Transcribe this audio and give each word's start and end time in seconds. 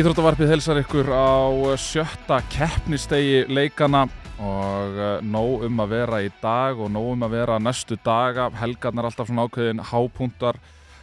Íþróttavarpið 0.00 0.48
helsar 0.48 0.78
ykkur 0.80 1.10
á 1.12 1.44
sjötta 1.76 2.38
keppnistegi 2.48 3.42
leikana 3.52 4.06
og 4.40 4.94
uh, 4.96 5.08
nóg 5.20 5.66
um 5.66 5.82
að 5.84 5.90
vera 5.92 6.20
í 6.24 6.30
dag 6.40 6.78
og 6.80 6.88
nóg 6.94 7.10
um 7.10 7.26
að 7.26 7.34
vera 7.34 7.58
næstu 7.60 7.98
daga. 8.00 8.46
Helgarnar 8.56 9.10
alltaf 9.10 9.28
svona 9.28 9.44
ákveðin 9.44 9.82
hápuntar 9.90 10.56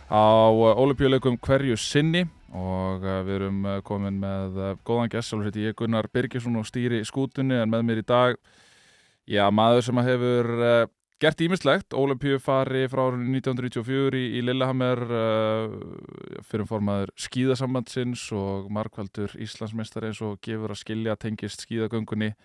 á 0.10 0.50
uh, 0.50 0.71
olimpíuleikum 0.82 1.38
hverju 1.38 1.78
sinni 1.78 2.23
og 2.57 3.05
við 3.05 3.36
erum 3.36 3.70
komin 3.86 4.18
með 4.18 4.57
góðan 4.82 5.14
gest, 5.14 5.29
sjálfur 5.29 5.52
heiti 5.52 5.68
ég 5.68 5.77
Gunnar 5.77 6.10
Birgisson 6.10 6.57
og 6.57 6.66
stýri 6.66 7.04
skútunni 7.05 7.61
en 7.61 7.69
með 7.69 7.86
mér 7.86 8.02
í 8.02 8.07
dag, 8.07 8.41
já 9.29 9.46
maður 9.54 9.91
sem 9.91 10.05
hefur 10.07 10.54
gert 11.21 11.39
ímislegt, 11.42 11.96
Ólimpíu 11.98 12.38
fari 12.42 12.84
frá 12.92 13.02
árunni 13.07 13.39
1994 13.39 14.20
í, 14.20 14.25
í 14.38 14.44
Lillehammer 14.46 15.00
uh, 15.08 15.78
fyrir 16.46 16.68
formaður 16.70 17.14
skíðasambandsins 17.20 18.28
og 18.38 18.68
markvældur 18.74 19.34
Íslandsmeistari 19.42 20.11
eins 20.11 20.22
og 20.25 20.38
gefur 20.46 20.75
að 20.75 20.82
skilja 20.84 21.18
tengist 21.20 21.66
skíðagöngunni. 21.66 22.36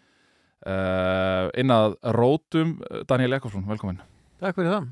Uh, 0.63 1.51
inn 1.59 1.75
að 1.75 1.99
rótum 2.16 2.79
Daniel 3.11 3.37
Ekkarsson, 3.37 3.66
velkomin. 3.69 4.01
Takk 4.41 4.57
fyrir 4.57 4.73
það. 4.77 4.89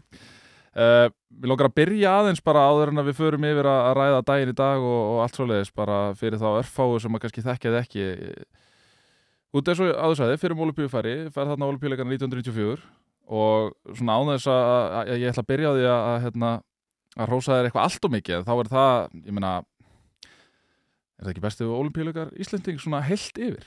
uh, 0.74 1.08
Við 1.40 1.52
lókar 1.52 1.70
að 1.70 1.76
byrja 1.80 2.14
aðeins 2.20 2.44
bara 2.44 2.66
áður 2.68 2.90
en 2.92 3.00
að 3.00 3.12
við 3.12 3.20
förum 3.22 3.44
yfir 3.48 3.68
að, 3.70 3.90
ræða 3.96 4.22
daginn 4.28 4.52
í 4.52 4.56
dag 4.60 4.82
og, 4.82 5.02
og 5.14 5.20
allt 5.24 5.38
svoleiðis 5.38 5.72
bara 5.72 6.00
fyrir 6.18 6.42
þá 6.42 6.48
örfáu 6.58 6.98
sem 7.00 7.16
að 7.16 7.22
kannski 7.24 7.46
þekkjaði 7.46 7.80
ekki. 7.80 8.08
Út 9.56 9.70
eins 9.70 9.80
og 9.82 9.94
áður 9.94 10.18
sagði, 10.20 10.40
fyrir 10.42 10.60
Ólimpíu 10.66 10.90
fari 10.90 11.14
fær 11.32 11.48
þarna 11.48 11.70
Ólimpíuleikana 11.70 12.12
1994 12.18 12.82
og 13.26 13.74
svona 13.96 14.16
án 14.18 14.32
þess 14.34 14.46
að, 14.50 14.62
að, 14.70 15.10
að 15.14 15.20
ég 15.20 15.32
ætla 15.32 15.44
að 15.44 15.50
byrja 15.52 15.70
á 15.70 15.74
því 15.76 15.84
að, 15.90 16.22
hérna, 16.24 16.52
að 17.16 17.28
rósa 17.34 17.52
þér 17.58 17.68
eitthvað 17.68 17.84
allt 17.88 18.04
og 18.08 18.14
mikið 18.16 18.46
þá 18.46 18.52
er 18.54 18.70
það, 18.70 18.96
ég 19.26 19.36
meina 19.36 19.52
er 21.20 21.26
það 21.26 21.32
ekki 21.34 21.44
bestu 21.44 21.68
olimpíuleikar 21.76 22.32
Íslending 22.40 22.80
svona 22.80 23.02
heilt 23.04 23.38
yfir? 23.38 23.66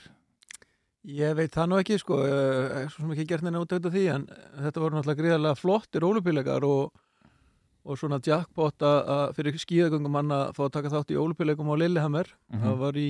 Ég 1.04 1.34
veit 1.36 1.52
það 1.52 1.68
nú 1.68 1.78
ekki, 1.82 1.98
sko, 2.00 2.16
uh, 2.24 2.84
svo 2.88 3.04
sem 3.04 3.10
ekki 3.12 3.26
gert 3.28 3.44
neina 3.44 3.60
út 3.60 3.72
auðvitað 3.74 3.92
því, 3.92 4.04
en 4.14 4.22
þetta 4.64 4.80
voru 4.80 4.96
náttúrulega 4.96 5.20
gríðarlega 5.20 5.58
flottir 5.60 6.06
ólupíleikar 6.08 6.64
og, 6.64 6.94
og 7.84 7.98
svona 8.00 8.16
jackpot 8.24 8.86
að, 8.88 9.34
fyrir 9.36 9.58
skíðagöngum 9.60 10.16
mann 10.16 10.32
að 10.32 10.54
fá 10.56 10.62
að 10.64 10.72
taka 10.78 10.92
þátt 10.94 11.12
í 11.12 11.18
ólupíleikum 11.20 11.68
á 11.68 11.76
Lillehammer. 11.76 12.30
Mhm. 12.48 12.62
Það 12.64 12.78
var 12.80 13.00
í 13.02 13.08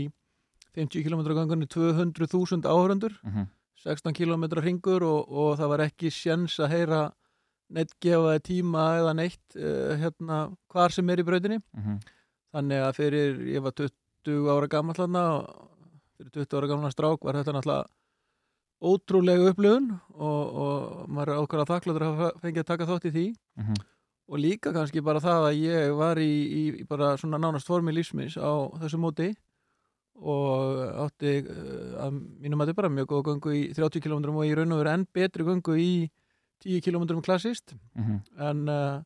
50 0.74 1.06
km 1.06 1.22
gangunni 1.38 1.70
200.000 1.70 2.66
áhörundur, 2.66 3.14
Mm 3.22 3.30
-hmm. 3.30 3.46
16 3.84 4.14
km 4.16 4.46
ringur 4.64 5.04
og, 5.04 5.28
og 5.28 5.58
það 5.60 5.70
var 5.74 5.84
ekki 5.86 6.10
sjens 6.14 6.56
að 6.62 6.72
heyra 6.74 7.02
neitt 7.74 7.94
gefa 8.02 8.34
þér 8.34 8.42
tíma 8.44 8.84
eða 9.00 9.14
neitt 9.18 9.56
uh, 9.58 9.94
hérna 10.00 10.38
hvar 10.72 10.92
sem 10.94 11.08
er 11.10 11.22
í 11.22 11.26
brautinni. 11.26 11.60
mhm, 11.76 12.00
Þannig 12.54 12.82
að 12.86 12.96
fyrir, 13.00 13.38
ég 13.50 13.62
var 13.64 13.72
20 13.74 14.50
ára 14.54 14.68
gammal 14.70 14.94
þarna 14.94 15.22
og 15.34 15.70
fyrir 16.14 16.46
20 16.46 16.58
ára 16.60 16.68
gamla 16.70 16.90
strák 16.94 17.24
var 17.26 17.40
þetta 17.40 17.54
náttúrulega 17.56 17.88
ótrúlega 18.84 19.48
upplöfun 19.50 19.88
og, 20.12 20.42
og 20.64 21.08
maður 21.08 21.32
er 21.32 21.40
ákveðlega 21.40 21.70
þakkláttur 21.72 22.04
að 22.06 22.22
fengið 22.42 22.62
að 22.62 22.68
taka 22.68 22.88
þátt 22.90 23.08
í 23.08 23.12
því. 23.14 23.24
Mhm, 23.60 23.82
og 24.24 24.40
líka 24.40 24.72
kannski 24.72 25.02
bara 25.04 25.20
það 25.20 25.48
að 25.50 25.58
ég 25.64 25.96
var 25.98 26.20
í, 26.22 26.30
í, 26.30 26.62
í 26.80 26.86
bara 26.88 27.10
svona 27.20 27.40
nánast 27.42 27.68
formi 27.68 27.92
lífsmins 27.92 28.38
á 28.40 28.52
þessu 28.80 29.00
móti 29.02 29.32
og 30.14 30.82
átti 31.06 31.38
uh, 31.42 32.04
að 32.04 32.20
mínum 32.44 32.60
að 32.60 32.70
þetta 32.70 32.80
bara 32.82 32.92
mjög 32.92 33.08
góða 33.10 33.26
göngu 33.30 33.56
í 33.56 33.64
30 33.74 34.04
km 34.04 34.28
og 34.34 34.44
í 34.46 34.54
raun 34.54 34.76
og 34.76 34.82
veru 34.82 34.92
enn 34.92 35.08
betri 35.14 35.46
göngu 35.46 35.78
í 35.80 35.90
10 36.64 36.84
km 36.86 37.18
klassist 37.24 37.74
mhm, 37.98 38.20
en 38.38 38.68
uh, 38.70 39.02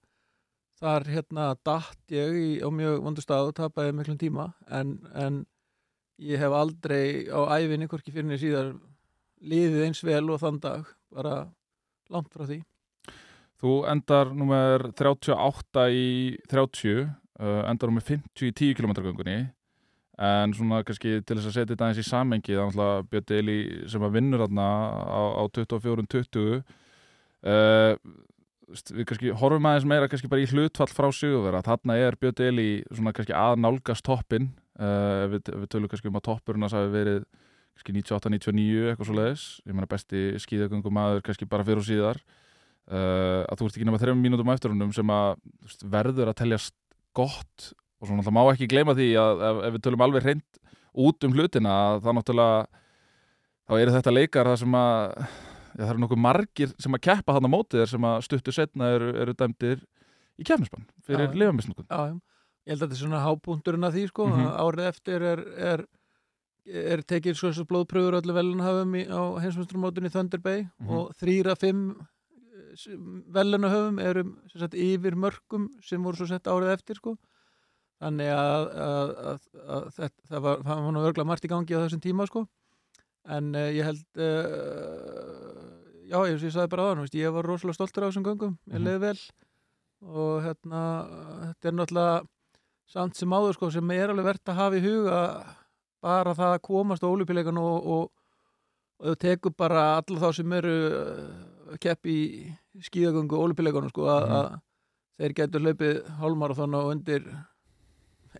þar 0.79 1.09
hérna 1.11 1.53
datt 1.67 2.15
ég 2.15 2.37
í, 2.39 2.49
á 2.63 2.69
mjög 2.71 3.03
vondu 3.03 3.23
stað 3.25 3.51
og 3.51 3.57
tapaði 3.59 3.95
miklum 3.97 4.19
tíma. 4.21 4.51
En, 4.71 4.99
en 5.15 5.43
ég 6.23 6.41
hef 6.41 6.55
aldrei 6.55 7.27
á 7.31 7.41
æfinni 7.59 7.89
hvorki 7.91 8.15
fyrir 8.15 8.29
niður 8.29 8.43
síðar 8.45 8.73
liðið 9.39 9.87
eins 9.87 10.03
vel 10.07 10.25
og 10.31 10.43
þann 10.43 10.61
dag 10.63 10.91
bara 11.15 11.37
langt 12.13 12.33
frá 12.35 12.47
því. 12.47 12.63
Þú 13.59 13.75
endar 13.91 14.31
nummer 14.39 14.87
38 14.95 15.87
í 15.91 16.09
30 16.51 16.99
uh, 17.03 17.63
endar 17.67 17.91
nummer 17.91 18.07
50 18.07 18.51
í 18.51 18.55
10 18.55 18.79
km 18.79 18.95
göngunni 19.03 19.39
en 20.19 20.55
svona 20.57 20.81
kannski 20.87 21.21
til 21.23 21.37
þess 21.39 21.51
að 21.51 21.55
setja 21.55 21.73
þetta 21.73 21.87
aðeins 21.87 22.03
í 22.03 22.09
samengi 22.09 22.55
er 22.55 22.65
náttúrulega 22.65 23.05
Björn 23.13 23.27
Deli 23.31 23.59
sem 23.91 24.03
að 24.03 24.17
vinnur 24.19 24.43
þarna 24.43 24.67
á, 24.99 25.23
á 25.39 25.43
24-20 25.55 26.57
uh, 26.59 27.93
veist, 28.67 28.91
við 28.95 29.09
kannski 29.11 29.35
horfum 29.39 29.69
aðeins 29.71 29.87
meira 29.93 30.09
kannski 30.11 30.31
bara 30.33 30.43
í 30.43 30.49
hlutfall 30.51 30.91
frá 30.91 31.09
sigurvera 31.15 31.63
þarna 31.67 31.99
er 32.03 32.19
Björn 32.19 32.39
Deli 32.41 32.71
svona 32.91 33.15
kannski 33.15 33.37
að 33.39 33.61
nálgast 33.63 34.07
toppin 34.09 34.51
uh, 34.83 35.29
ef 35.29 35.37
við, 35.37 35.53
við 35.55 35.71
tölum 35.75 35.93
kannski 35.93 36.11
um 36.11 36.19
að 36.19 36.27
toppurinn 36.33 36.67
að 36.67 36.75
það 36.75 36.87
hefur 36.87 36.99
verið 36.99 37.23
kannski 37.79 37.95
98-99 37.95 38.91
eitthvað 38.91 39.11
svo 39.11 39.17
leiðis 39.21 39.47
ég 39.63 39.77
meina 39.77 39.91
besti 39.91 40.25
skíðagöngum 40.43 40.99
maður 40.99 41.23
kannski 41.29 41.47
bara 41.47 41.67
fyrir 41.67 41.83
og 41.83 41.87
síðar. 41.87 42.23
Uh, 42.89 43.45
að 43.45 43.61
þú 43.61 43.67
ert 43.69 43.77
ekki 43.77 43.87
nema 43.87 43.99
þrejum 44.01 44.23
mínútum 44.25 44.49
á 44.49 44.57
eftir 44.57 44.73
honum 44.73 44.95
sem 44.97 45.11
að 45.13 45.35
veist, 45.61 45.83
verður 45.93 46.31
að 46.33 46.39
teljast 46.41 46.75
gott 47.17 47.73
og 47.99 48.07
svo 48.07 48.15
náttúrulega 48.17 48.37
má 48.39 48.53
ekki 48.55 48.69
gleyma 48.71 48.95
því 48.95 49.09
að 49.19 49.43
ef, 49.49 49.61
ef 49.69 49.73
við 49.77 49.83
tölum 49.87 50.05
alveg 50.07 50.23
hreint 50.27 50.61
út 50.99 51.25
um 51.27 51.33
hlutina 51.37 51.75
það 52.05 52.17
náttúrulega 52.19 52.67
þá 53.69 53.73
eru 53.83 53.95
þetta 53.97 54.15
leikar 54.15 54.47
það 54.53 54.59
sem 54.63 54.77
að 54.79 55.03
já, 55.19 55.83
það 55.83 55.91
eru 55.93 56.03
nokkuð 56.05 56.23
margir 56.25 56.73
sem 56.81 56.95
að 56.99 57.05
keppa 57.09 57.35
þarna 57.37 57.51
mótið 57.53 57.83
þér 57.83 57.91
sem 57.93 58.07
að 58.09 58.23
stuttu 58.29 58.55
setna 58.55 58.93
eru, 58.97 59.11
eru 59.23 59.35
dæmdir 59.39 59.83
í 60.39 60.47
kefnisbann 60.49 60.87
fyrir 61.07 61.27
já. 61.29 62.21
ég 62.69 62.73
held 62.75 62.83
að 62.83 62.89
þetta 62.89 62.97
er 62.99 63.03
svona 63.05 63.25
hábúndurinn 63.25 63.87
að 63.89 63.95
því 63.99 64.07
sko, 64.09 64.27
Mhm. 64.29 64.49
árið 64.63 64.89
eftir 64.93 65.23
er, 65.23 65.41
er, 65.73 65.85
er 66.93 67.03
tekið 67.03 67.35
svo 67.39 67.49
þessu 67.51 67.65
blóðpröfur 67.69 68.19
öllu 68.21 68.35
velunahöfum 68.37 68.95
á 69.09 69.23
heimsmyndsturmótunni 69.43 70.11
Thunder 70.13 70.39
Bay 70.41 70.67
Mhm. 70.79 70.91
og 70.91 71.13
þrýra 71.17 71.57
fimm 71.59 71.97
velunahöfum 73.35 73.99
eru 74.03 74.25
sagt, 74.55 74.75
yfir 74.75 75.17
mörgum 75.17 75.69
sem 75.83 76.03
voru 76.05 76.17
svo 76.21 76.27
sett 76.29 76.45
árið 76.45 76.75
eftir 76.77 76.97
sko. 77.01 77.17
Þannig 77.99 78.31
að, 78.31 78.67
að, 78.87 79.13
að, 79.33 79.47
að 79.77 79.89
þetta, 79.97 80.23
það 80.31 80.45
var, 80.47 80.63
var 80.69 80.83
nú 80.95 81.03
örgulega 81.03 81.29
margt 81.33 81.47
í 81.49 81.51
gangi 81.51 81.75
á 81.75 81.83
þessum 81.83 82.03
tíma 82.05 82.27
sko. 82.31 82.45
en 83.29 83.51
uh, 83.59 83.67
ég 83.75 83.85
held 83.85 84.23
uh, 84.23 85.63
já, 86.09 86.17
og 86.21 86.29
ég 86.31 86.41
sagði 86.45 86.71
bara 86.73 86.87
á 86.87 86.91
hann 86.95 87.09
ég 87.13 87.35
var 87.35 87.45
rosalega 87.49 87.77
stoltur 87.77 88.07
á 88.07 88.09
þessum 88.09 88.25
göngum, 88.29 88.55
ég 88.71 88.79
Mhm. 88.79 88.85
leiði 88.87 89.01
vel 89.03 89.19
og 90.09 90.43
hérna 90.47 90.83
þetta 91.49 91.69
er 91.69 91.75
náttúrulega 91.75 92.27
samt 92.89 93.17
sem 93.19 93.29
áður 93.35 93.55
sko 93.59 93.71
sem 93.75 93.91
er 93.91 94.09
alveg 94.13 94.25
verðt 94.31 94.49
að 94.53 94.61
hafa 94.63 94.79
í 94.79 94.85
huga 94.87 95.19
bara 96.01 96.35
það 96.39 96.55
að 96.55 96.63
komast 96.63 97.03
á 97.03 97.11
ólupíleikan 97.11 97.59
og, 97.59 97.87
og, 97.87 98.11
og 99.03 99.07
þau 99.11 99.19
tekur 99.27 99.55
bara 99.59 99.83
alla 99.99 100.23
þá 100.23 100.31
sem 100.39 100.53
eru 100.53 100.77
uh, 100.95 101.77
kepp 101.83 102.07
í 102.07 102.19
skíðagöngu 102.79 103.35
ólupíleikanum 103.37 103.91
sko 103.91 104.07
að, 104.07 104.31
að 104.39 104.49
þeir 105.19 105.35
getur 105.35 105.65
hlaupið 105.67 105.97
hálmarathon 106.23 106.75
og 106.79 106.93
undir 106.95 107.27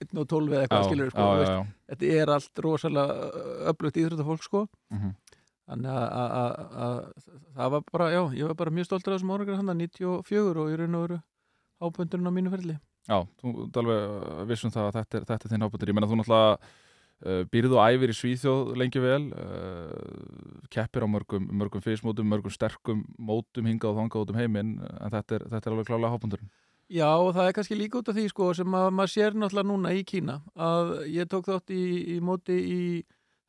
1 0.03 0.19
og 0.23 0.29
12 0.29 0.53
eða 0.55 0.63
eitthvað 0.67 0.87
skilur 0.89 1.11
sko, 1.11 1.21
já, 1.21 1.29
já, 1.29 1.39
veist, 1.39 1.53
já. 1.53 1.67
þetta 1.93 2.13
er 2.23 2.33
allt 2.37 2.63
rosalega 2.65 3.31
öflugt 3.73 3.97
íþróttafólk 4.03 4.43
sko 4.47 4.67
Mhm. 4.91 5.15
þannig 5.69 5.91
að- 5.93 6.13
að 6.19 6.31
að- 6.39 6.59
að 6.85 6.99
það 7.57 7.71
var 7.77 7.83
bara, 7.93 8.11
já, 8.13 8.23
ég 8.39 8.47
var 8.49 8.55
bara 8.55 8.71
mjög 8.71 8.87
stoltur 8.89 9.13
af 9.15 9.21
þessum 9.21 9.33
árangur 9.37 9.57
hann 9.57 9.79
94 9.79 10.57
og 10.57 10.69
ég 10.73 10.79
raun 10.79 10.95
og 10.95 11.09
veru 11.09 11.23
hápundurinn 11.83 12.29
á 12.29 12.33
mínu 12.33 12.51
ferli 12.51 12.79
Já, 13.09 13.25
þú 13.41 13.71
alveg 13.73 14.47
vissum 14.49 14.71
það 14.71 14.89
að 14.91 14.97
þetta 14.99 15.15
er, 15.17 15.25
þetta 15.25 15.45
er 15.47 15.51
þinn 15.55 15.65
ábútur. 15.65 15.89
Ég 15.89 15.95
meina 15.97 16.07
þú 16.11 16.17
náttúrulega 16.21 16.59
uh, 17.25 17.43
býrðu 17.49 17.79
og 17.79 17.87
æfir 17.89 18.11
í 18.13 18.17
Svíþjóð 18.19 18.77
lengi 18.77 19.01
vel, 19.01 19.33
uh, 19.33 20.61
keppir 20.69 21.03
á 21.03 21.09
mörgum, 21.09 21.49
mörgum 21.49 21.81
fyrstmótum, 21.81 22.29
mörgum 22.29 22.53
sterkum 22.53 23.01
mótum 23.19 23.65
hingað 23.65 23.95
og 23.95 23.99
þangað 24.03 24.23
út 24.27 24.31
um 24.35 24.37
heiminn, 24.37 24.75
en 25.01 25.11
þetta 25.11 25.39
er, 25.39 25.47
þetta 25.49 25.67
er 25.71 25.73
alveg 25.73 25.89
klálega 25.89 26.13
hábúndurinn. 26.15 26.51
Já, 26.89 27.09
og 27.21 27.35
það 27.37 27.47
er 27.51 27.55
kannski 27.57 27.77
líka 27.77 28.01
út 28.01 28.09
af 28.09 28.17
því 28.17 28.27
sko 28.33 28.49
sem 28.57 28.75
að 28.79 28.87
maður 28.97 29.13
sér 29.13 29.35
náttúrulega 29.37 29.69
núna 29.69 29.91
í 29.93 30.05
Kína 30.09 30.39
að 30.57 30.93
ég 31.13 31.29
tók 31.29 31.49
þátt 31.51 31.73
í, 31.77 31.85
í 32.15 32.19
móti 32.25 32.57
í 32.57 32.83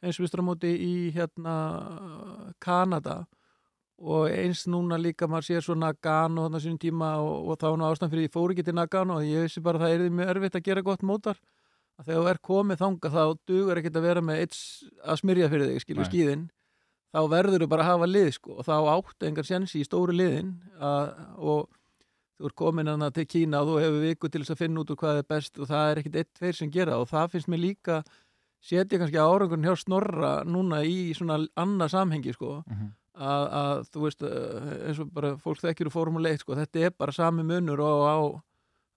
heimsvistramóti 0.04 0.72
í 0.76 0.96
hérna 1.16 1.54
Kanada. 2.64 3.22
Og 4.00 4.28
eins 4.32 4.66
núna 4.68 5.00
líka 5.00 5.28
maður 5.28 5.48
sér 5.48 5.64
svo 5.64 5.76
Nagano 5.76 6.46
þarna 6.46 6.62
sínum 6.64 6.80
tíma 6.80 7.14
og, 7.24 7.50
og 7.52 7.60
þá 7.60 7.66
var 7.70 7.80
nú 7.80 7.88
ástæðan 7.88 8.14
fyrir 8.14 8.28
ég 8.28 8.36
fór 8.36 8.54
ekki 8.54 8.68
til 8.68 8.76
Nagano 8.76 9.18
og 9.20 9.28
ég 9.28 9.48
vissi 9.48 9.64
bara 9.64 9.80
að 9.80 9.88
það 9.88 9.96
er 9.96 10.14
mjög 10.20 10.32
erfitt 10.36 10.60
að 10.60 10.68
gera 10.68 10.86
gott 10.88 11.04
mótar 11.04 11.42
að 12.00 12.12
þegar 12.12 12.22
þú 12.22 12.30
er 12.32 12.44
komið 12.52 12.84
þanga 12.84 13.12
þá 13.16 13.24
dugur 13.52 13.82
ekkert 13.82 14.00
að 14.00 14.08
vera 14.08 14.24
með 14.24 14.44
eitt 14.44 14.62
að 15.04 15.20
smyrja 15.24 15.52
fyrir 15.52 15.72
þig 15.72 15.84
skilur 15.84 16.04
Nei. 16.04 16.12
skíðin. 16.12 16.48
Þá 17.10 17.20
verður 17.32 17.64
þú 17.64 17.72
bara 17.72 17.88
að 17.88 17.92
hafa 17.94 18.08
lið 18.08 18.32
sko 18.36 18.56
og 18.60 18.68
þá 18.68 18.76
áttu 18.94 19.28
engar 19.28 19.48
sjensi 19.48 19.80
í 19.82 19.88
stóru 19.88 20.16
liðin 20.16 20.56
að, 20.76 21.12
og 21.40 21.79
þú 22.40 22.46
ert 22.50 22.56
komin 22.56 22.88
hana 22.88 23.12
til 23.12 23.26
Kína 23.28 23.60
og 23.62 23.68
þú 23.74 23.78
hefur 23.84 24.02
viku 24.08 24.30
til 24.32 24.42
þess 24.42 24.54
að 24.56 24.62
finna 24.64 24.82
út 24.84 24.92
úr 24.94 25.00
hvað 25.02 25.18
er 25.22 25.28
best 25.30 25.60
og 25.60 25.68
það 25.68 25.92
er 25.92 26.00
ekkit 26.02 26.16
eitt, 26.22 26.34
tveir 26.40 26.56
sem 26.56 26.72
gera 26.72 26.98
og 27.02 27.08
það 27.12 27.32
finnst 27.36 27.50
mér 27.52 27.60
líka 27.66 28.00
setja 28.64 29.00
kannski 29.00 29.20
árangurinn 29.20 29.68
hjá 29.68 29.76
Snorra 29.80 30.32
núna 30.48 30.82
í 30.88 31.14
svona 31.16 31.38
annað 31.56 31.92
samhengi 31.94 32.34
sko. 32.34 32.64
Mm 32.68 32.76
-hmm. 32.76 32.90
að, 33.20 33.44
að 33.62 33.84
þú 33.94 34.00
veist 34.04 34.22
eh, 34.24 34.88
eins 34.88 35.00
og 35.00 35.12
bara 35.14 35.36
fólk 35.38 35.60
þekkir 35.62 35.88
úr 35.88 35.92
Formule 35.92 36.30
1 36.34 36.40
sko. 36.40 36.56
Þetta 36.56 36.80
er 36.80 36.92
bara 36.98 37.12
sami 37.12 37.44
munur 37.44 37.80
og 37.80 38.04
á 38.08 38.18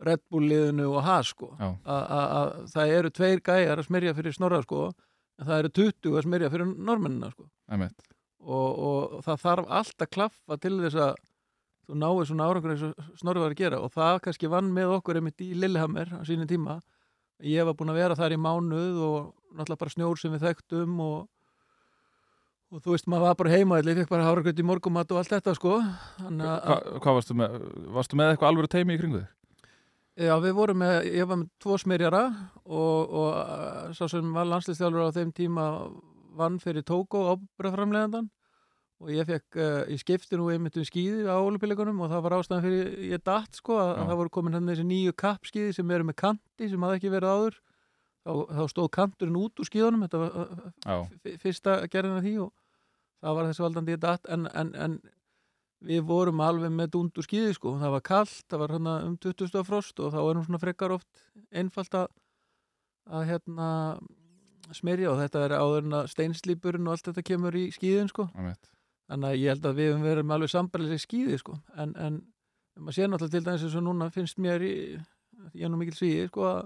Red 0.03 0.21
Bull 0.31 0.49
liðinu 0.49 0.87
og 0.97 1.03
Haas 1.05 1.27
sko. 1.31 1.57
Að 1.87 2.03
að- 2.11 2.31
að 2.39 2.73
það 2.75 2.87
eru 2.99 3.11
tveir 3.11 3.41
gæjar 3.41 3.79
að 3.79 3.87
smyrja 3.87 4.15
fyrir 4.15 4.33
snorra 4.35 4.63
sko 4.63 4.93
en 5.39 5.47
það 5.47 5.59
eru 5.59 5.69
20 5.69 6.17
að 6.19 6.23
smyrja 6.23 6.51
fyrir 6.51 6.67
normennina 6.79 7.31
sko. 7.31 7.49
Og, 8.45 8.79
og 8.79 9.23
það 9.25 9.37
þarf 9.41 9.67
allt 9.71 9.99
að 10.03 10.11
klaffa 10.11 10.57
til 10.61 10.81
þess 10.81 10.95
að 10.97 11.15
þú 11.87 11.99
náir 11.99 12.29
svona 12.29 12.47
árangur 12.49 12.75
eins 12.75 12.85
og 12.87 13.19
Snorri 13.19 13.43
var 13.43 13.55
að 13.55 13.61
gera 13.63 13.83
og 13.83 13.93
það 13.95 14.23
kannski 14.27 14.51
vann 14.51 14.71
með 14.75 14.97
okkur 14.99 15.19
einmitt 15.19 15.43
í 15.43 15.53
Lillehammer 15.59 16.15
á 16.15 16.23
sínum 16.27 16.49
tíma. 16.51 16.81
Ég 17.43 17.67
var 17.67 17.77
búin 17.79 17.91
að 17.91 18.01
vera 18.03 18.19
þar 18.19 18.37
í 18.37 18.41
mánuð 18.41 18.99
og 19.03 19.21
náttúrulega 19.57 19.83
bara 19.83 19.95
snjór 19.97 20.21
sem 20.21 20.35
við 20.35 20.47
þekktum 20.47 21.01
og, 21.03 21.19
og 22.71 22.85
þú 22.85 22.95
veist 22.95 23.09
maður 23.11 23.27
var 23.27 23.39
bara 23.41 23.55
heima 23.57 23.81
ég 23.83 24.03
fekk 24.03 24.13
bara 24.15 24.29
háragröð 24.29 24.63
í 24.63 24.67
morgumat 24.67 25.11
og 25.13 25.23
allt 25.23 25.35
þetta 25.35 25.57
sko. 25.59 25.81
Hva, 26.23 26.79
hvað 27.03 27.19
varstu 27.19 27.39
með 27.39 27.57
varstu 27.99 28.19
með 28.21 28.35
eitthvað 28.35 28.53
alvöru 28.53 28.71
teimi 28.71 28.97
í 28.97 29.03
kringu 29.03 29.25
þig? 29.25 29.31
Já, 30.23 30.35
við 30.45 30.53
vorum 30.53 30.77
með, 30.77 31.07
ég 31.09 31.25
var 31.25 31.39
með 31.41 31.51
tvo 31.65 31.77
smyrjara 31.81 32.23
og, 32.69 33.15
og 33.17 33.29
uh, 33.33 33.93
sá 33.97 34.05
sem 34.13 34.27
var 34.35 34.45
landslistjálfur 34.51 35.09
á 35.09 35.17
þeim 35.17 35.31
tíma 35.33 35.65
vann 36.37 36.59
fyrir 36.61 36.85
Tóko 36.85 37.25
ábyrðaframlegandan 37.33 38.29
og 39.03 39.11
ég 39.11 39.27
fekk, 39.29 39.59
uh, 39.59 39.83
ég 39.91 39.99
skipti 40.01 40.39
nú 40.39 40.47
einmitt 40.53 40.77
um 40.79 40.85
skýði 40.87 41.27
á 41.27 41.35
ólupillegunum 41.43 42.01
og 42.07 42.11
það 42.13 42.23
var 42.29 42.37
ástæðan 42.39 42.63
fyrir 42.65 42.93
ég 43.13 43.23
datt 43.27 43.59
sko 43.59 43.77
að, 43.83 43.91
að 43.99 44.11
það 44.13 44.21
voru 44.23 44.33
komin 44.39 44.55
hann 44.57 44.71
þessi 44.71 44.87
nýju 44.87 45.15
kappskýði 45.23 45.73
sem 45.77 45.91
eru 45.97 46.07
með 46.09 46.19
kanti 46.23 46.69
sem 46.71 46.87
hafði 46.87 47.01
ekki 47.01 47.13
verið 47.17 47.33
áður. 47.35 47.59
Þá, 48.23 48.33
þá 48.55 48.63
stóð 48.71 48.91
kanturinn 48.95 49.39
út 49.43 49.59
úr 49.59 49.67
skýðunum 49.67 50.05
þetta 50.07 50.21
var 50.23 50.31
Já, 50.87 50.97
f- 51.27 51.41
fyrsta 51.43 51.73
gerðin 51.91 52.21
af 52.21 52.23
því 52.23 52.35
og 52.45 52.53
það 53.23 53.37
var 53.41 53.49
þessi 53.51 53.65
valdandi 53.67 53.97
ég 53.97 54.03
datt 54.05 54.29
en, 54.31 54.47
en, 54.55 54.71
en 54.87 54.95
við 55.83 56.05
vorum 56.07 56.39
alveg 56.47 56.71
með 56.71 56.93
dundu 56.95 57.25
skýði 57.27 57.57
sko. 57.59 57.73
Það 57.83 57.95
var 57.97 58.05
kallt, 58.07 58.45
það 58.47 58.61
var 58.63 58.75
hérna 58.77 58.93
um 59.09 59.17
20 59.19 59.51
stöða 59.51 59.67
frost 59.67 59.99
og 60.07 60.13
þá 60.15 60.21
er 60.23 60.39
nú 60.39 60.45
svona 60.47 60.63
frekar 60.63 60.95
oft 60.95 61.25
einfalt 61.51 61.97
að, 61.99 62.07
að 63.11 63.27
hérna 63.33 63.71
smyrja 64.73 65.11
og 65.11 65.19
þetta 65.25 65.43
er 65.49 65.55
áður 65.59 65.89
en 65.89 65.97
að 65.99 66.07
steinslýpurinn 66.15 66.87
og 66.87 66.95
allt 66.95 67.09
þetta 67.11 67.25
kemur 67.27 67.59
í 67.59 67.65
skýðin 67.75 68.09
sko 68.13 68.29
þannig 69.13 69.29
að 69.29 69.41
ég 69.43 69.53
held 69.53 69.67
að 69.71 69.79
við 69.79 69.91
höfum 69.93 70.05
verið 70.09 70.25
með 70.29 70.37
alveg 70.39 70.53
sambarlega 70.57 70.99
skýði 71.05 71.39
sko 71.43 71.57
en, 71.77 71.93
en 72.01 72.21
maður 72.81 72.97
sé 72.97 73.07
náttúrulega 73.13 73.35
til 73.37 73.45
dæmis 73.47 73.65
eins 73.69 73.77
og 73.77 73.85
núna 73.87 74.11
finnst 74.15 74.39
mér 74.41 74.63
í, 74.65 74.75
ég 75.53 75.67
er 75.67 75.73
nú 75.73 75.77
mikil 75.81 75.97
svíði 75.99 76.29
sko 76.31 76.47
að, 76.49 76.63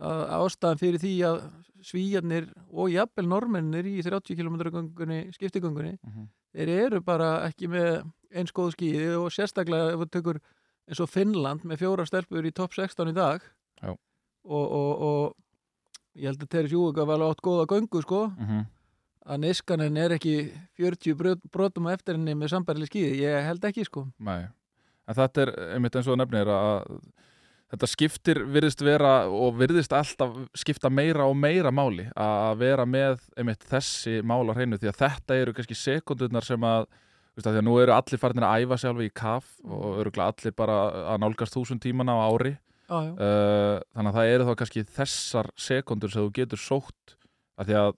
að 0.00 0.22
ástæðan 0.40 0.80
fyrir 0.82 1.02
því 1.02 1.12
að 1.26 1.40
svíjarnir 1.86 2.46
og 2.72 2.90
jafnvel 2.94 3.26
normennir 3.30 3.86
í 3.90 3.96
30 4.02 4.38
km 4.38 4.56
göngunni, 4.72 5.18
skiptigöngunni 5.36 5.96
Mhm. 6.06 6.28
þeir 6.56 6.70
eru 6.86 7.00
bara 7.04 7.32
ekki 7.50 7.68
með 7.68 8.06
eins 8.32 8.52
góð 8.56 8.72
skýði 8.76 9.10
og 9.20 9.28
sérstaklega 9.34 9.92
ef 9.92 10.00
þú 10.00 10.06
tekur 10.14 10.38
eins 10.88 11.00
og 11.04 11.10
Finnland 11.10 11.66
með 11.68 11.82
fjóra 11.82 12.06
stelpur 12.08 12.46
í 12.48 12.54
topp 12.54 12.72
16 12.78 13.10
í 13.10 13.14
dag 13.16 13.42
og, 14.46 14.64
og, 14.72 15.02
og 15.10 15.34
ég 16.16 16.30
held 16.30 16.42
að 16.46 16.48
Teres 16.54 16.72
Júga 16.72 17.04
var 17.04 17.18
alveg 17.18 17.34
átt 17.34 17.44
góða 17.44 17.66
göngu 17.74 18.02
sko 18.06 18.22
Mhm. 18.38 18.64
Að 19.26 19.40
Niskanen 19.42 19.96
er 19.98 20.14
ekki 20.16 20.34
40 20.78 21.16
brot- 21.18 21.46
brotum 21.52 21.88
á 21.90 21.94
eftir 21.96 22.14
henni 22.18 22.34
með 22.38 22.52
sambærli 22.54 22.86
skýði, 22.88 23.20
ég 23.24 23.46
held 23.48 23.64
ekki 23.68 23.84
sko. 23.88 24.06
Nei, 24.22 24.44
en 25.06 25.18
þetta 25.18 25.46
er 25.46 25.54
einmitt 25.76 25.96
eins 25.98 26.10
og 26.10 26.18
nefnir 26.20 26.50
að 26.52 27.00
þetta 27.72 27.88
skiptir 27.90 28.38
virðist 28.54 28.82
vera 28.86 29.14
og 29.26 29.56
virðist 29.58 29.94
alltaf 29.96 30.36
skipta 30.54 30.90
meira 30.92 31.26
og 31.26 31.34
meira 31.34 31.72
máli 31.74 32.06
að 32.14 32.60
vera 32.62 32.86
með 32.86 33.24
einmitt 33.36 33.66
þessi 33.66 34.20
mál 34.22 34.46
á 34.46 34.54
hreinu. 34.54 34.78
Því 34.78 34.92
að 34.92 35.00
þetta 35.02 35.40
eru 35.42 35.56
kannski 35.56 35.74
sekundurnar 35.80 36.46
sem 36.46 36.62
að 36.62 36.86
veist 37.36 37.48
að 37.50 37.56
því 37.56 37.60
að 37.60 37.66
nú 37.66 37.74
eru 37.82 37.92
allir 37.96 38.22
farinir 38.22 38.46
að 38.46 38.62
æfa 38.62 38.78
sjálfi 38.84 39.08
í 39.10 39.14
kaf 39.18 39.50
og 39.66 39.98
öruglega 40.04 40.30
allir 40.30 40.54
bara 40.56 40.78
að 41.16 41.20
nálgast 41.24 41.58
þúsund 41.58 41.82
tímana 41.82 42.14
á 42.16 42.22
ári. 42.30 42.54
Já. 42.86 43.00
uh, 43.02 43.82
þannig 43.98 44.12
að 44.12 44.16
það 44.20 44.30
eru 44.36 44.44
þá 44.46 44.54
kannski 44.60 44.84
þessar 44.94 45.48
sekundur 45.58 46.12
sem 46.14 46.22
þú 46.22 46.32
getur 46.38 46.62
sótt. 46.62 47.16
Að 47.58 47.66
því 47.72 47.76
að 47.82 47.94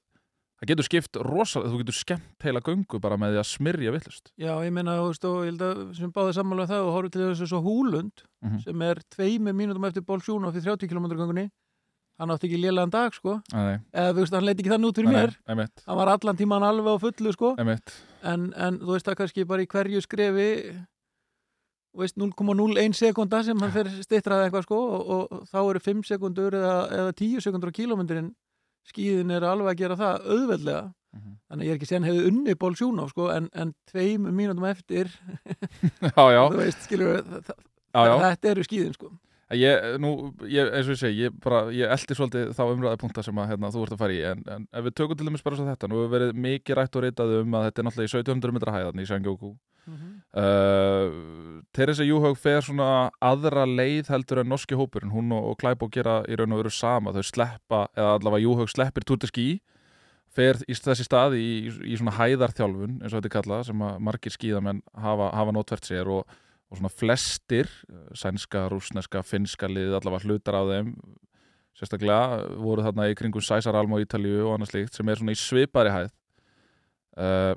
það 0.59 0.69
getur 0.73 0.87
skipt 0.89 1.17
rosalega, 1.23 1.71
þú 1.73 1.79
getur 1.85 1.97
skemmt 1.99 2.43
heila 2.47 2.61
göngu 2.67 3.01
bara 3.01 3.17
með 3.21 3.37
því 3.37 3.41
að 3.43 3.49
smyrja 3.53 3.93
villust 3.95 4.33
já, 4.39 4.53
ég 4.67 4.73
meina, 4.75 4.97
þú 4.99 5.07
veist, 5.13 5.25
og 5.29 5.39
ég 5.45 5.53
held 5.53 5.63
að 5.69 5.83
sem 6.01 6.13
báði 6.13 6.35
sammála 6.39 6.65
um 6.67 6.71
það 6.73 6.83
og 6.89 6.93
horfum 6.97 7.13
til 7.15 7.23
þess 7.29 7.45
að 7.47 7.53
svo 7.55 7.63
Húlund 7.63 8.25
Mhm. 8.43 8.59
sem 8.63 8.83
er 8.83 9.01
tveimur 9.11 9.55
mínútum 9.55 9.87
eftir 9.89 10.03
Bolsjúna 10.07 10.53
fyrir 10.55 10.77
30 10.77 10.89
km 10.89 11.07
göngunni 11.15 11.49
hann 12.19 12.31
átti 12.35 12.47
ekki 12.49 12.59
lélegan 12.59 12.91
dag 12.91 13.13
sko. 13.15 13.41
Nei, 13.53 13.79
eða 13.95 14.13
þú 14.15 14.19
veist, 14.25 14.33
hann 14.35 14.45
leiti 14.45 14.63
ekki 14.65 14.71
þannig 14.75 14.89
út 14.91 14.97
fyrir 14.99 15.11
nei, 15.13 15.15
mér. 15.23 15.35
einmitt, 15.47 15.83
hann 15.87 15.97
var 15.97 16.09
allan 16.09 16.37
tíman 16.37 16.63
alveg 16.67 16.91
á 16.91 16.97
fullu 16.99 17.33
sko. 17.33 17.55
En, 18.23 18.53
en 18.59 18.79
þú 18.79 18.91
veist 18.97 19.07
það 19.07 19.17
kannski 19.21 19.45
bara 19.47 19.63
í 19.63 19.67
hverju 19.71 20.03
skrefi 20.03 20.49
þú 21.95 22.03
veist 22.03 22.17
0,01 22.19 22.95
sekunda 22.99 23.43
sem 23.45 23.59
hann 23.59 23.71
fer 23.73 23.87
stittraði 24.03 24.49
eitthvað 24.51 24.67
sko 24.67 24.79
og, 24.79 25.09
og 25.09 25.47
þá 25.47 25.59
eru 28.93 29.25
5 29.25 29.29
sekundur 29.29 29.29
eða, 29.29 29.29
eða 29.29 29.29
10 29.29 29.29
sekundur 29.29 29.29
á 29.29 29.29
kílómetrin 29.29 29.29
skíðin 29.29 29.31
er 29.31 29.43
alveg 29.45 29.69
að 29.69 29.79
gera 29.79 29.97
það 29.97 30.29
auðveldlega. 30.29 30.93
Mhm. 31.09 31.39
þannig 31.49 31.65
að 31.65 31.69
ég 31.69 31.73
er 31.73 31.79
ekki 31.79 31.89
sen 31.89 32.05
hefði 32.05 32.27
unni 32.29 32.55
ból 32.55 32.75
sjúna 32.77 33.09
sko 33.09 33.31
en, 33.33 33.49
en 33.55 33.75
tveim 33.89 34.29
mínútum 34.29 34.67
eftir 34.69 35.09
Já, 36.05 36.25
já, 36.29 36.43
þú 36.53 36.57
veist 36.57 36.83
skilur 36.85 37.23
já, 37.25 38.19
þetta 38.21 38.49
eru 38.49 38.63
skíðin 38.63 38.93
sko. 38.93 39.19
Ég, 39.57 39.97
nú, 39.97 40.35
ég, 40.45 40.69
eins 40.77 40.85
og 40.85 40.93
ég 40.93 40.99
segi, 41.01 41.23
ég, 41.25 41.33
ég 41.73 41.89
eldi 41.89 42.15
svolítið 42.15 42.53
þá 42.53 42.69
umræði 42.69 43.01
punkta 43.01 43.23
sem 43.25 43.39
að 43.41 43.49
hérna, 43.49 43.71
þú 43.73 43.87
ert 43.87 43.93
að 43.97 44.03
fara 44.03 44.13
í 44.13 44.21
en, 44.21 44.43
en 44.45 44.69
ef 44.69 44.85
við 44.85 44.93
tökum 45.01 45.17
til 45.17 45.25
dæmis 45.25 45.43
bara 45.43 45.57
svo 45.57 45.65
þetta 45.65 45.89
nú 45.89 46.03
hefur 46.03 46.13
verið 46.13 46.37
mikið 46.37 46.77
rætt 46.77 46.97
og 47.01 47.03
ritað 47.07 47.41
um 47.41 47.57
að 47.57 47.65
þetta 47.65 47.81
er 47.81 47.89
náttúrulega 47.89 48.13
í 48.13 48.21
1700 48.29 48.53
metra 48.53 48.77
hæðan 48.77 49.01
í 49.01 49.09
Sangjóku 49.89 50.19
uh, 50.39 51.63
Theresa 51.73 52.05
Júhaug 52.07 52.39
fer 52.41 52.63
svona 52.65 53.09
aðra 53.25 53.65
leið 53.69 54.11
heldur 54.13 54.43
en 54.43 54.51
norski 54.53 54.77
hópurinn. 54.79 55.13
Hún 55.15 55.33
og, 55.37 55.53
og 55.53 55.59
Klæbó 55.61 55.89
gera 55.93 56.21
í 56.29 56.39
raun 56.39 56.55
og 56.57 56.63
veru 56.63 56.73
sama. 56.75 57.15
Þau 57.17 57.27
sleppa, 57.27 57.87
eða 57.97 58.17
allavega 58.19 58.45
Júhaug 58.45 58.73
sleppir 58.73 59.07
túrteski 59.09 59.49
fer 60.35 60.61
í 60.69 60.77
þessi 60.77 61.07
stað 61.07 61.39
í, 61.39 61.49
í 61.89 61.97
svona 61.99 62.15
hæðarþjálfun 62.19 62.99
eins 63.01 63.13
og 63.13 63.19
þetta 63.19 63.31
er 63.31 63.35
kallað 63.37 63.65
sem 63.71 63.87
margir 64.05 64.35
skíðamenn 64.35 64.83
hafa, 65.01 65.31
hafa 65.35 65.55
nótvert 65.57 65.89
sér 65.89 66.11
og, 66.13 66.37
og 66.69 66.79
svona 66.79 66.93
flestir 66.93 67.71
eh, 67.89 68.11
sænska, 68.19 68.67
rúsneska, 68.71 69.25
finska 69.27 69.71
lið 69.73 69.97
allavega 69.99 70.29
hlutar 70.29 70.61
af 70.61 70.69
þeim 70.73 70.93
sérstaklega 71.79 72.43
voru 72.59 72.85
þarna 72.87 73.09
í 73.11 73.17
kringum 73.19 73.45
Sæsaralm 73.45 73.95
og 73.95 74.03
Ítalíu 74.03 74.45
og 74.49 74.57
annað 74.57 74.73
slíkt 74.73 74.99
sem 74.99 75.09
er 75.09 75.21
svona 75.21 75.35
í 75.35 75.39
svipari 75.39 75.95
hæð. 75.95 76.13
Uh, 77.19 77.55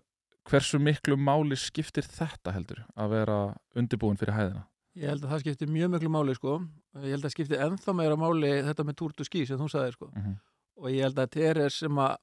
hversu 0.51 0.79
miklu 0.79 1.15
máli 1.17 1.55
skiptir 1.59 2.03
þetta 2.03 2.51
heldur 2.55 2.83
að 2.99 3.09
vera 3.15 3.37
undirbúin 3.75 4.17
fyrir 4.19 4.35
hæðina? 4.35 4.65
Ég 4.99 5.07
held 5.07 5.23
að 5.23 5.29
það 5.31 5.39
skiptir 5.45 5.67
mjög 5.71 5.89
miklu 5.93 6.09
máli 6.11 6.33
sko. 6.35 6.57
Ég 6.99 7.11
held 7.15 7.21
að 7.21 7.27
það 7.29 7.31
skiptir 7.37 7.61
ennþá 7.63 7.93
meira 7.95 8.15
máli 8.19 8.51
þetta 8.67 8.83
með 8.83 8.95
túrtu 8.99 9.23
skí 9.27 9.45
sem 9.47 9.57
þú 9.59 9.69
sagði 9.71 9.91
sko. 9.95 10.09
Mm 10.11 10.21
-hmm. 10.21 10.35
og 10.77 10.89
ég 10.91 11.01
held 11.01 11.19
að 11.19 11.29
Teres 11.29 11.73
sem 11.79 11.97
að 11.97 12.17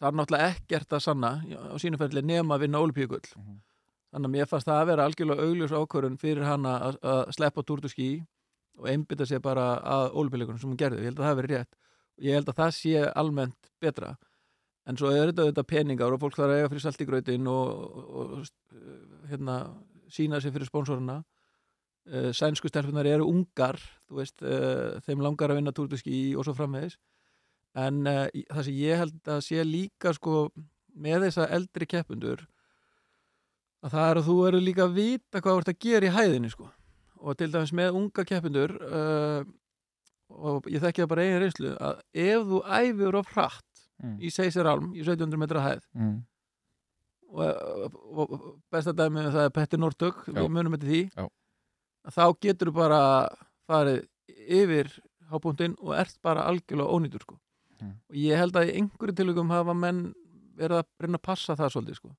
það 0.00 0.08
er 0.08 0.12
náttúrulega 0.18 0.48
ekkert 0.54 0.92
að 0.92 1.00
sanna 1.00 1.30
á 1.72 1.76
sínuferðli 1.78 2.22
nema 2.22 2.54
að 2.54 2.60
vinna 2.60 2.78
ólipíkull 2.78 3.20
Mhm. 3.36 3.60
þannig 4.12 4.28
að 4.28 4.30
mér 4.30 4.46
fannst 4.46 4.66
það 4.66 4.80
að 4.82 4.86
vera 4.86 5.04
algjörlega 5.04 5.42
augljós 5.42 5.72
ákvörun 5.72 6.18
fyrir 6.18 6.44
hana 6.44 6.78
að, 6.78 6.98
að 7.02 7.32
sleppa 7.32 7.62
túrtu 7.62 7.88
skí 7.88 8.26
og 8.78 8.86
einbytta 8.86 9.24
sér 9.26 9.40
bara 9.40 9.80
að 9.80 10.12
ólipíkullunum 10.12 10.58
sem 10.60 10.70
hún 10.70 10.76
gerði, 10.76 10.98
ég 10.98 11.04
held 11.04 11.18
að 11.18 11.24
það 13.96 14.16
en 14.84 14.98
svo 15.00 15.12
er 15.12 15.30
þetta, 15.30 15.48
þetta 15.50 15.66
peningar 15.68 16.12
og 16.12 16.20
fólk 16.22 16.36
þarf 16.36 16.52
að 16.52 16.58
eiga 16.58 16.70
fyrir 16.72 16.84
saltigrautin 16.84 17.48
og, 17.50 17.94
og, 18.04 18.34
og 18.38 19.30
hérna, 19.30 19.58
sína 20.12 20.40
sér 20.42 20.54
fyrir 20.54 20.68
sponsorina 20.68 21.22
uh, 22.10 22.30
sænsku 22.36 22.68
stelpunar 22.68 23.08
eru 23.08 23.28
ungar 23.30 23.80
veist, 24.12 24.42
uh, 24.44 25.00
þeim 25.06 25.24
langar 25.24 25.52
að 25.52 25.60
vinna 25.60 25.74
túrtuski 25.74 26.34
og 26.36 26.46
svo 26.46 26.56
framvegis. 26.58 26.98
En 27.80 28.04
uh, 28.06 28.26
það 28.52 28.68
sem 28.68 28.80
ég 28.82 29.00
held 29.02 29.34
að 29.36 29.44
sé 29.48 29.64
líka 29.66 30.14
sko 30.16 30.48
með 30.94 31.28
þessa 31.28 31.48
eldri 31.56 31.88
keppundur 31.90 32.44
að 33.84 33.96
það 33.96 34.08
er 34.10 34.20
að 34.20 34.28
þú 34.28 34.38
eru 34.48 34.62
líka 34.62 34.86
að 34.86 34.96
vita 35.00 35.40
hvað 35.40 35.52
þú 35.52 35.62
ert 35.62 35.72
að 35.72 35.82
gera 35.84 36.08
í 36.08 36.14
hæðinni 36.14 36.52
sko. 36.52 36.70
Og 37.24 37.36
til 37.40 37.50
dæmis 37.52 37.72
með 37.72 37.96
unga 37.98 38.24
keppundur 38.28 38.74
og 40.34 40.66
ég 40.72 40.82
þekki 40.82 41.02
það 41.02 41.10
bara 41.10 41.24
eigin 41.24 41.40
reynslu 41.42 41.72
að 41.76 42.00
ef 42.24 42.46
þú 42.48 42.60
æfur 42.78 43.18
of 43.20 43.32
hratt 43.32 43.73
mm. 44.02 44.16
í 44.20 44.30
Seysiralm 44.34 44.92
í 44.94 45.02
1700 45.04 45.38
metra 45.44 45.62
hæð 45.68 45.84
Mm. 45.94 46.16
og, 47.34 47.94
og, 48.14 48.32
og 48.32 48.42
besta 48.72 48.92
dæmi 48.96 49.24
um 49.24 49.32
það 49.34 49.46
er 49.48 49.54
Petter 49.56 49.80
Nortug, 49.80 50.20
við 50.28 50.48
munum 50.52 50.74
þetta 50.76 50.90
því 50.90 51.00
Já. 51.14 51.24
þá 52.14 52.24
getur 52.44 52.70
þú 52.70 52.74
bara 52.76 53.00
farið 53.68 54.02
yfir 54.44 54.90
hábúndin 55.32 55.74
og 55.80 55.94
ert 55.98 56.18
bara 56.22 56.44
algjörlega 56.50 56.92
ónýtur 56.94 57.22
sko. 57.24 57.38
Mm. 57.82 57.94
og 58.10 58.14
ég 58.20 58.38
held 58.38 58.54
að 58.56 58.68
í 58.70 58.74
einhverju 58.78 59.16
tilugum 59.18 59.50
hafa 59.50 59.74
menn 59.74 60.12
verið 60.54 60.78
að 60.82 60.86
reyna 61.02 61.18
að 61.18 61.24
passa 61.26 61.56
það 61.58 61.72
svolítið 61.74 61.96
sko. 61.98 62.10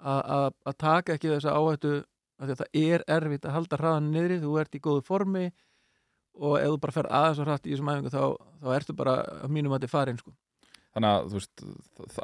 A- 0.00 0.50
að 0.64 0.76
taka 0.80 1.14
ekki 1.16 1.28
þessa 1.34 1.52
áhættu 1.52 1.92
að 2.40 2.52
þetta 2.52 2.66
er 2.76 3.04
erfitt 3.08 3.44
að 3.48 3.54
halda 3.56 3.76
hraðan 3.80 4.10
niðri, 4.12 4.38
þú 4.40 4.54
ert 4.60 4.74
í 4.76 4.80
góðu 4.80 5.02
formi 5.04 5.44
og 6.36 6.56
ef 6.60 6.68
þú 6.70 6.80
bara 6.80 6.92
fer 6.96 7.06
aðeins 7.10 7.38
og 7.40 7.46
hratt 7.48 7.66
í 7.66 7.72
þessum 7.74 7.90
æfingu 7.92 8.12
þá, 8.12 8.22
þá 8.62 8.66
ertu 8.76 8.96
bara 8.96 9.14
að 9.44 9.52
mínum 9.52 9.72
að 9.72 9.78
þetta 9.80 9.88
er 9.90 9.94
farin 9.94 10.18
sko. 10.20 10.32
Þannig 10.96 11.12
að, 11.12 11.32
veist, 11.36 11.64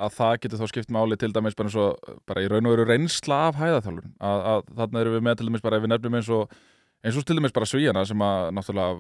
að 0.01 0.15
það 0.17 0.37
getur 0.43 0.61
þá 0.63 0.69
skipt 0.71 0.93
máli 0.97 1.19
til 1.21 1.29
dæmis 1.37 1.57
bara 1.59 1.73
og 1.83 2.13
bara 2.29 2.41
í 2.41 2.47
raun 2.49 2.69
og 2.71 2.73
veru 2.73 2.87
reynsla 2.89 3.41
af 3.51 3.59
hæðaþjálfun. 3.61 4.15
Að, 4.17 4.45
að 4.53 4.63
þarna 4.79 5.03
erum 5.03 5.17
við 5.19 5.27
með 5.27 5.37
til 5.39 5.49
dæmis 5.51 5.65
bara 5.67 5.77
ef 5.77 5.85
við 5.85 5.93
nefnum 5.93 6.17
eins 6.17 6.31
og 6.33 6.55
eins 7.03 7.19
og 7.19 7.27
til 7.27 7.37
dæmis 7.37 7.55
bara 7.55 7.69
svíjana 7.69 8.07
sem 8.09 8.25
að 8.25 8.49
náttúrulega 8.57 8.97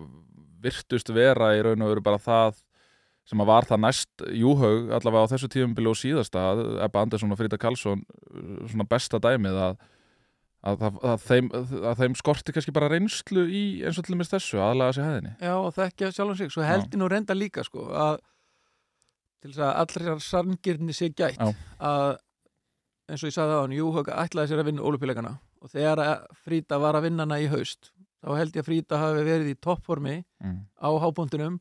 virtust 0.63 1.11
vera 1.15 1.55
í 1.57 1.63
raun 1.65 1.87
og 1.87 1.93
veru 1.95 2.05
bara 2.05 2.21
það 2.23 2.61
sem 3.29 3.43
að 3.43 3.51
var 3.53 3.67
það 3.69 3.83
næst 3.85 4.25
júhaug 4.35 4.91
allavega 4.97 5.31
á 5.31 5.33
þessu 5.33 5.51
tífumbili 5.51 5.91
og 5.91 5.99
síðasta 5.99 6.43
að 6.53 6.63
Ebba 6.89 7.05
Andersson 7.07 7.35
og 7.35 7.39
Frida 7.39 7.59
Karlsson 7.61 8.03
svona 8.71 8.87
besta 8.91 9.21
dæmið 9.23 9.61
að, 9.63 9.77
að, 10.67 10.83
að, 10.89 10.99
að 11.13 11.27
þeim, 11.29 11.51
þeim 12.01 12.17
skorti 12.19 12.55
kannski 12.57 12.75
bara 12.75 12.91
reynslu 12.91 13.47
í 13.47 13.63
eins 13.87 14.01
og 14.01 14.07
til 14.07 14.17
dæmis 14.17 14.33
þessu 14.33 14.59
aðlaga 14.63 14.97
sér 14.99 15.09
hæðinni 15.09 15.35
Já, 15.39 15.55
og 15.55 15.71
þekkja 15.79 16.11
sjálf 16.17 16.41
sig, 16.41 16.51
svo 16.55 16.67
held 16.67 16.89
ég 16.89 16.99
nú 16.99 17.11
reynda 17.13 17.39
líka 17.39 17.63
sko, 17.67 17.87
að 17.95 18.19
til 19.43 19.51
þess 19.51 19.65
að 19.67 19.73
allra 19.83 20.19
sangirni 20.23 20.95
sé 20.97 21.11
gætt 21.11 21.41
Já. 21.41 21.51
að 21.83 22.13
eins 23.11 23.25
og 23.25 23.29
ég 23.29 23.35
sagði 23.35 23.59
á 23.59 23.63
hann, 23.65 23.75
Júhaug 23.77 24.13
ætlaði 24.15 24.53
sér 24.53 24.63
að 24.63 24.71
vinna 24.71 24.87
ólupíleikana 24.87 25.35
og 25.63 25.73
þegar 25.73 26.27
Frida 26.45 26.79
var 26.83 26.99
að 26.99 27.09
vinna 27.09 27.27
hana 27.27 27.41
í 27.43 27.51
haust 27.51 27.93
þá 28.23 28.33
held 28.39 28.57
ég 28.57 28.63
að 28.63 28.69
Frida 28.71 29.01
hafi 29.03 29.27
verið 29.27 29.53
í 29.53 29.59
toppformi 29.59 30.17
mm. 30.23 30.59
á 30.79 30.91
hábúndunum 31.03 31.59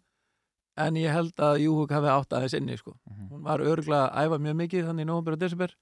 en 0.81 0.99
ég 0.99 1.13
held 1.13 1.41
að 1.41 1.63
Júhaug 1.65 1.93
hafi 1.93 2.11
átt 2.11 2.35
aðeins 2.37 2.55
inni 2.57 2.77
sko. 2.79 2.95
Mhm. 3.09 3.29
hún 3.31 3.43
var 3.43 3.59
örgulega 3.59 4.09
að 4.09 4.27
æfa 4.27 4.41
mjög 4.45 4.59
mikið 4.61 4.85
þannig 4.87 5.05
í 5.05 5.09
nóvambur 5.09 5.35
og 5.35 5.41
desember 5.41 5.75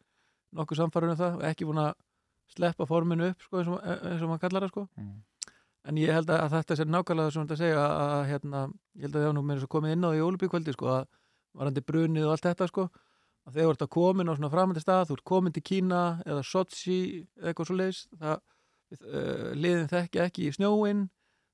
nokkuð 0.56 0.80
samfarið 0.82 1.12
um 1.14 1.20
það 1.20 1.36
og 1.36 1.44
ekki 1.52 1.68
búin 1.68 1.84
að 1.84 1.92
sleppa 2.50 2.86
forminu 2.90 3.30
upp 3.30 3.44
sko, 3.46 3.60
eins, 3.60 3.70
og, 3.70 3.84
eins 3.86 4.24
og 4.24 4.32
maður 4.32 4.42
kallar 4.46 4.66
það 4.66 4.72
sko. 4.74 4.88
Mm. 4.98 5.16
en 5.90 5.98
ég 5.98 6.14
held 6.14 6.30
að, 6.30 6.40
að 6.44 6.56
þetta 6.58 6.76
sé 6.76 6.86
nákvæmlega 6.86 7.32
sem 7.34 7.46
þetta 7.46 7.60
segja 7.60 7.84
að, 7.84 8.02
að 8.16 8.24
hérna, 8.32 8.64
ég 8.96 9.06
held 9.06 9.16
að 9.16 9.26
það 9.28 9.36
nú 9.36 9.44
þess 9.50 9.68
að 9.68 9.74
komið 9.76 9.96
inn 9.96 10.06
á 10.06 10.10
því 10.10 10.22
jólubíkvöldi 10.24 10.76
sko, 10.76 10.90
að 10.96 11.06
varandi 11.60 11.84
brunið 11.86 12.26
og 12.30 12.34
allt 12.36 12.48
þetta 12.50 12.68
sko, 12.72 12.88
að 13.50 13.54
þegar 13.58 13.68
þú 13.70 13.74
ert 13.76 13.86
að 13.86 13.94
komin 13.98 14.30
á 14.32 14.34
svona 14.38 14.52
framandi 14.54 14.84
stað, 14.84 15.08
þú 15.10 15.18
ert 15.20 15.28
komin 15.34 15.56
til 15.56 15.64
Kína 15.68 16.02
eða 16.26 16.44
Sochi 16.48 17.00
eða 17.40 17.52
eitthvað 17.52 17.70
svo 17.70 17.78
leiðis 17.80 18.02
það 18.20 18.36
uh, 18.40 19.50
liðin 19.60 19.90
þekki 19.92 20.22
ekki 20.26 20.48
í 20.50 20.54
snjóin 20.56 21.08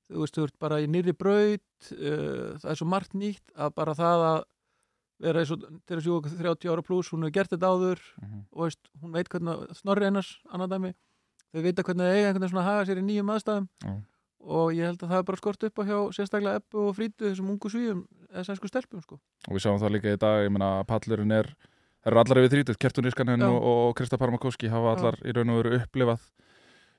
þú 0.06 0.20
veist, 0.22 0.36
þú 0.38 0.44
ert 0.46 0.58
bara 0.62 0.78
í 0.84 0.86
nýri 0.90 1.14
braut 1.18 1.90
uh, 1.92 2.54
það 2.62 2.70
er 2.72 2.78
svo 2.80 2.86
margt 2.90 3.16
nýtt 3.18 3.50
að 3.56 3.74
bara 3.80 3.94
það 3.98 4.26
að 4.30 4.38
vera 5.26 5.40
eins 5.40 5.50
og 5.54 5.62
til 5.88 5.96
að 5.96 6.26
30 6.36 6.68
ára 6.74 6.82
pluss, 6.84 7.08
hún 7.10 7.22
hefur 7.24 7.32
gert 7.38 7.52
þetta 7.54 7.70
áður 7.72 8.02
Mhm. 8.20 8.40
og 8.52 8.66
veist, 8.66 8.82
hún 9.02 9.14
veit 9.16 9.28
hvernig 9.32 9.76
snorri 9.78 10.04
einars 10.10 10.34
annar 10.52 10.68
dæmi, 10.68 10.90
þau 11.54 11.62
vita 11.64 11.82
hvernig 11.82 12.04
það 12.04 12.16
eiga 12.18 12.26
einhvern 12.28 12.42
veginn 12.44 12.52
svona 12.52 12.64
að 12.64 12.68
haga 12.70 12.84
sér 12.90 13.00
í 13.00 13.04
nýjum 13.08 13.32
aðstæðum 13.32 13.68
Já. 13.86 13.94
Og 14.46 14.74
ég 14.76 14.86
held 14.86 15.02
að 15.02 15.12
það 15.12 15.20
er 15.20 15.28
bara 15.30 15.40
skort 15.40 15.66
upp 15.66 15.80
á 15.80 15.82
hjá 15.88 15.98
sérstaklega 16.14 16.60
Ebbu 16.62 16.84
og 16.86 16.96
Frítu 16.96 17.26
þessum 17.26 17.52
ungu 17.54 17.70
svíum 17.72 18.04
eða 18.30 18.46
sænsku 18.46 18.70
stelpum 18.70 19.02
sko. 19.02 19.18
og 19.18 19.56
við 19.56 19.64
sjáum 19.64 19.80
það 19.82 19.94
líka 19.96 20.14
í 20.14 20.20
dag, 20.22 20.44
ég 20.46 20.54
meina 20.54 20.70
pallurinn 20.88 21.34
er 21.34 21.50
eru 22.06 22.20
allar 22.22 22.42
yfir 22.42 22.52
þrítut, 22.54 22.78
Kertun 22.78 23.08
Iskanen 23.10 23.42
Já. 23.42 23.50
og, 23.50 23.62
og 23.66 23.94
Krista 23.98 24.18
Parmakoski 24.20 24.70
hafa 24.70 24.94
allar 24.94 25.18
í 25.26 25.34
raun 25.34 25.50
og 25.50 25.62
veru 25.62 25.80
upplifað 25.80 26.22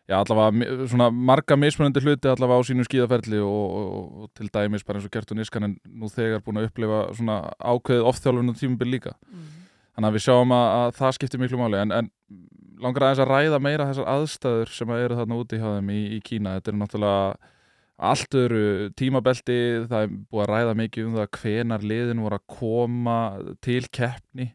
já, 0.08 0.18
allavega 0.20 0.88
svona 0.92 1.10
marga 1.12 1.58
mismunandi 1.60 2.04
hluti 2.04 2.32
allavega 2.32 2.64
á 2.64 2.68
sínu 2.68 2.88
skíðaferli 2.88 3.40
og, 3.44 3.78
og, 3.80 4.10
og 4.24 4.34
til 4.36 4.52
dæmis 4.52 4.86
bara 4.88 5.00
eins 5.00 5.08
og 5.08 5.14
Kertun 5.14 5.44
Iskanen 5.44 5.78
nú 5.88 6.12
þegar 6.12 6.44
búin 6.44 6.62
að 6.62 6.70
upplifa 6.70 7.06
svona 7.18 7.40
ákveðið 7.60 8.12
ofþjálfun 8.12 8.54
og 8.54 8.60
tímubil 8.60 8.92
líka 8.98 9.16
þannig 9.98 10.10
að 10.12 10.18
við 10.18 10.26
sjáum 10.28 10.56
að, 10.56 10.68
að 10.78 10.92
það 11.00 11.18
skiptir 11.18 11.44
miklu 11.44 11.60
máli 11.62 11.82
en, 11.82 11.96
en 11.96 12.12
langar 12.84 13.08
aðeins 13.08 13.22
að 13.24 13.32
ræða 13.32 13.60
meira 13.64 13.88
þessar 13.90 14.10
aðstæður 14.14 14.74
sem 14.74 14.92
að 14.94 15.04
eru 15.06 15.20
þarna 15.20 15.38
úti 15.42 15.60
hjá 15.62 15.70
þeim 15.78 15.94
í, 15.94 16.02
í 16.18 16.20
Kína. 16.26 16.58
Þetta 16.58 16.74
er 16.74 16.78
náttúrulega 16.82 17.54
allt 17.98 18.38
öru 18.38 18.62
tímabelti 18.98 19.58
það 19.90 20.04
er 20.04 20.12
búið 20.30 20.44
að 20.44 20.52
ræða 20.52 20.76
mikið 20.78 21.08
um 21.08 21.16
það 21.18 21.30
hvenar 21.40 21.88
liðin 21.92 22.22
voru 22.22 22.38
að 22.38 22.46
koma 22.54 23.18
til 23.66 23.82
keppni 23.90 24.52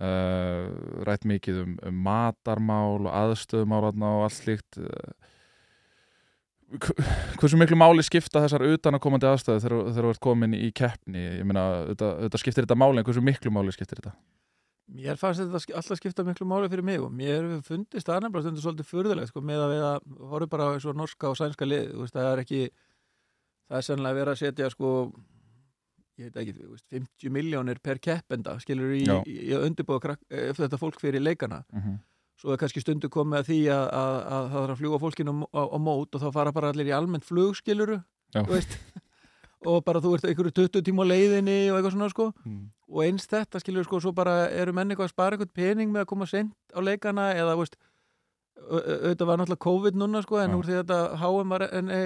uh, 0.00 0.70
rætt 1.04 1.26
mikið 1.28 1.60
um, 1.66 1.74
um 1.90 2.00
matarmál 2.06 3.02
og 3.02 3.12
aðstöðumál 3.12 3.84
og 3.90 4.24
allt 4.24 4.38
slíkt. 4.38 4.80
Hv- 6.72 6.96
hversu 7.36 7.58
miklu 7.60 7.76
máli 7.76 8.04
skipta 8.06 8.40
þessar 8.46 8.64
utanakomandi 8.70 9.28
aðstæður 9.28 9.66
þegar, 9.66 9.90
þú 9.98 10.12
ert 10.14 10.24
komin 10.24 10.56
í 10.56 10.70
keppni? 10.72 11.26
Ég 11.42 11.44
meina, 11.44 11.66
þetta 11.92 12.40
skiptir 12.40 12.64
þetta 12.64 12.80
máli 12.80 13.02
en 13.02 13.08
hversu 13.08 13.24
miklu 13.24 13.52
máli 13.52 13.74
skiptir 13.76 14.00
þetta 14.00 14.16
Mér 14.92 15.16
fannst 15.16 15.40
þetta 15.40 15.76
alltaf 15.78 15.98
skipta 16.00 16.24
miklu 16.26 16.46
máli 16.46 16.68
fyrir 16.68 16.84
mig 16.84 17.00
og 17.00 17.12
mér 17.14 17.46
fundist 17.64 18.06
það 18.08 18.24
nefnilega 18.26 18.42
stundur 18.42 18.62
svolítið 18.64 18.88
furðulegt 18.90 19.28
sko, 19.30 19.40
með 19.40 19.60
að 19.64 19.70
við 19.72 19.84
að 19.88 19.98
horfum 20.32 20.50
bara 20.52 20.66
á 20.68 20.70
svo 20.82 20.92
norska 20.92 21.30
og 21.30 21.36
sænska 21.38 21.64
lið 21.68 21.92
þú 21.94 22.00
veist, 22.02 22.16
það 22.16 22.30
er 22.32 22.42
ekki 22.42 22.62
það 23.68 23.76
er 23.78 23.86
sannlega 23.86 24.18
verið 24.18 24.32
að 24.34 24.40
setja 24.42 24.70
sko 24.74 24.90
ég 26.20 26.28
veit 26.28 26.40
ekki, 26.42 26.54
þú 26.58 26.70
veist, 26.74 26.86
50 26.92 27.32
miljónir 27.32 27.80
per 27.82 28.00
keppenda, 28.02 28.56
skilur 28.60 28.92
í, 28.98 29.04
í, 29.06 29.36
í 29.48 29.52
undirbúa 29.56 30.00
krak- 30.02 30.26
eh, 30.30 30.50
þetta 30.58 30.80
fólk 30.80 31.00
fyrir 31.00 31.22
leikana 31.24 31.62
mm 31.72 31.80
-hmm. 31.80 31.96
svo 32.42 32.52
er 32.52 32.58
kannski 32.60 32.80
stundu 32.84 33.08
komið 33.08 33.38
að 33.38 33.46
því 33.48 33.60
að, 33.72 33.86
að, 34.02 34.16
að 34.34 34.42
það 34.50 34.60
þarf 34.60 34.74
að 34.74 34.80
fljúa 34.82 34.98
fólkinu 35.06 35.32
á, 35.56 35.62
á, 35.72 35.78
mót 35.78 36.14
og 36.14 36.20
þá 36.20 36.32
fara 36.32 36.52
bara 36.52 36.68
allir 36.68 36.86
í 36.90 36.96
almennt 36.98 37.24
flug 37.24 37.56
skiluru 37.56 38.02
Já. 38.34 38.42
veist, 38.48 38.78
og 39.66 39.84
bara 39.86 40.00
þú 40.02 40.14
ert 40.16 40.24
einhverju 40.26 40.52
20 40.58 40.82
tíma 40.88 41.04
leiðinni 41.06 41.70
og 41.70 41.76
eitthvað 41.78 41.92
svona 41.94 42.08
sko 42.10 42.28
mm. 42.44 42.60
og 42.90 43.00
eins 43.04 43.26
þetta 43.30 43.60
skilur 43.62 43.84
sko 43.86 44.00
svo 44.02 44.12
bara 44.16 44.48
eru 44.50 44.72
menn 44.74 44.90
eitthvað 44.90 45.08
að 45.10 45.14
spara 45.14 45.36
eitthvað 45.38 45.52
pening 45.54 45.92
með 45.94 46.02
að 46.04 46.10
koma 46.12 46.26
sent 46.26 46.54
á 46.74 46.78
leikana 46.82 47.28
eða 47.38 47.54
veist 47.60 47.76
au- 48.62 48.78
au- 48.82 48.98
auðvitað 49.06 49.26
var 49.30 49.38
náttúrulega 49.42 49.64
COVID 49.66 49.98
núna 50.02 50.22
sko 50.26 50.40
en 50.42 50.50
Já. 50.50 50.56
úr 50.58 50.66
því 50.68 50.78
þetta 50.82 50.98
HM 51.22 51.54
var 51.54 51.66
en 51.70 51.90
e, 51.94 52.00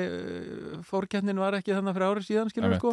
fórkeppnin 0.88 1.40
var 1.40 1.56
ekki 1.58 1.74
þannig 1.76 1.96
fyrir 1.96 2.08
árið 2.12 2.28
síðan 2.28 2.52
skilur 2.52 2.76
sko 2.80 2.92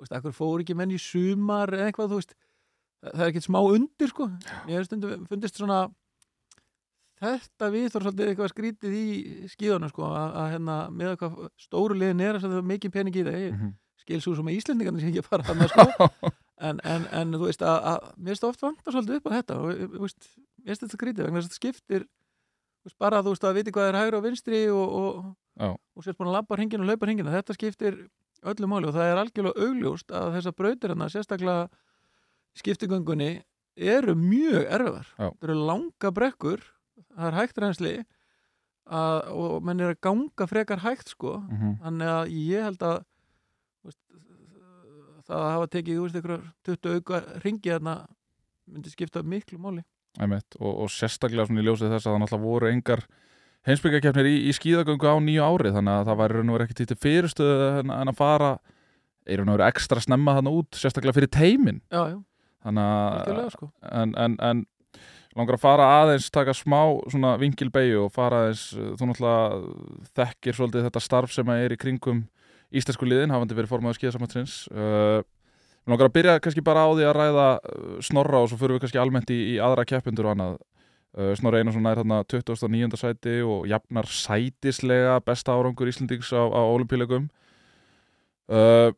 veist, 0.00 0.12
akkur 0.18 0.32
fór 0.34 0.62
ekki 0.64 0.74
menn 0.78 0.90
í 0.94 0.98
sumar 0.98 1.70
eða 1.76 1.90
eitthvað, 1.90 2.10
þú 2.14 2.20
veist 2.20 2.34
það, 2.34 3.10
það 3.14 3.24
er 3.24 3.30
ekkert 3.32 3.46
smá 3.48 3.60
undir 3.62 4.10
sko 4.14 4.28
ég 4.66 4.74
hef 4.80 4.86
stundum 4.90 5.26
fundist 5.30 5.58
svona 5.60 5.80
þetta 7.20 7.68
við 7.74 7.90
þarf 7.92 8.06
svolítið 8.06 8.30
eitthvað 8.32 8.50
skrítið 8.54 8.94
í 8.96 9.06
skíðunum 9.52 9.90
sko 9.92 10.06
að, 10.08 10.30
að 10.40 10.46
hérna 10.54 10.76
með 10.94 11.10
eitthvað 11.12 11.34
stóru 11.60 11.96
liðin 12.00 12.22
er 12.24 12.38
að 12.38 12.46
það 12.46 12.54
er 12.62 12.68
mikið 12.70 12.94
pening 12.94 13.18
í 13.20 13.24
það 13.26 13.40
ég 13.44 13.52
Mhm. 13.58 13.72
Skil 14.04 14.20
svo 14.24 14.36
sem 14.38 14.50
að 14.50 14.56
Íslendingarnir 14.58 15.04
sé 15.04 15.10
ekki 15.10 15.22
að 15.24 15.30
fara 15.30 15.48
þannig 15.50 15.74
sko. 15.74 16.08
En, 16.60 16.76
en, 16.84 17.06
en 17.16 17.30
þú 17.32 17.46
veist 17.46 17.62
að, 17.64 17.78
að 17.88 18.02
mér 18.20 18.34
finnst 18.34 18.42
oft 18.44 18.60
vantar 18.60 18.92
svolítið 18.92 19.16
upp 19.16 19.28
á 19.32 19.36
þetta 19.38 19.54
og 19.56 19.94
veist, 20.02 20.26
mér 20.60 20.66
finnst 20.68 20.82
þetta 20.82 20.98
skrítið 20.98 21.24
vegna 21.24 21.40
þess 21.40 21.46
að 21.46 21.54
þetta 21.54 21.56
skiptir 21.56 22.02
veist, 22.84 22.96
bara 23.00 23.22
þú 23.24 23.32
veist 23.32 23.46
að 23.48 23.54
viti 23.56 23.72
hvað 23.72 23.88
er 23.88 23.96
hægur 23.96 24.16
og 24.18 24.24
vinstri 24.26 24.60
og, 24.68 24.92
og, 24.98 25.30
Já. 25.56 25.70
og 25.72 26.04
sérst 26.04 26.18
búin 26.20 26.28
að 26.28 26.36
labba 26.36 26.58
hringin 26.60 26.84
og 26.84 26.90
laupa 26.90 27.08
hringin 27.08 27.32
þetta 27.32 27.56
skiptir 27.56 27.96
öllu 28.52 28.68
máli 28.68 28.90
og 28.90 28.96
það 28.98 29.08
er 29.08 29.22
algjörlega 29.22 29.64
augljóst 29.70 30.12
að 30.20 30.36
þessar 30.36 30.56
brautir 30.60 30.92
hérna 30.92 31.08
sérstaklega 31.14 31.64
í 32.52 32.60
skiptigöngunni 32.60 33.30
eru 33.80 34.14
mjög 34.18 34.60
erfiðar. 34.68 35.10
Það 35.16 35.48
eru 35.48 35.58
langa 35.70 36.12
brekkur 36.20 36.64
það 37.08 37.28
er 37.30 37.38
hægt 37.40 37.60
reynsli 37.64 37.94
að, 38.90 39.18
og 39.32 39.62
menn 39.64 39.80
er 39.80 39.94
að 39.94 40.00
ganga 40.04 40.46
frekar 40.50 40.84
hægt 40.84 41.12
sko. 41.14 41.38
Mhm. 41.48 41.78
þannig 41.84 42.12
að 42.18 42.34
ég 42.36 42.68
held 42.68 42.84
að 42.84 42.98
það 45.30 45.38
að 45.38 45.52
hafa 45.54 45.70
tekið 45.76 46.02
veist, 46.02 46.18
einhverjar 46.18 46.44
20 46.66 46.98
auka 46.98 47.22
ringi 47.44 47.72
þarna 47.72 47.96
myndi 48.70 48.92
skipta 48.92 49.22
miklu 49.22 49.58
Einmitt, 50.18 50.56
og, 50.58 50.72
og 50.84 50.88
sérstaklega 50.90 51.46
svona 51.46 51.62
í 51.62 51.66
ljósið 51.68 51.92
þess 51.94 52.08
að 52.08 52.14
það 52.14 52.22
náttúrulega 52.24 52.48
voru 52.48 52.70
engar 52.70 53.04
heimsbyggjarkeppnir 53.68 54.26
í, 54.26 54.34
í 54.48 54.54
skíðagöngu 54.56 55.06
á 55.06 55.16
nýju 55.22 55.44
ári 55.44 55.70
þannig 55.74 55.98
að 56.00 56.08
það 56.08 56.20
væri 56.20 56.36
raun 56.36 56.50
og 56.50 56.56
verið 56.56 56.66
ekki 56.66 56.88
til 56.90 56.98
fyrirstöðu 57.04 57.68
en, 57.78 57.92
en 57.94 58.10
að 58.10 58.18
fara 58.18 58.50
er 59.28 59.40
raun 59.40 59.52
og 59.52 59.58
verið 59.58 59.68
ekstra 59.68 60.02
snemma 60.02 60.34
þannig 60.38 60.58
út, 60.62 60.80
sérstaklega 60.80 61.16
fyrir 61.18 61.32
teimin 61.36 61.78
já, 61.92 62.02
já, 62.10 62.18
þannig 62.66 62.90
að 62.90 63.54
sko. 63.54 63.70
en, 63.92 64.16
en, 64.24 64.36
en 64.48 64.64
langar 65.38 65.60
að 65.60 65.64
fara 65.68 65.88
aðeins 66.00 66.30
taka 66.34 66.56
smá 66.56 66.80
svona 67.12 67.36
vingilbeigju 67.40 68.06
og 68.08 68.14
fara 68.16 68.46
aðeins, 68.46 68.66
þú 68.74 69.10
náttúrulega 69.12 70.10
þekkir 70.18 70.58
svolítið 70.58 70.88
þetta 70.88 71.04
starf 71.06 71.36
sem 71.36 71.52
að 71.52 71.66
er 71.68 71.76
í 71.76 71.80
kringum 71.84 72.24
íslensku 72.76 73.06
liðin, 73.08 73.32
hafandi 73.34 73.56
verið 73.58 73.72
formaður 73.72 73.98
skíðasamhansins 73.98 74.56
uh, 74.70 75.20
langar 75.90 76.10
að 76.10 76.14
byrja 76.18 76.34
kannski 76.44 76.62
bara 76.64 76.84
á 76.86 76.90
því 76.94 77.06
að 77.08 77.16
ræða 77.18 77.46
uh, 77.58 77.94
snorra 78.04 78.42
og 78.44 78.50
svo 78.52 78.58
fyrir 78.60 78.76
við 78.76 78.84
kannski 78.84 79.00
almennt 79.02 79.32
í, 79.34 79.38
í 79.54 79.56
aðra 79.62 79.86
keppindur 79.88 80.28
og 80.28 80.36
annað. 80.36 80.58
Uh, 81.10 81.32
Snorri 81.34 81.58
Einarsson 81.64 81.88
er 81.90 81.98
þarna 81.98 82.20
29. 82.30 82.94
sæti 83.00 83.32
og 83.42 83.64
jafnar 83.66 84.06
sætislega 84.06 85.16
besta 85.26 85.56
árangur 85.58 85.90
Íslendings 85.90 86.30
á, 86.30 86.38
á 86.46 86.60
olimpíuleikum 86.70 87.24
uh, 88.54 88.92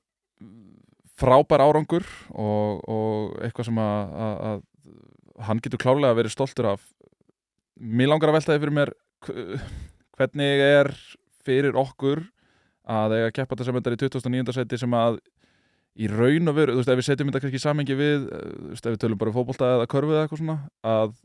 frábær 1.17 1.64
árangur 1.64 2.05
og, 2.35 2.83
og 2.85 3.38
eitthvað 3.45 3.69
sem 3.71 3.81
að, 3.81 4.12
að, 4.26 4.37
að 4.50 5.47
hann 5.49 5.62
getur 5.64 5.81
klálega 5.81 6.19
verið 6.19 6.35
stoltur 6.35 6.69
af. 6.75 6.85
Mér 7.81 8.12
langar 8.12 8.29
að 8.33 8.37
velta 8.41 8.52
því 8.52 8.62
fyrir 8.67 8.76
mér 8.76 8.93
hv- 9.25 9.64
hvernig 10.19 10.62
er 10.69 10.93
fyrir 11.47 11.79
okkur 11.81 12.26
að 12.89 13.17
eiga 13.17 13.31
að 13.31 13.35
keppa 13.39 13.55
þetta 13.55 13.69
sem 13.69 13.79
þetta 13.79 13.91
er 13.91 13.97
í 13.97 14.03
2009. 14.03 14.55
seti 14.57 14.79
sem 14.83 14.97
að 14.99 15.19
í 16.03 16.09
raun 16.09 16.49
og 16.49 16.57
veru, 16.57 16.73
þú 16.73 16.81
veist, 16.81 16.93
ef 16.93 17.01
við 17.01 17.07
setjum 17.09 17.29
þetta 17.29 17.43
kannski 17.45 17.61
í 17.61 17.62
samengi 17.62 17.97
við, 17.99 18.29
eh, 18.33 18.53
þú 18.57 18.71
veist, 18.73 18.87
ef 18.87 18.95
við 18.95 19.03
tölum 19.03 19.21
bara 19.21 19.33
um 19.33 19.37
fótbolta 19.37 19.69
eða 19.77 19.89
körfu 19.93 20.15
eða 20.15 20.23
eitthvað 20.25 20.41
svona, 20.41 20.59
að 20.83 21.17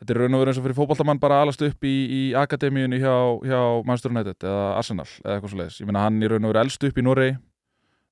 þetta 0.00 0.14
er 0.14 0.20
raun 0.22 0.34
og 0.34 0.40
veru 0.40 0.52
eins 0.52 0.60
og 0.60 0.64
fyrir 0.64 0.78
fótboltamann 0.78 1.20
bara 1.20 1.40
alast 1.44 1.62
upp 1.62 1.84
í, 1.84 1.94
í 2.08 2.22
akademíunni 2.38 3.00
hjá, 3.02 3.14
hjá 3.44 3.60
Manchester 3.84 4.14
United 4.14 4.46
eða 4.48 4.64
Arsenal 4.78 5.08
eða 5.20 5.36
eitthvað 5.36 5.52
svo 5.52 5.60
leiðis. 5.60 5.80
Ég 5.80 5.90
meina 5.90 6.06
hann 6.06 6.22
í 6.22 6.30
raun 6.32 6.48
og 6.48 6.54
veru 6.54 6.64
elst 6.64 6.88
upp 6.88 6.98
í 6.98 7.04
Noregi 7.04 7.36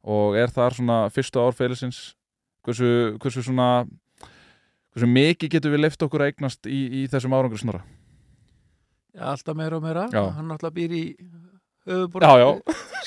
og 0.03 0.37
er 0.37 0.53
þar 0.53 0.77
svona 0.77 0.99
fyrstu 1.15 1.41
ár 1.41 1.57
félagsins 1.57 2.15
hversu, 2.67 3.17
hversu 3.23 3.45
svona 3.47 3.87
hversu 4.93 5.09
mikið 5.09 5.57
getur 5.57 5.75
við 5.75 5.85
leift 5.87 6.03
okkur 6.05 6.25
að 6.25 6.33
eignast 6.33 6.67
í, 6.67 6.81
í 7.03 7.07
þessum 7.11 7.35
árangur 7.37 7.61
snora 7.63 7.83
alltaf 9.19 9.57
meira 9.57 9.79
og 9.79 9.85
meira 9.85 10.09
Já. 10.13 10.25
hann 10.37 10.51
náttúrulega 10.51 10.77
býr 10.77 10.97
í 10.97 11.05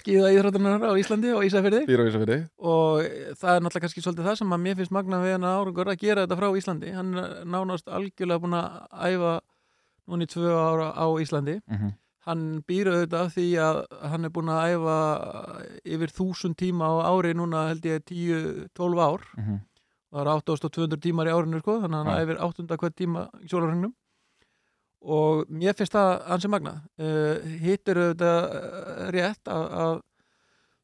skíða 0.02 0.32
íþróttunar 0.36 0.84
á 0.84 0.92
Íslandi 1.00 1.34
og 1.34 1.46
Ísafirði. 1.48 1.82
Býr 1.88 2.04
á 2.04 2.08
Ísafirði. 2.10 2.38
Og 2.60 3.04
það 3.40 3.52
er 3.52 3.64
náttúrulega 3.64 3.84
kannski 3.86 4.04
svolítið 4.04 4.28
það 4.30 4.40
sem 4.42 4.56
að 4.56 4.64
mér 4.66 4.80
finnst 4.80 4.96
magna 4.96 5.20
við 5.24 5.36
hennar 5.36 5.60
árangur 5.62 5.92
að 5.92 6.02
gera 6.04 6.26
þetta 6.26 6.40
frá 6.42 6.48
Íslandi. 6.60 6.96
Hann 6.96 7.14
er 7.22 7.36
nánast 7.50 7.88
algjörlega 7.88 8.44
búin 8.44 8.58
að 8.60 8.82
æfa 9.10 9.36
núni 10.12 10.28
tvö 10.30 10.58
ára 10.60 10.90
á 10.92 11.08
Íslandi. 11.24 11.60
Mm 11.66 11.78
-hmm. 11.78 11.94
hann 12.26 12.64
býr 12.68 12.88
auðvitað 12.90 13.34
því 13.36 13.48
að 13.62 13.78
hann 14.10 14.26
er 14.26 14.32
búin 14.34 14.50
að 14.50 14.66
æfa 14.74 14.98
yfir 15.86 16.10
þúsund 16.10 16.58
tíma 16.58 16.86
á 16.90 16.94
ári 17.14 17.34
núna 17.34 17.68
held 17.70 17.86
ég 17.86 18.04
10-12 18.04 19.00
ár. 19.00 19.22
Mhm. 19.38 19.60
það 20.12 20.22
er 20.22 20.28
8200 20.32 21.02
tímar 21.02 21.28
í 21.28 21.32
árinu 21.32 21.60
sko, 21.60 21.82
þannig 21.82 22.00
að 22.00 22.06
hann 22.06 22.22
æfir 22.22 22.38
800 22.40 22.78
hvert 22.78 22.96
tíma 22.96 23.30
í 23.44 23.48
sólarhengnum 23.52 23.94
og 25.06 25.46
mér 25.54 25.76
finnst 25.78 25.94
það 25.94 26.12
ansi 26.36 26.50
magna 26.50 26.72
uh, 27.00 27.38
hitt 27.62 27.88
er 27.92 28.00
auðvitað 28.02 28.38
eh, 28.58 29.10
rétt 29.16 29.52
að, 29.54 29.66
að 29.86 29.96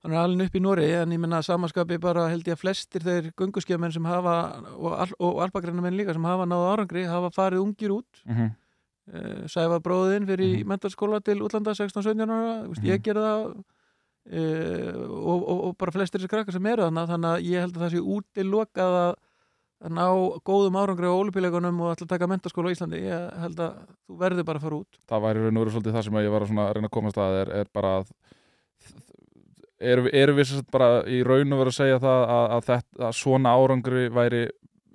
hann 0.04 0.14
er 0.16 0.22
alveg 0.24 0.48
upp 0.50 0.56
í 0.58 0.62
Nóri 0.62 0.88
en 0.98 1.12
ég 1.14 1.20
minna 1.22 1.42
samanskapi 1.46 1.98
bara 2.02 2.28
held 2.30 2.48
ég 2.50 2.56
að 2.58 2.62
flestir 2.64 3.04
þeir 3.06 3.32
gönguskjafmenn 3.38 3.94
sem 3.94 4.06
hafa 4.10 4.36
og, 4.78 4.94
al, 4.98 5.12
og 5.20 5.42
alpagrænamenn 5.46 5.98
líka 5.98 6.14
sem 6.14 6.26
hafa 6.26 6.46
náðu 6.50 6.70
árangri 6.74 7.04
hafa 7.10 7.30
farið 7.36 7.62
ungir 7.66 7.92
út 8.00 8.24
Mm 8.26 8.36
-hmm. 8.38 8.52
uh, 9.14 9.48
sæfa 9.48 9.80
bróðin 9.80 10.26
fyrir 10.30 10.46
í 10.46 10.64
Mhm. 10.64 10.68
mentarskóla 10.70 11.20
til 11.22 11.42
útlanda 11.42 11.74
16-17 11.74 12.30
ára, 12.30 12.64
mm 12.64 12.74
Mhm. 12.78 12.86
ég 12.86 13.02
gerði 13.02 13.22
það 13.28 13.64
uh, 14.32 15.10
og, 15.10 15.50
og, 15.50 15.64
og 15.66 15.78
bara 15.78 15.92
flestir 15.92 16.20
þessi 16.22 16.30
krakkar 16.30 16.54
sem 16.54 16.66
eru 16.66 16.84
þannig 16.90 17.30
að 17.32 17.44
ég 17.46 17.60
held 17.62 17.78
að 17.78 17.82
það 17.82 17.92
sé 17.92 18.02
útilokað 18.16 18.98
að, 19.02 19.16
að 19.82 19.94
ná 19.98 20.06
góðum 20.46 20.78
árangri 20.78 21.10
á 21.10 21.14
ólupíleikunum 21.18 21.80
og 21.82 21.88
alltaf 21.94 22.10
taka 22.12 22.28
mentarskóla 22.30 22.70
á 22.70 22.74
Íslandi. 22.76 23.02
Ég 23.06 23.40
held 23.42 23.62
að 23.66 23.72
þú 24.06 24.18
verður 24.22 24.48
bara 24.48 24.62
að 24.62 24.66
fara 24.68 24.80
út. 24.82 25.00
Það 25.10 25.24
væri 25.26 25.40
raun 25.46 25.58
og 25.58 25.64
veru 25.64 25.74
svolítið 25.76 25.96
það 25.98 26.06
sem 26.08 26.20
ég 26.22 26.34
var 26.36 26.46
að, 26.46 26.52
að 26.62 26.74
reyna 26.78 26.90
að 26.92 26.96
komast 26.98 27.22
að 27.22 27.38
er, 27.40 27.54
er 27.62 27.72
bara 27.74 27.94
að 28.00 28.06
erum 29.82 30.10
erum 30.14 30.38
við 30.38 30.48
sagt 30.52 30.70
bara 30.74 30.90
í 31.10 31.24
raun 31.26 31.56
og 31.56 31.64
veru 31.64 31.74
að 31.74 31.80
segja 31.80 32.02
það 32.02 32.22
að, 32.26 32.46
að, 32.58 32.62
þetta, 32.68 33.06
að 33.08 33.16
svona 33.18 33.56
árangri 33.58 34.04
væri 34.14 34.44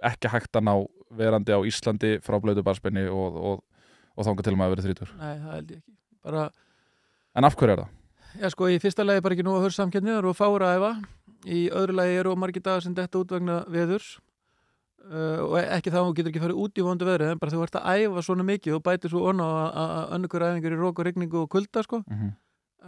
ekki 0.06 0.30
hægt 0.30 0.60
að 0.60 0.66
ná 0.68 0.74
verandi 1.16 1.56
á 1.56 1.60
Íslandi 1.66 2.12
frá 2.22 2.36
blödu 2.42 2.62
barspenni 2.66 3.04
og, 3.10 3.36
og, 3.36 3.56
og 4.14 4.22
þanga 4.28 4.42
til 4.46 4.54
að 4.54 4.60
maður 4.60 4.72
verið 4.76 4.86
þrítur 4.90 5.10
Nei, 5.18 5.34
það 5.34 5.52
held 5.56 5.70
ég 5.70 5.80
ekki. 5.80 5.92
Bara, 6.26 6.42
En 7.36 7.44
af 7.44 7.56
hverju 7.58 7.72
er 7.74 7.82
það? 7.82 7.90
Já 8.36 8.48
sko, 8.52 8.68
í 8.68 8.78
fyrsta 8.80 9.04
lagi 9.04 9.18
er 9.20 9.24
bara 9.24 9.34
ekki 9.36 9.46
nú 9.46 9.56
að 9.56 9.62
höra 9.66 9.74
og 15.06 15.58
ekki 15.60 15.92
þá 15.94 16.00
getur 16.16 16.32
ekki 16.32 16.42
farið 16.42 16.62
út 16.64 16.78
í 16.80 16.84
vondu 16.86 17.06
veðri 17.06 17.28
en 17.30 17.38
bara 17.38 17.52
þú 17.52 17.62
ert 17.62 17.76
að 17.78 18.00
æfa 18.00 18.24
svona 18.26 18.46
mikið 18.46 18.78
og 18.78 18.82
bætir 18.86 19.12
svo 19.12 19.28
onna 19.30 19.46
að 19.68 20.16
önnur 20.16 20.46
æfingar 20.48 20.74
í 20.74 20.80
rók 20.80 20.98
og 20.98 21.06
regningu 21.06 21.42
og 21.44 21.50
kulda 21.50 21.82
sko 21.82 22.02
Mm 22.06 22.16
-hmm. 22.16 22.32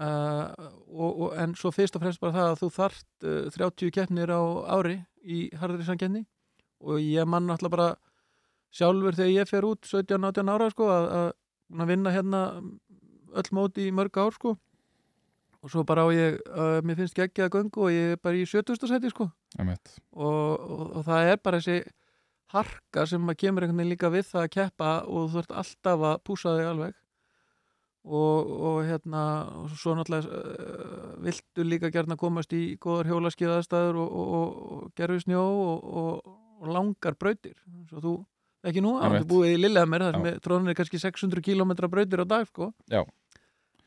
uh, 0.02 0.48
og, 0.88 1.20
og, 1.20 1.42
en 1.42 1.54
svo 1.54 1.70
fyrst 1.70 1.96
og 1.96 2.02
fremst 2.02 2.20
bara 2.20 2.32
það 2.32 2.50
að 2.50 2.60
þú 2.62 2.68
þarft 2.78 3.06
uh, 3.24 3.50
30 3.50 3.90
keppnir 3.90 4.30
á 4.30 4.42
ári 4.78 5.04
í 5.24 5.50
harðri 5.54 5.84
samkenni 5.84 6.26
og 6.80 7.00
ég 7.00 7.24
mann 7.24 7.46
náttúrulega 7.46 7.76
bara 7.76 7.94
sjálfur 8.70 9.14
þegar 9.14 9.30
ég 9.30 9.48
fer 9.48 9.64
út 9.64 9.86
17-18 9.86 10.50
ára 10.50 10.70
sko 10.70 10.88
að, 10.88 11.32
að 11.80 11.86
vinna 11.86 12.10
hérna 12.10 12.62
öll 13.34 13.50
móti 13.52 13.88
í 13.88 13.92
mörg 13.92 14.16
ár 14.16 14.32
sko 14.32 14.56
og 15.62 15.70
svo 15.70 15.84
bara 15.84 16.06
á 16.06 16.08
ég, 16.14 16.38
uh, 16.54 16.80
mér 16.86 16.96
finnst 16.96 17.18
ekki 17.18 17.42
að 17.42 17.54
göngu 17.56 17.82
og 17.82 17.90
ég 17.90 18.12
er 18.14 18.20
bara 18.22 18.38
í 18.38 18.46
70. 18.46 18.86
seti 18.86 19.10
sko 19.10 19.30
og, 20.12 20.96
og 20.96 21.04
það 21.04 21.32
er 21.32 21.40
bara 21.42 21.58
þessi 21.58 21.82
harka 22.54 23.04
sem 23.06 23.28
að 23.28 23.38
kemur 23.42 23.64
einhvern 23.66 23.82
veginn 23.82 23.92
líka 23.94 24.10
við 24.12 24.26
það 24.30 24.44
að 24.46 24.52
keppa 24.56 24.92
og 25.06 25.28
þú 25.32 25.42
ert 25.42 25.54
alltaf 25.62 26.06
að 26.12 26.18
púsa 26.28 26.54
þig 26.56 26.70
alveg 26.70 26.94
og, 28.08 28.52
og 28.70 28.78
hérna 28.88 29.22
og 29.64 29.74
svo 29.76 29.94
náttúrulega 29.98 30.40
uh, 30.40 31.12
viltu 31.26 31.66
líka 31.66 31.90
gerna 31.92 32.16
komast 32.20 32.54
í 32.56 32.62
góðar 32.80 33.10
hjólaskiðaðstæður 33.12 33.98
og, 34.00 34.08
og, 34.22 34.32
og, 34.38 34.58
og 34.78 34.90
gerfi 34.96 35.24
snjó 35.26 35.42
og, 35.44 35.86
og 36.02 36.72
langar 36.72 37.18
brautir 37.20 37.56
svo 37.90 38.00
þú, 38.02 38.14
ekki 38.66 38.82
nú, 38.84 38.96
Einmitt. 39.02 39.26
þú 39.26 39.30
búið 39.34 39.52
í 39.54 39.60
Lillehammer 39.62 40.06
þar 40.06 40.16
sem 40.18 40.26
Já. 40.26 40.32
er- 40.38 40.72
er 40.72 40.78
kannski 40.80 41.02
600 41.04 41.44
km 41.44 41.76
brautir 41.92 42.24
á 42.24 42.26
dag 42.32 42.48
sko 42.48 42.72
Já. 42.88 43.04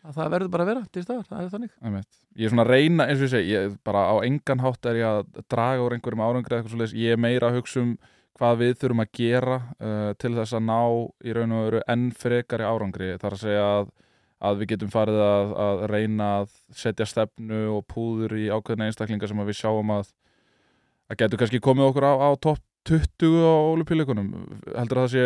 að 0.05 0.15
það 0.19 0.31
verður 0.35 0.53
bara 0.53 0.63
að 0.67 0.71
vera 0.75 0.85
til 0.91 1.03
staðar, 1.07 1.27
það 1.31 1.41
er 1.47 1.51
þannig 1.55 1.73
Einmitt. 1.81 2.21
Ég 2.37 2.45
er 2.47 2.53
svona 2.53 2.63
að 2.67 2.71
reyna, 2.75 3.07
eins 3.09 3.19
og 3.19 3.27
ég 3.27 3.33
segi 3.33 3.55
ég, 3.57 3.75
bara 3.83 4.05
á 4.07 4.15
engan 4.23 4.61
hátt 4.63 4.85
er 4.91 5.01
ég 5.01 5.09
að 5.09 5.43
draga 5.51 5.83
úr 5.83 5.97
einhverjum 5.97 6.23
árangri 6.23 6.53
eða 6.53 6.61
eitthvað 6.61 6.75
svoleiðis, 6.77 6.97
ég 7.01 7.17
er 7.17 7.21
meira 7.25 7.49
að 7.49 7.57
hugsa 7.59 7.81
um 7.83 7.95
hvað 8.39 8.59
við 8.61 8.75
þurfum 8.81 9.03
að 9.03 9.11
gera 9.19 9.57
uh, 9.79 10.11
til 10.21 10.31
þess 10.37 10.55
að 10.57 10.63
ná 10.69 10.79
í 11.27 11.33
raun 11.35 11.55
og 11.57 11.65
veru 11.67 11.81
enn 11.91 12.07
frekari 12.17 12.65
árangri, 12.67 13.11
þar 13.21 13.35
að 13.37 13.43
segja 13.43 13.65
að, 13.79 13.91
að 14.49 14.61
við 14.61 14.71
getum 14.73 14.91
farið 14.93 15.19
að, 15.25 15.51
að 15.65 15.83
reyna 15.91 16.29
að 16.41 16.53
setja 16.83 17.05
stefnu 17.09 17.59
og 17.75 17.83
púður 17.91 18.37
í 18.39 18.47
ákveðna 18.53 18.87
einstaklinga 18.89 19.29
sem 19.29 19.43
við 19.45 19.59
sjáum 19.61 19.93
að 19.99 20.09
að 21.11 21.19
getur 21.25 21.41
kannski 21.41 21.59
komið 21.59 21.89
okkur 21.91 22.07
á, 22.07 22.13
á 22.17 22.29
topp 22.39 22.61
20 22.87 23.43
á 23.45 23.53
olupíleikunum 23.75 24.29
heldur 24.73 25.01
að 25.03 25.05
það 25.05 25.11
sé 25.11 25.25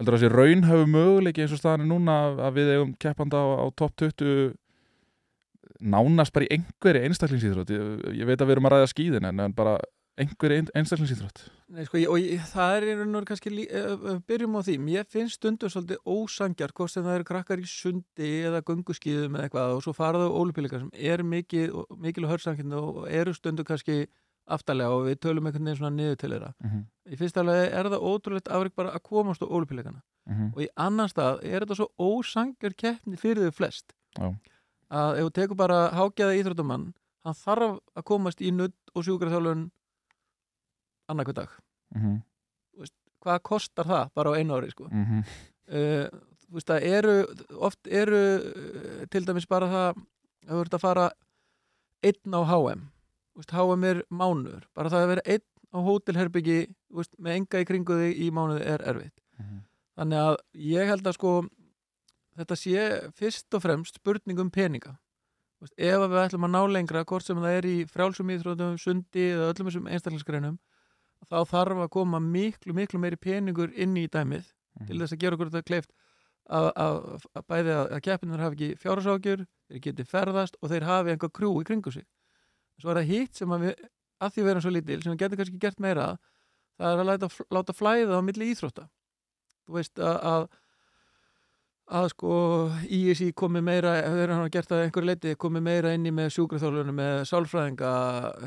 heldur 0.00 0.16
að 0.16 0.16
það 0.16 0.24
sé 0.24 0.30
raunhöfu 0.32 0.86
möguleiki 0.90 1.44
eins 1.44 1.52
og 1.54 1.60
staðan 1.60 1.84
er 1.84 1.90
núna 1.92 2.14
að- 2.32 2.54
við 2.56 2.70
eigum 2.74 2.94
keppanda 2.98 3.38
á, 3.38 3.46
á 3.60 3.66
topp 3.76 3.92
20 4.00 4.54
nánast 5.80 6.32
bara 6.34 6.48
í 6.48 6.56
einhverju 6.56 7.04
einstaklingsýþrótt 7.08 7.70
ég, 7.72 7.84
ég 8.18 8.28
veit 8.28 8.40
að 8.40 8.48
við 8.50 8.56
erum 8.56 8.66
að 8.68 8.74
ræða 8.74 8.88
skíðin 8.90 9.28
en, 9.30 9.40
en 9.46 9.54
bara 9.56 9.76
einhverju 10.20 10.60
ein, 10.60 10.70
einstaklingsýþrótt 10.80 11.42
Nei, 11.70 11.84
sko, 11.86 12.00
og 12.10 12.18
ég, 12.18 12.40
það 12.50 12.76
er 12.76 12.86
og 12.90 13.00
veru 13.00 13.26
kannski 13.28 13.52
lí, 13.52 13.66
uh, 13.70 14.16
byrjum 14.26 14.56
á 14.58 14.60
því, 14.66 14.76
mér 14.82 15.04
finnst 15.10 15.38
stundur 15.38 15.70
svolítið 15.70 16.00
ósangjar, 16.02 16.74
hvort 16.74 16.90
sem 16.90 17.04
það 17.06 17.20
eru 17.20 17.28
krakkar 17.28 17.62
í 17.62 17.68
sundi 17.70 18.30
eða 18.48 18.64
gönguskíðum 18.66 19.38
eða 19.38 19.46
eitthvað 19.46 19.76
og 19.76 19.84
svo 19.86 19.94
faraðu 19.94 20.32
ólupíleika 20.34 20.80
sem 20.82 20.90
er 20.94 21.22
mikið 21.22 21.76
mikil 22.02 22.26
og 22.26 22.34
hörsamkynni 22.34 22.80
og 22.80 23.04
eru 23.06 23.36
stundur 23.36 23.68
kannski 23.68 24.02
aftalega 24.50 24.96
og 24.96 25.06
við 25.06 25.20
tölum 25.22 25.46
einhvern 25.46 25.68
veginn 25.68 25.78
svona 25.78 25.94
niður 25.94 26.16
til 26.18 26.30
þeirra. 26.32 26.54
mm 26.58 26.70
-hmm. 26.70 26.84
Í 27.12 27.16
fyrsta 27.16 27.40
alveg 27.40 27.72
er 27.72 27.86
það 27.86 28.06
ótrúlegt 28.10 28.48
afrik 28.50 28.74
bara 28.74 28.90
að 28.90 29.02
komast 29.02 29.42
á 29.42 29.46
ólupíleikana 29.46 30.02
og 30.30 30.62
í 30.62 30.68
annan 30.76 31.10
stað 31.10 31.42
er 31.46 31.64
þetta 31.64 31.78
svo 31.80 31.88
ósangjar 31.98 32.76
keppni 32.78 33.18
fyrir 33.20 33.48
þau 33.48 33.56
flest 33.56 33.94
Já. 34.18 34.30
að 34.90 35.18
ef 35.18 35.26
þú 35.26 35.32
tekur 35.38 35.58
bara 35.58 35.80
hágæða 35.96 36.36
íþróttumann 36.38 36.86
hann 37.24 37.36
þarf 37.36 37.80
að 37.96 38.06
komast 38.10 38.40
í 38.40 38.52
nudd 38.54 38.76
og 38.94 39.06
sjúkraþjálfun 39.06 39.68
annarkvæð 41.10 41.42
dag 41.42 41.58
Mm 41.90 42.02
-hmm. 42.02 42.86
hvað 43.20 43.42
kostar 43.42 43.86
það 43.86 44.10
bara 44.14 44.30
á 44.30 44.38
einu 44.38 44.54
ári 44.54 44.70
sko? 44.70 44.88
Mm 44.90 45.04
-hmm. 45.04 45.22
uh, 45.76 46.06
þú 46.46 46.54
veist 46.54 46.70
að 46.70 46.82
eru 46.82 47.26
oft 47.58 47.86
eru 47.86 48.22
uh, 48.38 49.06
til 49.10 49.26
dæmis 49.26 49.46
bara 49.46 49.66
það 49.66 49.88
að 50.48 50.54
þú 50.54 50.60
ert 50.60 50.74
að 50.74 50.80
fara 50.80 51.10
einn 52.02 52.34
á 52.34 52.40
HM 52.50 52.80
veist, 53.36 53.50
HM 53.50 53.84
er 53.84 54.02
mánuður 54.10 54.64
bara 54.74 54.90
það 54.90 55.02
að 55.02 55.08
vera 55.12 55.26
einn 55.26 55.46
á 55.74 55.78
hótelherbyggi 55.86 56.58
veist, 56.90 57.12
með 57.18 57.34
enga 57.34 57.60
í 57.60 57.68
kringu 57.68 57.94
þig 58.00 58.18
í 58.18 58.30
mánuði 58.30 58.64
er 58.66 58.82
erfitt 58.82 59.20
þannig 59.96 60.18
að 60.18 60.36
ég 60.54 60.88
held 60.88 61.06
að 61.06 61.16
sko 61.18 61.32
þetta 62.38 62.56
sé 62.56 62.88
fyrst 63.16 63.54
og 63.54 63.62
fremst 63.62 64.00
spurning 64.00 64.40
um 64.40 64.50
peninga 64.50 64.96
veist, 65.60 65.74
ef 65.76 66.00
við 66.00 66.22
ætlum 66.24 66.48
að 66.48 66.54
ná 66.56 66.62
lengra 66.72 67.04
hvort 67.04 67.26
sem 67.26 67.36
það 67.36 67.56
er 67.58 67.68
í 67.68 67.76
frjálsum 67.90 68.32
íþrótum, 68.32 68.78
sundi 68.80 69.26
eða 69.34 69.50
öllum 69.52 69.70
þessum 69.70 69.90
einstaklingsgreinum 69.90 70.58
þá 71.28 71.38
þarf 71.50 71.82
að 71.84 71.92
koma 71.96 72.20
miklu, 72.22 72.74
miklu 72.76 73.00
meiri 73.02 73.18
peningur 73.20 73.74
inn 73.76 73.96
í 73.98 74.06
dæmið 74.08 74.48
til 74.86 75.00
þess 75.00 75.16
að 75.16 75.22
gera 75.24 75.36
okkur 75.36 75.50
þetta 75.50 75.68
kleift 75.68 75.90
að, 76.50 76.68
að, 76.74 77.26
að 77.36 77.46
bæði 77.52 77.74
að, 77.74 77.84
að 77.96 78.02
keppinur 78.06 78.44
hafi 78.44 78.56
ekki 78.56 78.80
fjársákjur, 78.82 79.44
þeir 79.70 79.84
geti 79.86 80.06
ferðast 80.08 80.58
og 80.60 80.72
þeir 80.72 80.88
hafi 80.88 81.14
einhver 81.14 81.32
krú 81.34 81.52
í 81.60 81.66
kringu 81.66 81.92
sig. 81.94 82.06
Svo 82.80 82.92
er 82.92 83.02
það 83.02 83.12
hitt 83.12 83.40
sem 83.40 83.52
að 83.54 83.66
við 83.66 83.84
að 84.20 84.34
því 84.34 84.42
við 84.42 84.50
erum 84.52 84.64
svo 84.64 84.72
lítil, 84.74 84.98
sem 85.02 85.14
við 85.14 85.20
getum 85.22 85.40
kannski 85.40 85.60
gert 85.60 85.78
meira 85.80 86.08
það 86.80 86.90
er 86.90 87.02
að 87.02 87.08
láta, 87.08 87.28
láta 87.52 87.76
flæða 87.76 88.18
á 88.20 88.22
milli 88.24 88.50
íþrótta. 88.52 88.88
Þú 89.64 89.78
veist 89.78 90.02
að, 90.02 90.18
að 90.32 90.48
að 91.90 92.06
sko 92.12 92.34
ISI 92.86 93.32
komi 93.34 93.62
meira, 93.66 93.96
þegar 94.04 94.32
hann 94.34 94.44
har 94.44 94.52
gert 94.54 94.70
það 94.70 94.78
að 94.78 94.84
einhverju 94.86 95.08
leiti, 95.08 95.32
komi 95.42 95.62
meira 95.64 95.94
inn 95.96 96.06
í 96.06 96.12
með 96.14 96.28
sjúkraþjálfunum, 96.36 97.00
með 97.00 97.16
sálfræðinga 97.30 97.94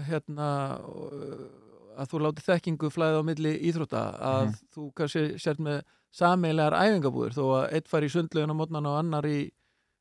hérna 0.08 0.50
og, 0.88 1.18
að 1.98 2.10
þú 2.12 2.20
láti 2.26 2.44
þekkingu 2.48 2.90
flæða 2.94 3.20
á 3.22 3.24
milli 3.28 3.52
íþrótta 3.70 4.02
að 4.20 4.46
Mhm. 4.46 4.54
þú 4.76 4.94
kannski 4.96 5.40
sért 5.40 5.60
með 5.60 5.82
sameilegar 6.14 6.74
æfingabúður 6.74 7.34
þó 7.38 7.44
að 7.58 7.74
eitt 7.74 7.88
fari 7.88 8.06
í 8.08 8.14
sundlegin 8.14 8.52
á 8.54 8.56
mótnan 8.56 8.86
og 8.86 8.98
annar 9.00 9.26
í 9.26 9.52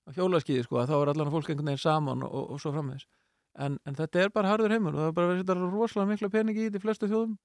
á 0.07 0.11
hjólaskíði 0.13 0.65
sko 0.65 0.77
að 0.83 0.89
þá 0.91 0.95
er 1.03 1.09
allan 1.13 1.31
fólk 1.31 1.49
einhvern 1.51 1.67
veginn 1.71 1.79
saman 1.79 2.23
og, 2.23 2.51
og 2.53 2.61
svo 2.61 2.73
framvegis. 2.73 3.07
En, 3.59 3.79
en 3.87 3.95
þetta 3.95 4.21
er 4.25 4.29
bara 4.31 4.49
harður 4.49 4.71
heimur. 4.73 4.95
Og 4.95 4.99
það 5.01 5.09
er 5.09 5.13
bara 5.13 5.27
verið 5.29 5.41
að 5.43 5.47
setja 5.47 5.71
rosalega 5.73 6.09
mikla 6.11 6.29
peningi 6.33 6.67
í 6.67 6.71
því 6.73 6.81
flestu 6.81 7.09
þjóðum. 7.09 7.37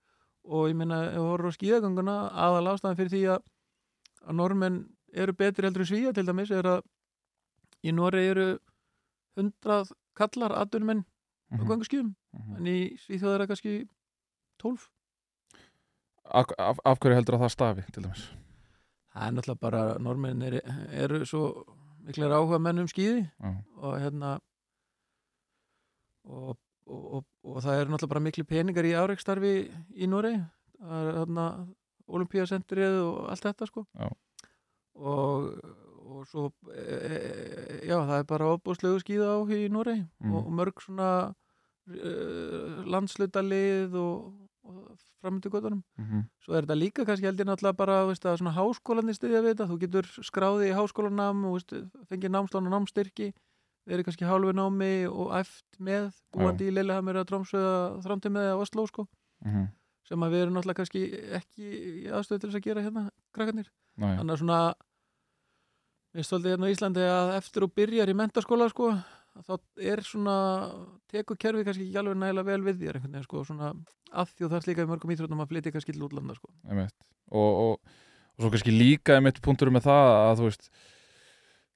Og 0.48 0.68
ég 0.70 0.76
minna 0.80 1.02
ef 1.12 1.18
þú 1.20 1.26
horfður 1.28 1.52
á 1.52 1.58
skíðagönguna 1.58 2.16
aðal 2.32 2.68
ástæðan 2.72 2.96
fyrir 2.98 3.12
því 3.12 3.22
að, 3.36 3.42
að 4.28 4.36
normenn 4.40 4.78
eru 5.14 5.34
betri 5.34 5.68
heldur 5.68 5.82
en 5.84 5.90
svíja 5.92 6.14
til 6.16 6.26
dæmis 6.26 6.52
er 6.52 6.64
að 6.64 6.82
í 7.84 7.92
Nóri 7.92 8.24
eru 8.32 8.48
hundrað 9.38 9.92
kallar 10.18 10.52
aðdunmenn 10.56 11.04
á 11.04 11.56
Mhm. 11.56 11.68
gönguskíðum. 11.68 12.16
En 12.58 12.66
í 12.66 12.98
Svíþjóð 13.00 13.34
er 13.36 13.40
það 13.44 13.48
kannski 13.48 13.74
12 14.64 14.88
af, 16.28 16.46
af, 16.60 16.78
af 16.86 16.98
hverju 17.00 17.16
heldur 17.20 17.38
að 17.38 17.46
það 17.46 17.54
stafi 17.56 17.86
til 17.94 18.04
dæmis 18.08 18.26
það 19.14 19.28
er 19.28 19.36
náttúrulega 19.38 19.62
bara 19.64 19.82
normenn 20.04 20.42
eru, 20.50 20.60
eru 20.92 21.22
svo 21.26 21.44
miklir 22.08 22.32
áhuga 22.36 22.60
menn 22.62 22.84
um 22.84 22.88
skýði 22.92 23.24
Já. 23.26 23.54
og 23.82 23.96
hérna 24.02 24.36
og, 26.28 26.58
og, 26.86 27.02
og, 27.18 27.26
og 27.44 27.58
það 27.64 27.82
er 27.82 27.90
náttúrulega 27.92 28.14
bara 28.14 28.26
miklu 28.28 28.46
peningar 28.48 28.88
í 28.88 28.94
áreikstarfi 29.00 29.54
í 29.96 30.08
Noregi 30.12 30.42
það 30.78 31.10
er 31.10 31.20
hérna 31.22 31.48
olimpíasentrið 32.08 33.00
og 33.04 33.18
allt 33.34 33.48
þetta 33.50 33.68
sko 33.72 33.84
Já. 33.98 34.08
og, 34.96 35.50
og 36.08 36.28
svo 36.30 36.46
e, 36.72 36.84
e, 36.84 37.18
já 37.90 37.98
það 38.00 38.16
er 38.22 38.28
bara 38.30 38.52
ofbúslegu 38.54 39.02
skýða 39.04 39.34
á 39.36 39.38
í 39.58 39.68
Noregi 39.72 40.06
Mm. 40.24 40.34
og, 40.34 40.48
og 40.48 40.54
mörg 40.60 40.82
svona 40.84 41.10
e, 41.88 42.14
landslutalið 42.90 43.94
og, 44.00 44.47
og 44.68 44.98
framöndu 45.24 45.50
göttunum 45.50 45.82
Mhm. 45.98 46.24
Svo 46.44 46.54
er 46.58 46.62
þetta 46.66 46.78
líka 46.78 47.06
kannski 47.06 47.26
heldur 47.30 47.46
náttúrulega 47.48 47.78
bara 47.78 48.06
veist, 48.08 48.26
að 48.26 48.38
svona 48.42 48.54
háskólanir 48.56 49.16
styðja 49.18 49.42
við 49.42 49.56
þetta. 49.56 49.68
Þú 49.72 49.78
getur 49.80 50.06
skráði 50.28 50.70
í 50.72 50.76
háskólanám 50.78 51.46
og 51.46 51.54
veist, 51.58 51.74
fengið 52.10 52.32
námslán 52.36 52.68
og 52.68 52.74
námstyrki 52.76 53.34
verið 53.88 54.04
kannski 54.06 54.26
hálfu 54.28 54.52
námi 54.54 55.08
og 55.08 55.32
æft 55.32 55.80
með 55.80 56.12
búandi 56.36 56.68
í 56.68 56.74
Lillehammer 56.76 57.16
að 57.16 57.28
Trómsöða 57.32 58.04
þrámtið 58.04 58.32
með 58.36 58.52
að 58.52 58.62
Oslo 58.62 58.86
sko. 58.88 59.08
Mhm. 59.46 59.68
sem 60.08 60.20
að 60.24 60.32
við 60.32 60.42
erum 60.44 60.54
náttúrulega 60.56 60.80
kannski 60.80 61.02
ekki 61.36 61.66
í 61.68 62.08
aðstöðu 62.08 62.40
til 62.40 62.50
þess 62.50 62.56
að 62.60 62.64
gera 62.64 62.82
hérna 62.82 63.10
krakkarnir. 63.34 63.68
Þannig 64.20 64.32
að 64.32 64.40
svona 64.40 64.74
við 66.16 66.24
stoltið 66.28 66.52
hérna 66.54 66.68
á 66.68 66.74
Íslandi 66.74 67.04
að 67.04 67.32
eftir 67.38 67.64
og 67.64 67.74
byrjar 67.76 68.08
í 68.10 68.16
mentaskóla 68.16 68.70
sko 68.72 68.92
þá 69.46 69.54
er 69.92 70.02
svona 70.06 70.36
tekur 71.12 71.40
kerfið 71.40 71.68
kannski 71.68 71.88
ekki 71.88 72.02
alveg 72.02 72.20
nægilega 72.22 72.50
vel 72.50 72.66
við 72.66 72.84
þér 72.84 73.00
veginn 73.04 73.26
sko 73.26 73.46
svona 73.48 73.72
að 74.12 74.34
því 74.34 74.46
og 74.46 74.52
það 74.52 74.60
er 74.60 74.68
líka 74.72 74.86
í 74.86 74.92
mörgum 74.92 75.14
íþróttum 75.14 75.42
að 75.44 75.50
flytja 75.54 75.74
kannski 75.76 75.96
til 75.96 76.06
útlanda 76.08 76.36
sko. 76.38 76.52
Og, 76.68 77.50
og, 77.64 77.74
og 78.38 78.44
svo 78.46 78.54
kannski 78.54 78.76
líka 78.76 79.18
einmitt 79.18 79.42
punktur 79.44 79.74
með 79.74 79.90
það 79.90 80.14
að 80.18 80.40
þú 80.40 80.48
veist 80.48 80.70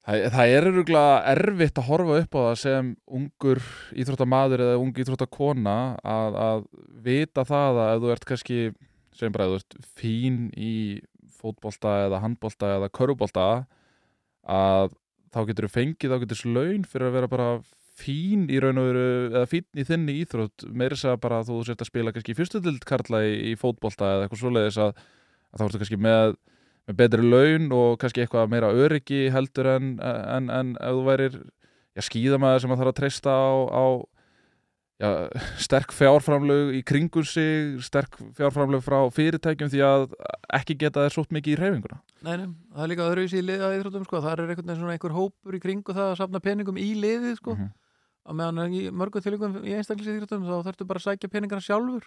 það, 0.07 0.23
það 0.35 0.53
er 0.55 0.69
öruglega 0.71 1.17
erfitt 1.33 1.81
að 1.81 1.89
horfa 1.89 2.21
upp 2.23 2.37
á 2.37 2.41
það 2.41 2.55
sem 2.63 2.93
ungur 3.19 3.63
íþróttamaður 4.03 4.65
eða 4.67 4.79
ung 4.81 5.03
íþróttakona 5.03 5.77
að, 6.15 6.39
að 6.47 6.65
vita 7.09 7.45
það 7.47 7.83
að 7.83 7.93
ef 7.93 8.01
þú 8.03 8.15
ert 8.15 8.27
kannski 8.31 8.59
segjum 9.17 9.35
bara 9.35 9.47
að 9.49 9.53
þú 9.53 9.61
ert 9.61 9.91
fín 9.99 10.41
í 10.55 10.73
fótbolta 11.41 11.97
eða 12.07 12.21
handbolta 12.23 12.75
eða 12.77 12.91
körfubolta 12.93 13.45
að 14.47 14.93
þá 15.31 15.39
getur 15.49 15.67
þú 15.67 15.73
fengið 15.75 16.11
þá 16.13 16.17
getur 16.23 16.37
þessu 16.37 16.53
laun 16.55 16.87
fyrir 16.87 17.07
að 17.07 17.15
vera 17.17 17.31
bara 17.31 17.49
fín 18.01 18.45
í 18.51 18.59
raun 18.61 18.79
og 18.81 18.87
veru 18.89 19.07
eða 19.31 19.47
fín 19.49 19.65
í 19.77 19.85
þinni 19.87 20.15
íþrótt. 20.23 20.65
Meira 20.69 20.95
þess 20.95 21.09
að 21.11 21.19
bara 21.25 21.41
þú 21.47 21.57
sért 21.67 21.83
að 21.83 21.91
spila 21.91 22.13
kannski 22.15 22.37
fyrstudild 22.37 22.85
karla 22.87 23.23
í, 23.27 23.33
í 23.51 23.57
fótbolta 23.59 24.15
eða 24.15 24.27
eitthvað 24.27 24.43
svoleiðis 24.43 24.79
að, 24.81 25.03
að 25.51 25.61
þá 25.61 25.65
ertu 25.67 25.81
kannski 25.83 25.99
með, 26.07 26.37
með 26.87 26.99
betri 27.01 27.27
laun 27.27 27.67
og 27.77 27.97
kannski 28.01 28.23
eitthvað 28.23 28.53
meira 28.53 28.71
öryggi 28.85 29.25
heldur 29.33 29.73
en, 29.75 29.91
en, 30.01 30.49
en 30.53 30.73
ef 30.79 30.97
þú 30.97 31.05
værir 31.09 31.37
já, 31.37 32.05
skíðamaður 32.07 32.65
sem 32.65 32.73
að 32.73 32.81
þarf 32.83 32.93
að 32.93 32.99
treysta 33.01 33.35
á, 33.35 33.51
á 33.69 33.85
já, 35.01 35.09
sterk 35.65 35.91
fjárframlög 35.97 36.71
í 36.77 36.81
kringum 36.85 37.25
sig 37.25 37.81
sterk 37.83 38.15
fjárframlög 38.37 38.83
frá 38.85 38.99
fyrirtækjum 39.15 39.71
því 39.73 39.81
að 39.87 40.07
ekki 40.59 40.77
geta 40.85 41.03
þér 41.07 41.15
sótt 41.17 41.33
mikið 41.35 41.55
í 41.55 41.59
reyfinguna 41.61 41.99
Nei, 42.21 42.35
nei, 42.37 42.47
það 42.75 42.83
er 42.85 42.91
líka 42.93 43.07
öðruvísi 43.09 43.39
í 43.41 43.45
liða 43.47 43.71
íþróttum 43.79 44.03
sko, 44.05 44.21
það 44.21 44.31
er 44.35 44.43
einhvern 44.45 44.67
veginn 44.69 44.81
svona 44.83 44.93
einhver 44.97 45.15
hópur 45.17 45.57
í 45.57 45.61
kringu 45.63 45.95
það 45.97 46.11
að 46.11 46.19
safna 46.21 46.41
peningum 46.45 46.77
í 46.77 46.91
liðið 47.01 47.39
sko, 47.41 47.55
Mhm. 47.57 47.71
að 48.29 48.35
meðan 48.37 48.75
í 48.77 48.81
mörgu 48.93 49.21
tilvíkum 49.25 49.55
í 49.65 49.73
einstaklis 49.73 50.11
íþróttum 50.13 50.45
þá 50.45 50.61
þarftu 50.67 50.85
bara 50.85 50.99
að 51.01 51.07
sækja 51.07 51.29
peningarna 51.33 51.65
sjálfur. 51.65 52.03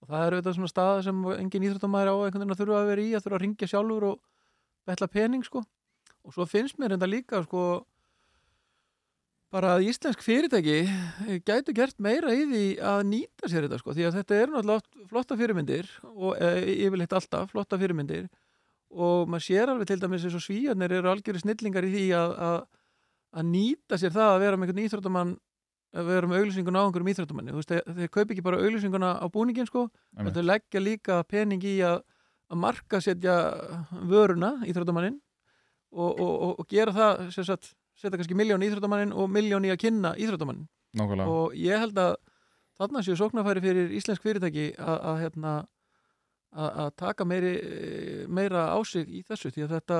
Og 0.00 0.08
það 0.08 0.22
er 0.26 0.32
auðvitað 0.36 0.54
svona 0.54 0.70
staða 0.70 1.02
sem 1.02 1.24
engin 1.34 1.64
íþróttamæður 1.66 2.08
á 2.08 2.14
einhvern 2.22 2.40
veginn 2.44 2.54
að 2.54 2.60
þurfa 2.62 2.78
að 2.78 2.86
vera 2.92 3.02
í 3.02 3.10
að 3.18 3.24
þurfa 3.24 3.36
að 3.36 3.42
ringja 3.42 3.68
sjálfur 3.72 4.06
og 4.12 4.20
betla 4.86 5.08
pening 5.10 5.42
sko. 5.44 5.64
Og 6.24 6.32
svo 6.32 6.46
finnst 6.46 6.78
mér 6.78 6.94
þetta 6.94 7.10
líka 7.10 7.42
sko 7.42 7.64
bara 9.50 9.74
að 9.76 9.88
íslensk 9.90 10.22
fyrirtæki 10.22 10.76
gætu 11.46 11.74
gert 11.74 11.98
meira 12.02 12.32
í 12.34 12.44
því 12.46 12.64
að 12.86 13.00
nýta 13.10 13.50
sér 13.50 13.66
þetta 13.66 13.80
sko 13.80 13.94
því 13.96 14.06
að 14.06 14.18
þetta 14.20 14.38
eru 14.38 14.54
náttúrulega 14.54 15.08
flotta 15.10 15.38
fyrirmyndir 15.40 15.90
og 16.12 16.36
e, 16.38 16.50
yfirleitt 16.86 17.16
alltaf 17.18 17.50
flotta 17.50 17.78
fyrirmyndir. 17.80 18.28
Og 18.90 19.30
maður 19.30 19.46
sér 19.46 19.70
alveg 19.70 19.90
til 19.90 20.00
dæmis 20.02 20.26
eins 20.26 20.36
og 20.38 20.44
svíjarnir 20.44 20.94
eru 20.98 21.10
algjöru 21.10 21.42
snillingar 21.42 21.86
í 21.86 21.90
því 21.94 22.04
að, 22.18 22.34
að, 22.46 22.58
að 23.38 23.48
nýta 23.50 23.98
sér 23.98 24.14
það 24.14 24.34
að 24.34 24.42
vera 24.44 24.58
með 24.58 24.70
einhvern 24.70 24.84
íþróttamann 24.86 25.34
að 25.90 26.10
vera 26.12 26.30
með 26.30 26.44
auglýsinguna 26.44 26.82
á 26.82 26.86
einhverjum 26.86 27.10
íþróttamanni. 27.10 27.50
Þú 27.50 27.60
veist, 27.60 27.72
þeir, 27.72 27.94
þeir 27.98 28.12
kaup 28.14 28.32
ekki 28.34 28.46
bara 28.46 28.62
auglýsinguna 28.62 29.10
á 29.18 29.26
búningin 29.34 29.66
sko, 29.66 29.88
þeir 30.14 30.46
leggja 30.46 30.82
líka 30.82 31.18
pening 31.26 31.66
í 31.66 31.76
að, 31.86 32.04
að 32.50 32.62
marka 32.62 33.00
setja 33.02 33.36
vöruna 33.90 34.52
íþróttamannin 34.70 35.18
og, 35.90 36.10
og, 36.10 36.30
og, 36.30 36.52
og 36.62 36.70
gera 36.70 36.94
það 36.94 37.24
sem 37.34 37.46
sagt, 37.48 37.72
setja 38.00 38.18
kannski 38.18 38.38
miljón 38.38 38.64
í 38.64 38.70
íþróttamannin 38.70 39.14
og 39.16 39.30
miljón 39.32 39.66
í 39.68 39.72
að 39.72 39.82
kynna 39.84 40.14
íþróttamannin 40.18 40.68
Nákvæmlega 40.98 41.34
og 41.34 41.56
ég 41.58 41.84
held 41.84 41.98
að 42.00 42.14
þarna 42.80 43.02
séu 43.04 43.18
sóknarfæri 43.18 43.62
fyrir 43.64 43.92
íslensk 43.98 44.24
fyrirtæki 44.24 44.70
að, 44.80 45.18
hérna, 45.20 45.56
að, 46.56 46.94
taka 46.98 47.26
meiri, 47.28 47.52
meira 48.32 48.70
á 48.72 48.78
sig 48.88 49.08
í 49.08 49.20
þessu 49.28 49.52
því 49.52 49.66
að 49.66 49.74
þetta, 49.76 49.98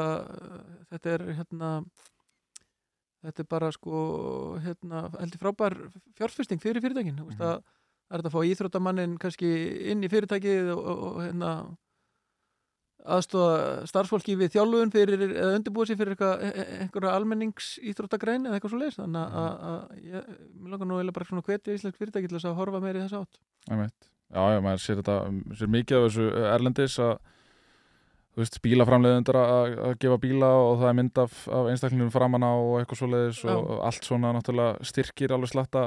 þetta 0.95 1.13
er 1.15 1.27
hérna 1.41 1.75
þetta 3.21 3.45
er 3.45 3.51
bara 3.51 3.69
sko 3.75 4.01
hérna, 4.65 5.05
heldur 5.21 5.43
frábær 5.43 5.77
fjárfesting 6.17 6.63
fyrir 6.63 6.83
fyrirtækin 6.83 7.19
mm. 7.19 7.29
-hmm. 7.29 7.45
að, 7.45 7.61
það 8.09 8.17
er 8.17 8.23
þetta 8.23 8.33
að 8.33 8.37
fá 8.37 8.51
íþróttamannin 8.51 9.19
kannski 9.21 9.51
inn 9.93 10.05
í 10.05 10.11
fyrirtækið 10.13 10.73
og, 10.75 10.91
og 10.91 11.23
hérna 11.27 11.53
aðstóða 13.05 13.87
starfsfólki 13.89 14.37
við 14.39 14.53
þjálfun 14.57 14.93
fyrir, 14.93 15.25
eða 15.31 15.57
undirbúið 15.59 15.91
sér 15.91 15.99
fyrir 16.01 16.21
e- 16.27 16.51
e- 16.51 16.67
einhverja 16.85 17.15
almennings 17.17 17.73
íþróttagrein 17.91 18.47
eða 18.47 18.59
eitthvað 18.59 18.75
svo 18.75 18.81
leys 18.83 18.99
þannig 19.01 19.37
að, 19.41 19.67
að 19.71 20.07
ég, 20.11 20.31
langar 20.67 20.91
nú 20.91 20.99
eiginlega 20.99 21.17
bara 21.19 21.29
svona 21.31 21.47
hvetja 21.47 21.77
íslensk 21.77 21.99
fyrirtæki 22.01 22.31
til 22.31 22.37
þess 22.39 22.51
að 22.51 22.59
horfa 22.61 22.83
meiri 22.85 23.05
þess 23.05 23.19
átt. 23.21 23.41
Já, 24.31 24.43
já, 24.55 24.61
maður 24.63 24.83
sér 24.85 25.01
þetta 25.01 25.19
sér 25.59 25.73
mikið 25.75 25.97
af 25.99 26.09
þessu 26.09 26.27
erlendis 26.53 26.99
að 27.03 27.15
þú 28.31 28.45
veist, 28.45 28.61
bílaframleiðundur 28.63 29.39
að 29.41 29.97
gefa 30.03 30.21
bíla 30.23 30.51
og 30.61 30.77
það 30.81 30.91
er 30.91 30.99
mynd 31.01 31.19
af, 31.25 31.41
af 31.51 31.71
einstaklingum 31.73 32.13
framan 32.15 32.47
á 32.47 32.53
og 32.53 32.77
eitthvað 32.79 33.01
svoleiðis 33.03 33.41
Já. 33.43 33.57
og 33.57 33.81
allt 33.89 34.07
svona 34.07 34.31
náttúrulega 34.37 34.87
styrkir 34.87 35.35
alveg 35.35 35.51
slatta 35.51 35.85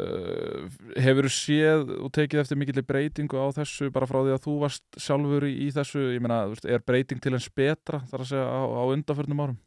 uh, 0.00 0.68
hefur 1.00 1.28
þú 1.28 1.34
séð 1.36 1.92
og 1.98 2.12
tekið 2.16 2.42
eftir 2.44 2.60
mikillir 2.60 2.86
breytingu 2.88 3.40
á 3.40 3.46
þessu 3.58 3.90
bara 3.94 4.08
frá 4.08 4.20
því 4.22 4.34
að 4.36 4.44
þú 4.46 4.56
varst 4.64 5.00
sjálfur 5.00 5.48
í, 5.48 5.52
í 5.66 5.68
þessu, 5.74 6.08
ég 6.14 6.24
meina, 6.24 6.44
er 6.64 6.84
breyting 6.86 7.22
til 7.22 7.34
eins 7.36 7.50
betra 7.52 8.02
þar 8.10 8.24
að 8.24 8.32
segja 8.32 8.48
á, 8.48 8.60
á 8.62 8.82
undanförnum 8.96 9.44
árum 9.44 9.60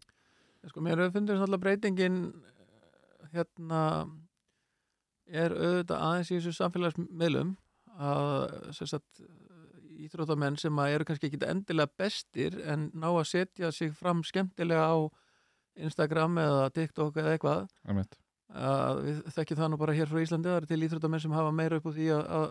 sko, 0.66 0.82
mér 0.82 1.04
hefur 1.04 1.20
fundið 1.20 1.46
alltaf 1.46 1.62
breytingin 1.62 2.22
hérna 3.36 3.82
er 5.26 5.54
auðvitað 5.54 6.04
aðeins 6.08 6.32
í 6.32 6.38
þessu 6.38 6.56
samfélagsmiðlum 6.60 7.56
að 7.96 8.76
sagt, 8.76 9.24
íþróttamenn 10.06 10.58
sem 10.60 10.82
að 10.82 10.98
eru 10.98 11.08
kannski 11.08 11.30
ekki 11.30 11.42
endilega 11.48 11.94
bestir 11.98 12.58
en 12.68 12.90
ná 12.94 13.08
að 13.14 13.28
setja 13.32 13.72
sig 13.74 13.94
fram 13.96 14.24
skemmtilega 14.28 14.90
á 14.92 14.98
Instagram 15.76 16.38
eða 16.40 16.70
TikTok 16.76 17.18
eða 17.20 17.36
eitthvað. 17.36 17.68
Að 18.54 19.02
við 19.06 19.22
þekkjum 19.36 19.60
það 19.62 19.72
nú 19.72 19.80
bara 19.82 19.96
hér 19.98 20.12
frá 20.12 20.22
Íslandi 20.22 20.52
það 20.52 20.60
eru 20.60 20.70
til 20.70 20.84
íþróttamenn 20.86 21.24
sem 21.24 21.36
hafa 21.36 21.56
meira 21.56 21.80
upp 21.80 21.88
á 21.90 21.92
því 21.96 22.12
að, 22.14 22.28
að 22.38 22.46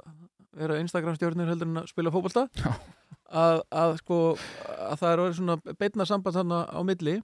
vera 0.58 0.80
Instagram 0.82 1.18
stjórnir 1.18 1.52
heldur 1.52 1.70
en 1.70 1.82
að 1.82 1.92
spila 1.92 2.12
fótbolta 2.14 2.48
Já. 2.58 2.72
að, 3.30 3.62
að 3.70 3.94
sko 4.02 4.18
að 4.34 4.98
það 5.00 5.12
er 5.12 5.22
orðið 5.24 5.38
svona 5.38 5.76
beitna 5.78 6.08
samband 6.08 6.38
þarna 6.38 6.60
á 6.66 6.80
milli 6.86 7.16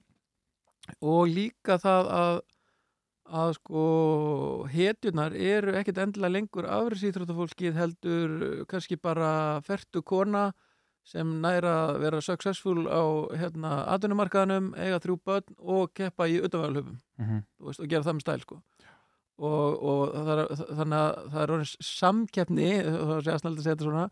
og 0.99 1.21
líka 1.29 1.77
það 1.81 2.11
að 2.15 2.41
að 3.31 3.53
sko 3.55 3.83
hetjunar 4.71 5.35
eru 5.37 5.75
ekkit 5.79 6.01
endilega 6.03 6.35
lengur 6.35 6.67
afrisýþróttafólkið 6.67 7.77
heldur 7.79 8.33
uh, 8.43 8.63
kannski 8.67 8.97
bara 8.99 9.61
fertu 9.63 10.03
kona 10.03 10.49
sem 11.03 11.27
næra 11.41 11.73
að 11.87 11.99
vera 12.03 12.21
successful 12.21 12.85
á 12.87 13.03
hérna 13.35 13.71
atvinnumarkaðanum, 13.95 14.73
eiga 14.77 14.99
þrjú 15.01 15.17
börn 15.25 15.55
og 15.59 15.93
keppa 15.97 16.27
í 16.29 16.41
utanvæðalöfum 16.41 16.99
Mm 17.21 17.25
-hmm. 17.27 17.41
og 17.59 17.87
gera 17.87 18.03
það 18.03 18.13
með 18.13 18.21
stæl 18.21 18.41
sko. 18.41 18.61
og, 19.37 19.83
og 19.83 20.15
er, 20.15 20.47
þannig 20.77 20.97
að 20.97 21.31
það 21.31 21.41
er 21.41 21.51
orðin 21.51 21.71
samkeppni 21.81 22.71
að 22.81 23.29
að 23.29 23.81
svona 23.81 24.09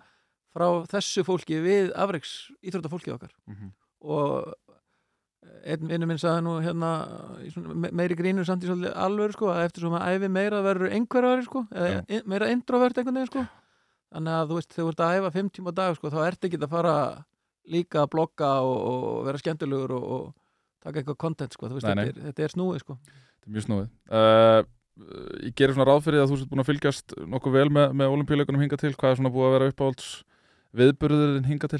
frá 0.53 0.85
þessu 0.89 1.23
fólki 1.23 1.59
við 1.61 1.91
afreiks 1.95 2.51
íþróttafólkið 2.63 3.13
okkar 3.13 3.33
og 4.01 4.53
einn 5.65 5.87
vinnu 5.87 6.05
minn 6.07 6.17
sagði 6.17 6.41
nú 6.45 6.59
hérna 6.61 6.91
meiri 7.91 8.15
grínu 8.15 8.45
samt 8.45 8.63
í 8.63 8.67
svolítið 8.67 8.93
alveg 8.95 9.31
sko, 9.33 9.47
að 9.47 9.65
eftir 9.65 9.81
svo 9.81 9.89
maður 9.93 10.15
æfi 10.15 10.29
meira 10.29 10.61
verður 10.61 10.91
einhverjari 10.91 11.43
sko, 11.43 11.65
meira 12.25 12.49
introvert 12.49 12.97
einhvern 12.97 13.15
veginn 13.15 13.31
sko 13.31 13.45
þannig 14.15 14.35
að 14.39 14.49
þú 14.51 14.59
veist, 14.59 14.73
þegar 14.73 14.85
þú 14.85 14.93
ert 14.93 15.03
að 15.05 15.17
æfa 15.19 15.33
fimm 15.37 15.51
tíma 15.55 15.73
á 15.73 15.79
dag 15.79 15.97
sko, 15.99 16.13
þá 16.13 16.19
ert 16.27 16.49
ekki 16.49 16.59
að 16.61 16.73
fara 16.73 16.95
líka 17.69 18.03
að 18.03 18.11
blogga 18.15 18.49
og, 18.65 18.77
og 18.89 19.21
vera 19.29 19.41
skemmtilegur 19.41 19.95
og, 19.97 20.09
og 20.17 20.25
taka 20.83 21.01
eitthvað 21.01 21.21
content 21.21 21.55
sko, 21.55 21.69
veist, 21.75 21.87
Nei, 21.89 21.95
nei. 21.99 22.05
þetta 22.09 22.19
er, 22.19 22.27
þetta 22.31 22.45
er 22.47 22.55
snúið 22.55 22.83
sko. 22.83 22.97
Þetta 23.05 23.49
er 23.49 23.55
mjög 23.57 23.67
snúið. 23.67 23.89
Uh, 24.09 24.61
Ég 25.45 25.53
gerir 25.55 25.75
svona 25.75 25.87
ráð 25.87 26.01
fyrir 26.07 26.23
að 26.23 26.31
þú 26.31 26.37
sért 26.39 26.49
búin 26.51 26.61
að 26.63 26.69
fylgjast 26.69 27.13
nokkuð 27.31 27.53
vel 27.55 27.69
með, 27.71 27.93
með 28.01 28.15
olimpíuleikunum 28.15 28.63
hinga 28.65 28.79
til. 28.79 28.91
Hvað 28.99 29.13
er 29.13 29.19
svona 29.19 29.31
búið 29.31 29.47
að 29.47 29.53
vera 29.55 29.69
uppáhalds 29.71 30.07
viðburðurinn 30.79 31.47
hinga 31.47 31.69
til? 31.71 31.79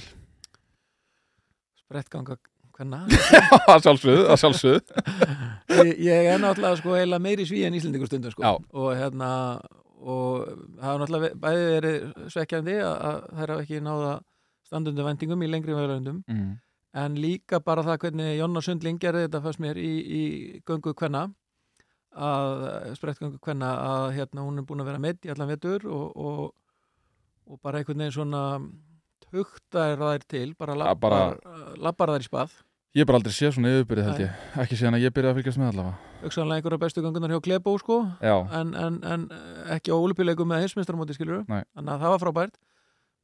Sprettganga 1.82 2.38
hvenna 2.78 3.02
að 3.74 3.84
sjálfsögðu, 3.84 4.24
að 4.32 4.42
sjálfsögðu. 4.44 5.04
Ég, 5.80 5.92
ég 6.08 6.30
er 6.32 6.40
náttúrulega 6.42 6.80
sko 6.80 6.96
meiri 7.22 7.46
sví 7.48 7.66
en 7.68 7.76
Íslendingur 7.78 8.10
stundum 8.10 8.34
sko. 8.34 8.56
Og 8.74 8.88
hérna 8.98 9.30
og 10.00 10.48
það 10.80 10.86
hafa 10.88 11.00
náttúrulega 11.04 11.36
bæði 11.44 11.66
verið 11.74 12.08
svekkjandi 12.36 12.76
að, 12.88 13.20
þær 13.36 13.54
hafa 13.54 13.64
ekki 13.66 13.82
náða 13.84 14.12
standundu 14.70 15.04
vendingum 15.08 15.44
í 15.44 15.50
lengri 15.52 15.76
vegalöndum 15.76 16.22
mm. 16.30 16.50
en 17.04 17.18
líka 17.20 17.60
bara 17.66 17.84
það 17.84 18.00
hvernig 18.06 18.38
Jonna 18.40 18.62
Sundling 18.64 19.00
gerði 19.02 19.26
þetta 19.28 19.42
fannst 19.44 19.60
mér 19.64 19.80
í, 19.82 19.92
í 20.22 20.24
göngu 20.70 20.94
kvenna 20.96 21.26
að 22.20 22.94
sprettgöngu 22.98 23.38
kvenna 23.44 23.74
að 23.86 24.06
hérna 24.18 24.46
hún 24.48 24.62
er 24.62 24.66
búin 24.70 24.82
að 24.84 24.90
vera 24.92 25.02
meitt 25.04 25.26
í 25.28 25.32
allan 25.34 25.52
vetur 25.52 25.86
og, 25.90 26.16
og, 26.18 26.40
og 27.50 27.60
bara 27.64 27.82
einhvern 27.82 28.02
veginn 28.02 28.16
svona 28.16 28.44
hugtar 29.34 30.00
þær 30.00 30.26
til 30.32 30.56
bara 30.58 30.74
Ja, 30.78 30.84
labbar, 30.88 31.14
bara- 31.14 31.76
labbar 31.78 32.16
þær 32.16 32.26
í 32.26 32.30
spað 32.30 32.56
Ég 32.98 33.06
bara 33.06 33.20
aldrei 33.20 33.34
séð 33.36 33.52
svona 33.54 33.70
yfirbyrði 33.70 34.04
held 34.08 34.22
ég. 34.24 34.46
Ekki 34.64 34.78
síðan 34.80 34.96
að 34.98 35.04
ég 35.04 35.14
byrjaði 35.14 35.36
að 35.36 35.40
fylgjast 35.40 35.60
með 35.62 35.68
allavega. 35.70 36.14
Hugsanlega 36.24 36.58
einhverja 36.58 36.82
bestu 36.82 37.04
göngunar 37.06 37.34
hjá 37.36 37.42
Klebo 37.46 37.74
sko. 37.78 37.98
En, 38.26 38.72
en, 38.74 38.98
en 39.06 39.28
ekki 39.76 39.94
á 39.94 39.98
ólupjuleikum 40.02 40.50
með 40.50 40.64
heimsmyndstarmóti 40.64 41.14
skilur 41.14 41.44
Nei. 41.46 41.62
þannig 41.78 41.94
að 41.94 42.02
það 42.06 42.14
var 42.16 42.24
frábært. 42.24 42.58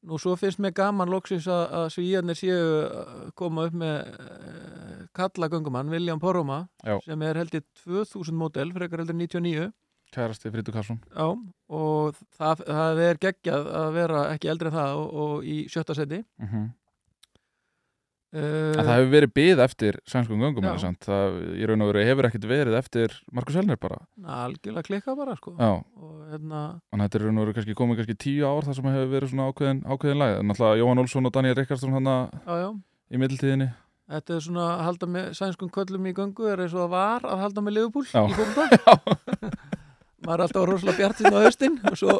Nú 0.06 0.20
svo 0.22 0.36
finnst 0.38 0.62
mér 0.62 0.76
gaman 0.78 1.10
loksins 1.10 1.48
að, 1.50 1.64
að 1.80 1.88
svíjarnir 1.96 2.38
séu 2.38 3.32
koma 3.42 3.66
upp 3.66 3.80
með 3.82 3.96
uh, 4.14 5.02
kalla 5.18 5.50
göngumann 5.50 5.90
William 5.90 6.22
Poroma 6.22 6.60
Já. 6.86 7.00
sem 7.08 7.26
er 7.26 7.42
held 7.42 7.58
ég 7.58 7.66
2000 7.82 8.38
mótel 8.38 8.70
frekar 8.76 9.02
heldur 9.02 9.18
99 9.18 9.72
kærasti 10.14 10.54
Frítu 10.54 10.72
Karlsson. 10.72 11.02
Já, 11.10 11.34
og 11.74 12.18
það, 12.38 12.62
það 12.70 13.06
er 13.10 13.24
geggjað 13.26 13.70
að 13.82 13.92
vera 13.98 14.26
ekki 14.36 14.54
eldri 14.54 14.70
en 14.70 14.78
það 14.78 15.00
og, 15.02 15.22
og 15.26 15.48
í 15.50 15.64
sjötta 15.74 15.98
seti. 15.98 16.22
Mm 16.38 16.52
uh, 18.36 18.76
það 18.76 18.90
hefur 18.92 19.12
verið 19.14 19.32
byð 19.40 19.62
eftir 19.66 19.98
Já. 20.76 20.82
samt. 20.84 21.08
Það 21.08 21.38
í 21.56 21.70
raun 21.70 21.86
og 21.86 21.92
veru 21.92 22.04
hefur 22.10 22.28
ekkert 22.30 22.48
verið 22.50 22.78
eftir 22.80 23.16
Markus 23.32 23.58
Helner 23.60 23.80
bara 23.82 24.02
algjörlega 24.24 24.90
klikka 24.90 25.16
bara 25.18 25.38
sko 25.40 25.56
hérna 26.32 26.66
að 26.92 27.06
þetta 27.06 27.20
er 27.20 27.26
raun 27.28 27.40
og 27.40 27.46
veru 27.46 27.56
kannski 27.58 27.78
komið 27.80 28.02
kannski 28.02 28.18
tíu 28.26 28.50
ár 28.50 28.68
þar 28.68 28.80
sem 28.80 28.92
hefur 28.92 29.10
verið 29.16 29.34
svona 29.34 29.48
ákveðin, 29.52 29.82
ákveðin 29.88 30.22
lag 30.22 30.38
Náttúrulega 30.44 30.82
Jóhann 30.82 31.04
Olsson 31.06 31.30
og 31.30 31.36
Daniel 31.36 31.58
já, 32.62 32.70
í 33.10 33.22
middiltíðinni 33.22 33.72
Þetta 34.06 34.36
er 34.36 34.42
svona 34.46 34.66
að 34.70 34.82
halda 34.86 35.08
með 35.10 35.30
sænskum 35.34 35.70
köllum 35.74 36.04
í 36.06 36.12
göngu 36.14 36.46
er 36.52 36.60
eins 36.62 36.76
og 36.76 36.84
það 36.84 36.92
var 36.92 37.24
að 37.26 37.40
halda 37.42 37.64
með 37.66 37.76
Liverpool 37.80 38.06
Já. 38.06 38.22
í 38.22 38.36
fólkta 38.38 38.66
maður 40.26 40.36
er 40.36 40.44
alltaf 40.46 40.68
rosalega 40.70 41.00
bjart 41.00 41.22
sín 41.22 41.34
á 41.34 41.40
haustin 41.42 41.78
og 41.90 41.98
svo, 42.00 42.18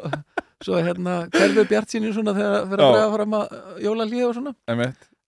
svo 0.66 0.80
hérna 0.82 1.18
hverfur 1.34 1.70
bjart 1.70 1.94
sín 1.94 2.08
svona 2.14 2.34
þegar 2.38 2.70
fyrir 2.72 2.84
Já. 2.84 2.88
að 2.88 2.98
draga 2.98 3.14
fram 3.16 3.36
að 3.40 3.60
jólalíða 3.86 4.30
og 4.30 4.36
svona. 4.40 4.56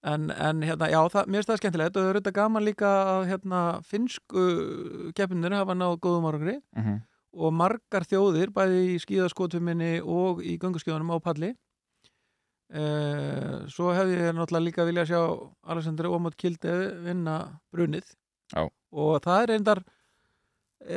En, 0.03 0.31
en 0.31 0.63
hérna, 0.63 0.89
já, 0.93 0.99
það, 1.13 1.27
mér 1.27 1.41
finnst 1.41 1.51
það 1.51 1.61
skemmtilegt 1.61 1.97
og 1.97 2.03
það 2.03 2.09
er 2.09 2.19
þetta 2.21 2.35
gaman 2.37 2.65
líka 2.67 2.89
að 3.17 3.27
hérna 3.31 3.61
finnsku 3.87 4.47
keppinir 5.17 5.55
hafa 5.57 5.77
náð 5.77 5.99
góðum 6.03 6.27
árangri. 6.29 6.59
Mm 6.77 6.99
og 7.37 7.53
margar 7.53 8.05
þjóðir, 8.07 8.51
bæði 8.53 8.83
í 8.95 8.99
skíðaskotfuminni 9.03 9.97
og 10.01 10.41
í 10.45 10.57
gönguskjóðunum 10.61 11.13
á 11.13 11.17
palli. 11.21 11.51
Eh, 12.67 13.67
svo 13.71 13.93
hefði 13.95 14.17
ég 14.17 14.33
náttúrulega 14.35 14.65
líka 14.65 14.85
vilja 14.87 15.05
sjá 15.07 15.21
Alexander 15.71 16.09
Ómot 16.11 16.35
Kilde 16.35 16.73
vinna 17.05 17.37
brunið. 17.71 18.09
Já. 18.47 18.63
og 18.95 19.17
það 19.19 19.41
er 19.41 19.49
reyndar 19.51 19.79
eh, 19.83 19.96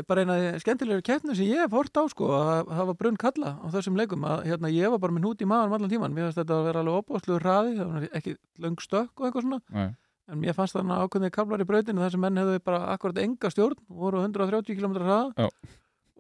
bara 0.07 0.25
eina 0.25 0.37
skemmtilegur 0.61 1.03
keppnum 1.05 1.35
sem 1.37 1.49
ég 1.49 1.63
hef 1.65 1.73
hort 1.75 1.97
á 1.97 2.05
sko, 2.13 2.29
að 2.37 2.71
hafa 2.77 2.95
brunn 2.99 3.17
kalla 3.21 3.57
á 3.59 3.67
þessum 3.73 3.97
leikum, 3.99 4.27
að 4.29 4.45
hérna 4.51 4.71
ég 4.73 4.93
var 4.93 5.01
bara 5.03 5.17
með 5.17 5.29
hút 5.31 5.43
í 5.43 5.49
maður 5.49 5.77
allan 5.79 5.93
tíman, 5.93 6.15
mér 6.15 6.29
fannst 6.29 6.41
þetta 6.43 6.59
að 6.59 6.69
vera 6.69 6.83
alveg 6.85 7.01
opáslugur 7.01 7.47
hraði, 7.47 7.73
það 7.79 7.91
var 7.95 8.07
ekki 8.21 8.35
löng 8.61 8.85
stökk 8.85 9.23
og 9.23 9.27
eitthvað 9.27 9.47
svona, 9.47 9.61
Nei. 9.73 9.89
en 10.29 10.43
mér 10.45 10.57
fannst 10.59 10.77
þannig 10.77 11.05
ákveðið 11.07 11.35
kablar 11.39 11.65
í 11.65 11.69
brautinu 11.73 12.05
þar 12.05 12.15
sem 12.15 12.25
menn 12.27 12.43
hefðu 12.43 12.63
bara 12.69 12.83
akkurat 12.95 13.23
enga 13.25 13.53
stjórn, 13.55 13.83
voru 13.89 14.23
130 14.23 14.79
km 14.79 15.01
hraða. 15.01 15.33
Já. 15.49 15.49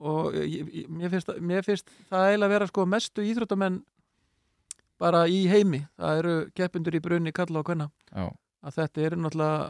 og 0.00 0.34
ég, 0.40 0.68
ég, 0.72 0.88
mér, 0.88 1.12
finnst, 1.12 1.32
mér 1.44 1.66
finnst 1.66 1.90
það 2.08 2.30
eiginlega 2.30 2.48
að 2.48 2.54
vera 2.56 2.68
sko 2.70 2.86
mestu 2.88 3.24
íþróttamenn 3.28 3.82
bara 5.00 5.26
í 5.28 5.42
heimi. 5.48 5.82
Það 6.00 6.20
eru 6.22 6.36
keppindur 6.56 6.96
í 6.96 7.00
brunni 7.04 7.32
kalla 7.36 7.60
og 7.60 7.68
hvenna 7.68 7.90
Já, 8.08 8.30
að 8.60 8.76
þetta 8.76 9.06
eru 9.06 9.18
náttúrulega 9.20 9.60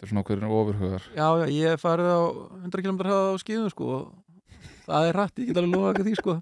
þetta 0.00 0.06
er 0.06 0.10
svona 0.10 0.22
okkur 0.24 0.44
ofurhugar. 0.48 1.06
Já, 1.14 1.26
já, 1.40 1.46
ég 1.54 1.74
hef 1.74 1.84
farið 1.84 2.10
á 2.10 2.20
100 2.64 2.84
km 2.86 3.00
hraða 3.04 3.34
á 3.36 3.42
skíðum 3.42 3.72
sko 3.72 3.90
og 3.96 4.06
það 4.86 5.08
er 5.08 5.18
rætt, 5.20 5.38
ég 5.38 5.50
get 5.50 5.60
alveg 5.60 5.74
lofa 5.76 5.92
ekki 5.94 6.06
því 6.08 6.16
sko. 6.18 6.36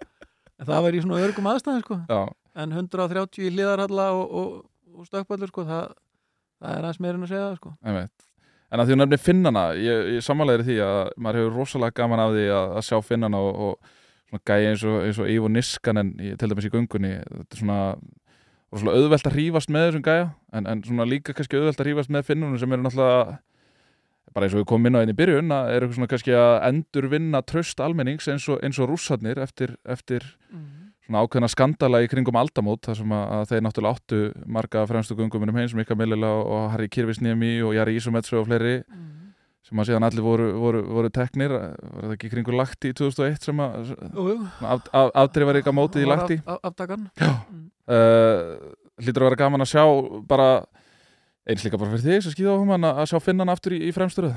En 0.59 0.69
það 0.69 0.87
væri 0.87 0.99
í 0.99 1.03
svona 1.05 1.21
örgum 1.27 1.51
aðstæðin 1.53 1.85
sko. 1.85 1.99
Já, 2.09 2.21
en 2.63 2.73
130 2.75 3.45
í 3.45 3.51
hliðarhalla 3.53 4.09
og, 4.17 4.33
og, 4.41 4.55
og 4.95 5.11
stökkballur 5.11 5.53
sko 5.53 5.67
það, 5.69 5.93
það 6.63 6.73
er 6.73 6.89
aðeins 6.89 7.03
meirinn 7.05 7.27
að 7.27 7.33
segja 7.33 7.45
það 7.45 7.61
sko. 7.61 7.75
Einmitt. 7.85 8.25
En 8.69 8.83
að 8.83 8.89
því 8.89 8.95
hún 8.95 9.01
nefnir 9.01 9.23
finnana, 9.25 9.63
ég, 9.81 10.09
ég 10.19 10.25
samanlegri 10.25 10.67
því 10.67 10.81
að 10.85 10.99
maður 11.17 11.41
hefur 11.41 11.55
rosalega 11.57 11.97
gaman 12.03 12.21
af 12.21 12.35
því 12.35 12.49
að, 12.53 12.73
að 12.77 12.85
sjá 12.85 12.99
finnana 13.07 13.41
og, 13.41 13.63
og 13.65 13.95
svona 14.29 14.43
gæi 14.45 14.67
eins 14.69 14.85
og, 14.85 15.31
Ivo 15.33 15.49
Niskanen 15.49 16.11
til 16.21 16.51
dæmis 16.51 16.69
í 16.69 16.73
göngunni. 16.75 17.15
Þetta 17.25 17.57
er 17.57 17.63
svona 17.63 17.79
rosalega 18.73 19.03
auðvelt 19.03 19.29
að 19.29 19.37
rífast 19.39 19.73
með 19.73 19.87
þessum 19.89 20.07
gæja 20.07 20.25
en, 20.53 20.67
en 20.69 20.83
svona 20.85 21.07
líka 21.09 21.35
kannski 21.37 21.59
auðvelt 21.59 21.81
að 21.81 21.89
rífast 21.91 22.13
með 22.13 22.27
finnunum 22.29 22.59
sem 22.61 22.75
eru 22.75 22.85
náttúrulega 22.85 23.39
bara 24.35 24.47
eins 24.47 24.57
og 24.57 24.63
við 24.63 24.69
komum 24.69 24.91
inn 24.91 24.99
á 24.99 25.01
einn 25.01 25.13
í 25.13 25.17
byrjun 25.17 25.55
að 25.55 25.71
eru 25.77 25.93
svona 25.95 26.11
kannski 26.11 26.35
að 26.37 26.57
endur 26.69 27.09
vinna 27.13 27.41
tröst 27.49 27.81
almennings 27.81 28.29
eins 28.29 28.49
og, 28.53 28.61
eins 28.65 28.79
og 28.79 28.91
rússarnir 28.91 29.41
eftir, 29.41 29.73
eftir 29.89 30.27
svona 31.09 31.25
ákveðna 31.25 31.49
skandala 31.49 32.03
í 32.05 32.11
kringum 32.13 32.37
aldamót 32.37 32.85
þar 32.85 32.99
sem 33.01 33.15
að, 33.17 33.25
að 33.39 33.47
þeir 33.53 33.63
náttúrulega 33.65 33.97
áttu 33.97 34.19
marga 34.59 34.85
fremstu 34.91 35.17
gunguminum 35.17 35.57
heim 35.57 35.71
sem 35.73 35.81
Mika 35.81 35.97
Millila 35.97 36.35
og 36.43 36.67
Harry 36.75 36.91
Kirvisnemi 36.93 37.55
og 37.65 37.73
Jari 37.79 37.97
Ísumetsu 37.97 38.37
og 38.43 38.51
fleiri 38.51 38.83
sem 39.69 39.81
að 39.83 39.89
síðan 39.91 40.07
allir 40.09 40.25
voru, 40.25 40.47
voru, 40.57 40.81
voru 40.89 41.11
teknir 41.13 41.53
var 41.53 42.05
það 42.07 42.15
ekki 42.17 42.31
kringur 42.33 42.57
lagti 42.57 42.93
í 42.93 42.97
2001 42.97 43.43
sem 43.51 43.61
að 43.61 43.93
afdrifar 45.13 45.59
ykkar 45.61 45.77
mótið 45.77 46.05
í 46.05 46.07
Það 46.07 46.13
var 46.13 46.23
lagti 46.23 46.39
af- 46.41 46.55
af- 46.55 46.71
Aftakan 46.71 47.09
uh, 47.21 48.55
hlýtur 49.03 49.25
að 49.25 49.29
vera 49.31 49.41
gaman 49.45 49.65
að 49.65 49.73
sjá 49.75 49.85
bara 50.31 50.49
eins 51.49 51.65
líka 51.65 51.81
bara 51.81 51.95
fyrir 51.97 52.07
þig 52.19 52.25
sem 52.27 52.35
skýða 52.37 52.57
á 52.57 52.61
hann 52.73 52.89
að 52.93 53.05
sjá 53.13 53.21
finnan 53.25 53.53
aftur 53.53 53.77
í, 53.77 53.83
í 53.89 53.93
fremsturöð 53.97 54.35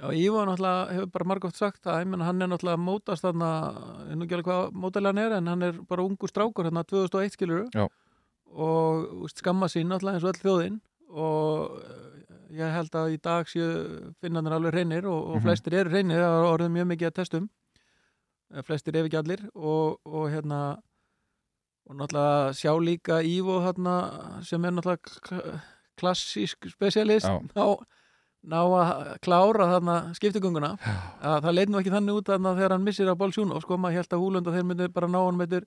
Já, 0.00 0.06
Ívo 0.16 0.40
náttúrulega 0.48 0.94
hefur 0.96 1.10
bara 1.12 1.26
margótt 1.28 1.58
sagt 1.60 1.84
að 1.92 2.06
menn, 2.08 2.22
hann 2.24 2.40
er 2.40 2.48
náttúrulega 2.48 2.80
mótast 2.80 3.20
þarna, 3.26 3.50
ég 4.08 4.16
nú 4.16 4.24
ekki 4.24 4.38
alveg 4.38 4.46
hvað 4.48 4.78
mótalega 4.80 5.10
hann 5.12 5.20
er 5.26 5.34
en 5.36 5.50
hann 5.52 5.66
er 5.66 5.74
bara 5.90 6.06
ungu 6.06 6.30
strákur 6.30 6.64
hérna 6.70 6.86
2001 6.88 7.34
skilur 7.36 7.66
Já. 7.76 7.84
og 8.56 9.10
úst, 9.26 9.42
skamma 9.42 9.68
sín 9.68 9.92
náttúrulega 9.92 10.16
eins 10.16 10.24
og 10.24 10.32
öll 10.32 10.40
þjóðin. 10.46 10.78
Og 11.10 11.76
ég 12.52 12.72
held 12.74 12.90
að 12.98 13.12
í 13.14 13.18
dag 13.22 13.46
séu 13.50 14.12
finnanir 14.20 14.52
alveg 14.56 14.74
reynir 14.74 15.06
og, 15.06 15.20
og 15.30 15.36
Mhm. 15.36 15.44
flestir 15.46 15.74
eru 15.80 15.90
reynir, 15.90 16.18
það 16.18 16.36
er 16.40 16.48
orðið 16.52 16.70
mjög 16.76 16.86
mikið 16.92 17.08
að 17.10 17.14
testum. 17.20 17.48
Eh, 18.54 18.62
flestir 18.62 18.96
ef 18.96 19.06
ekki 19.06 19.18
allir. 19.20 19.42
Og, 19.54 19.98
og 20.06 20.30
hérna 20.30 20.78
og 21.88 21.96
náttúrulega 21.96 22.52
sjá 22.54 22.72
líka 22.78 23.20
Ívo 23.24 23.60
hérna 23.64 24.42
sem 24.44 24.64
er 24.64 24.70
náttúrulega 24.70 25.60
klassísk 26.00 26.68
spesialist 26.70 27.26
ná, 27.26 27.64
ná 28.46 28.60
að 28.64 29.18
klára 29.20 29.66
þarna 29.74 29.96
skiptigönguna. 30.16 30.70
Að 31.20 31.42
það 31.44 31.54
leit 31.54 31.68
nú 31.72 31.80
ekki 31.80 31.92
þannig 31.92 32.20
út 32.20 32.30
þarna 32.30 32.54
þegar 32.56 32.70
hann 32.76 32.84
missir 32.86 33.10
á 33.10 33.14
Bolsjúnov 33.14 33.60
sko, 33.62 33.76
maður 33.76 34.00
held 34.00 34.14
að 34.16 34.22
Húlund 34.24 34.46
að 34.48 34.56
þeir 34.58 34.68
myndi 34.70 34.88
bara 34.92 35.06
ná 35.10 35.18
hann 35.26 35.36
með 35.40 35.60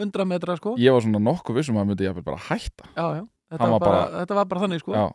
100 0.00 0.24
metra 0.28 0.56
sko. 0.56 0.74
Ég 0.80 0.92
var 0.92 1.00
svona 1.04 1.20
nokkuð 1.22 1.56
vissum 1.60 1.76
að 1.76 1.84
hann 1.84 1.92
myndi 1.94 2.24
bara 2.24 2.36
hætta. 2.48 2.84
Já, 2.96 3.06
já. 3.20 3.24
Þetta, 3.50 3.66
var 3.66 3.70
var 3.70 3.80
bara, 3.80 4.02
þetta 4.20 4.34
var 4.38 4.44
bara 4.46 4.60
þannig 4.60 4.80
sko. 4.84 4.92
Já, 4.94 5.06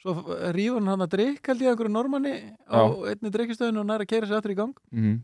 svo 0.00 0.14
rífur 0.56 0.78
hann 0.80 0.88
hann 0.94 1.04
að 1.06 1.12
drikk 1.16 1.46
held 1.52 1.60
ég 1.64 1.72
einhverju 1.74 1.92
normanni 1.92 2.34
á 2.68 2.80
einni 3.10 3.30
drikkistöðinu 3.34 3.82
og 3.82 3.86
næra 3.90 4.06
að 4.06 4.12
keira 4.14 4.26
sér 4.30 4.40
aftur 4.40 4.54
í 4.54 4.58
gang. 4.62 4.74
Mm 4.92 5.20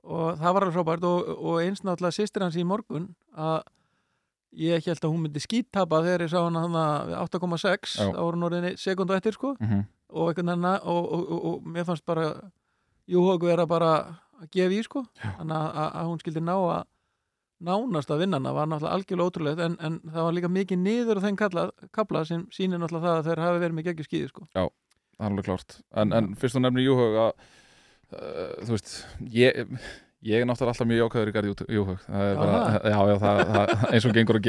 og 0.00 0.38
það 0.40 0.54
var 0.56 0.64
alveg 0.64 0.76
frábært 0.78 1.04
og, 1.04 1.28
og 1.44 1.56
eins 1.60 1.82
náttúrulega 1.84 2.16
sýstir 2.16 2.40
hans 2.40 2.56
í 2.56 2.62
morgun 2.64 3.10
að 3.36 3.58
ég 4.64 4.86
held 4.86 5.04
að 5.04 5.10
hún 5.12 5.24
myndi 5.26 5.42
skíttapa 5.44 6.00
þegar 6.06 6.24
ég 6.24 6.30
sá 6.32 6.38
hann 6.40 6.56
hann 6.56 6.78
að 6.80 7.12
8,6 7.20 7.98
Já. 8.00 8.06
þá 8.08 8.20
voru 8.24 8.38
hann 8.38 8.46
orðinni 8.48 8.70
sekundu 8.80 9.14
eftir 9.14 9.36
sko. 9.36 9.52
-hmm. 9.60 9.82
og, 10.10 10.28
einhvern 10.30 10.46
veginn 10.50 10.64
að- 10.70 10.86
og, 10.88 11.12
og, 11.12 11.28
og, 11.30 11.44
og 11.50 11.68
mér 11.68 11.84
fannst 11.84 12.06
bara 12.06 12.30
Júhók 13.10 13.42
vera 13.44 13.66
bara 13.66 13.92
að 14.40 14.50
gefa 14.54 14.72
í 14.74 14.82
sko. 14.82 15.04
Þannig 15.20 15.56
að, 15.56 15.70
að, 15.76 15.88
að 16.00 16.06
hún 16.08 16.18
skildi 16.20 16.40
ná 16.40 16.54
að 16.56 16.84
nánast 17.64 18.10
að 18.12 18.24
vinna 18.24 18.40
hana 18.40 18.52
var 18.56 18.68
náttúrulega 18.70 18.96
algjörlega 18.96 19.30
ótrúlegt 19.30 19.62
en, 19.64 19.78
en 19.84 19.98
það 20.08 20.26
var 20.26 20.36
líka 20.36 20.52
mikið 20.52 20.82
niður 20.82 21.20
á 21.20 21.30
kalla, 21.38 21.64
kabla 21.94 22.24
sem 22.28 22.44
sýnir 22.54 22.80
náttúrulega 22.80 23.06
það 23.06 23.18
að 23.20 23.30
þeir 23.30 23.42
hafi 23.46 23.64
verið 23.64 23.78
með 23.78 23.88
geggjur 23.90 24.08
skíði 24.08 24.28
sko. 24.32 24.46
Það 24.50 24.70
er 25.20 25.32
alveg 25.32 25.48
klárt. 25.48 25.80
En, 25.92 26.14
en 26.16 26.30
fyrst 26.40 26.56
þú 26.56 26.62
nefnir 26.64 26.86
Júhug 26.86 27.18
að 27.26 27.32
uh, 28.16 28.54
þú 28.64 28.76
veist 28.76 28.94
ég, 29.36 29.74
ég 30.30 30.40
er 30.40 30.48
náttúrulega 30.48 30.72
alltaf 30.72 30.88
mjög 30.88 31.02
jákvæður 31.04 31.30
í 31.30 31.34
er 31.36 31.76
Já, 32.08 32.80
já, 32.80 32.98
já, 33.10 33.14
það, 33.20 33.42
það, 33.52 33.74
eins 33.90 34.08
og 34.08 34.16
gengur 34.16 34.40
að 34.40 34.48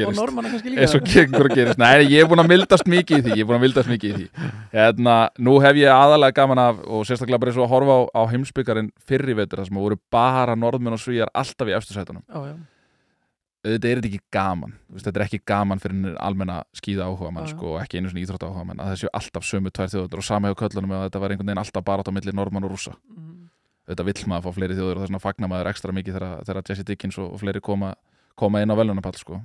og 0.56 0.64
gerist. 0.64 0.80
Eins 0.86 0.96
og 0.96 1.06
gengur 1.12 1.48
að 1.50 1.56
gerist, 1.60 1.80
nei, 1.84 1.92
ég 2.08 2.24
er 2.24 2.32
búin 2.32 2.44
að 2.44 2.50
mildast 2.54 2.90
mikið 2.96 3.20
í 3.20 3.26
því 3.26 3.36
ég 3.36 3.44
er 3.44 3.48
búin 3.52 3.60
að 3.60 3.64
mildast 3.66 3.92
mikið 3.92 4.10
í 4.10 4.18
því. 4.18 4.50
Hérna, 4.72 5.16
nú 5.36 5.60
hef 5.64 5.80
ég 5.84 5.92
aðalega 5.92 6.38
gaman 6.40 6.64
af 6.64 6.82
og 6.88 7.08
sérstaklega 7.08 7.44
bara 7.44 7.52
eins 7.52 7.60
og 7.60 7.68
að 7.68 7.74
horfa 7.76 7.96
á, 7.96 8.00
á 8.16 8.22
heimsbyggarinn 8.32 8.92
fyrri 9.04 9.36
vetur 9.36 9.60
þar 9.60 9.68
sem 9.68 9.80
voru 9.84 10.00
bara 10.12 10.56
norðmenn 10.56 10.96
og 10.96 11.04
svíjar 11.04 11.32
alltaf 11.36 11.68
í 11.68 11.76
eftir 11.76 12.00
sætunum. 12.00 12.24
Já, 12.28 12.52
já. 12.52 12.60
Auðvitað 13.62 13.90
er 13.92 14.00
þetta 14.00 14.08
ekki 14.10 14.20
gaman 14.34 14.72
veist, 14.90 15.06
þetta 15.06 15.20
er 15.20 15.24
ekki 15.28 15.38
gaman 15.46 15.78
fyrir 15.82 16.16
almenna 16.18 16.56
skýða 16.74 17.06
áhuga 17.06 17.30
mann 17.32 17.46
sko, 17.50 17.76
og 17.76 17.82
ekki 17.84 18.00
einu 18.00 18.10
svona 18.10 18.24
íþrótta 18.24 18.48
áhuga 18.50 18.64
mann 18.66 18.82
að 18.82 18.92
þessi 18.96 19.10
alltaf 19.14 19.46
sömu 19.46 19.70
tvær 19.70 19.92
þjóður 19.92 20.18
og 20.22 20.26
sama 20.26 20.50
hjá 20.50 20.56
köllunum 20.64 20.94
að 20.96 21.04
þetta 21.06 21.22
var 21.22 21.34
einhvern 21.34 21.50
veginn 21.52 21.62
alltaf 21.62 21.84
bara 21.86 22.02
á 22.02 22.10
milli 22.12 22.34
normann 22.34 22.64
og 22.66 22.72
rússa 22.74 22.94
Mhm. 22.96 23.48
auðvitað 23.86 24.08
vill 24.10 24.26
maður 24.32 24.44
fá 24.46 24.54
fleiri 24.58 24.74
þjóður 24.78 24.96
og 24.96 25.02
þess 25.02 25.10
vegna 25.10 25.22
fagnar 25.22 25.48
maður 25.52 25.70
ekstra 25.72 25.92
mikið 25.94 26.18
þegar, 26.46 26.62
Jesse 26.68 26.84
Dickens 26.84 27.18
og, 27.18 27.32
og 27.32 27.40
fleiri 27.40 27.60
koma, 27.60 27.94
koma 28.36 28.62
inn 28.62 28.70
á 28.70 28.76
velunapall 28.78 29.14
sko. 29.18 29.40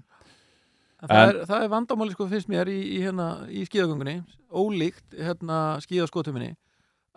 Það, 0.97 1.29
er, 1.29 1.39
það 1.45 1.63
er 1.63 1.69
vandamáli 1.69 2.11
sko 2.15 2.27
finnst 2.27 2.49
mér 2.49 2.69
í, 2.73 2.77
í, 2.97 3.01
hérna, 3.05 3.45
í 3.49 3.65
skíðagöngunni 3.69 4.23
ólíkt 4.49 5.13
hérna, 5.13 5.77
skíðaskotuminni 5.85 6.55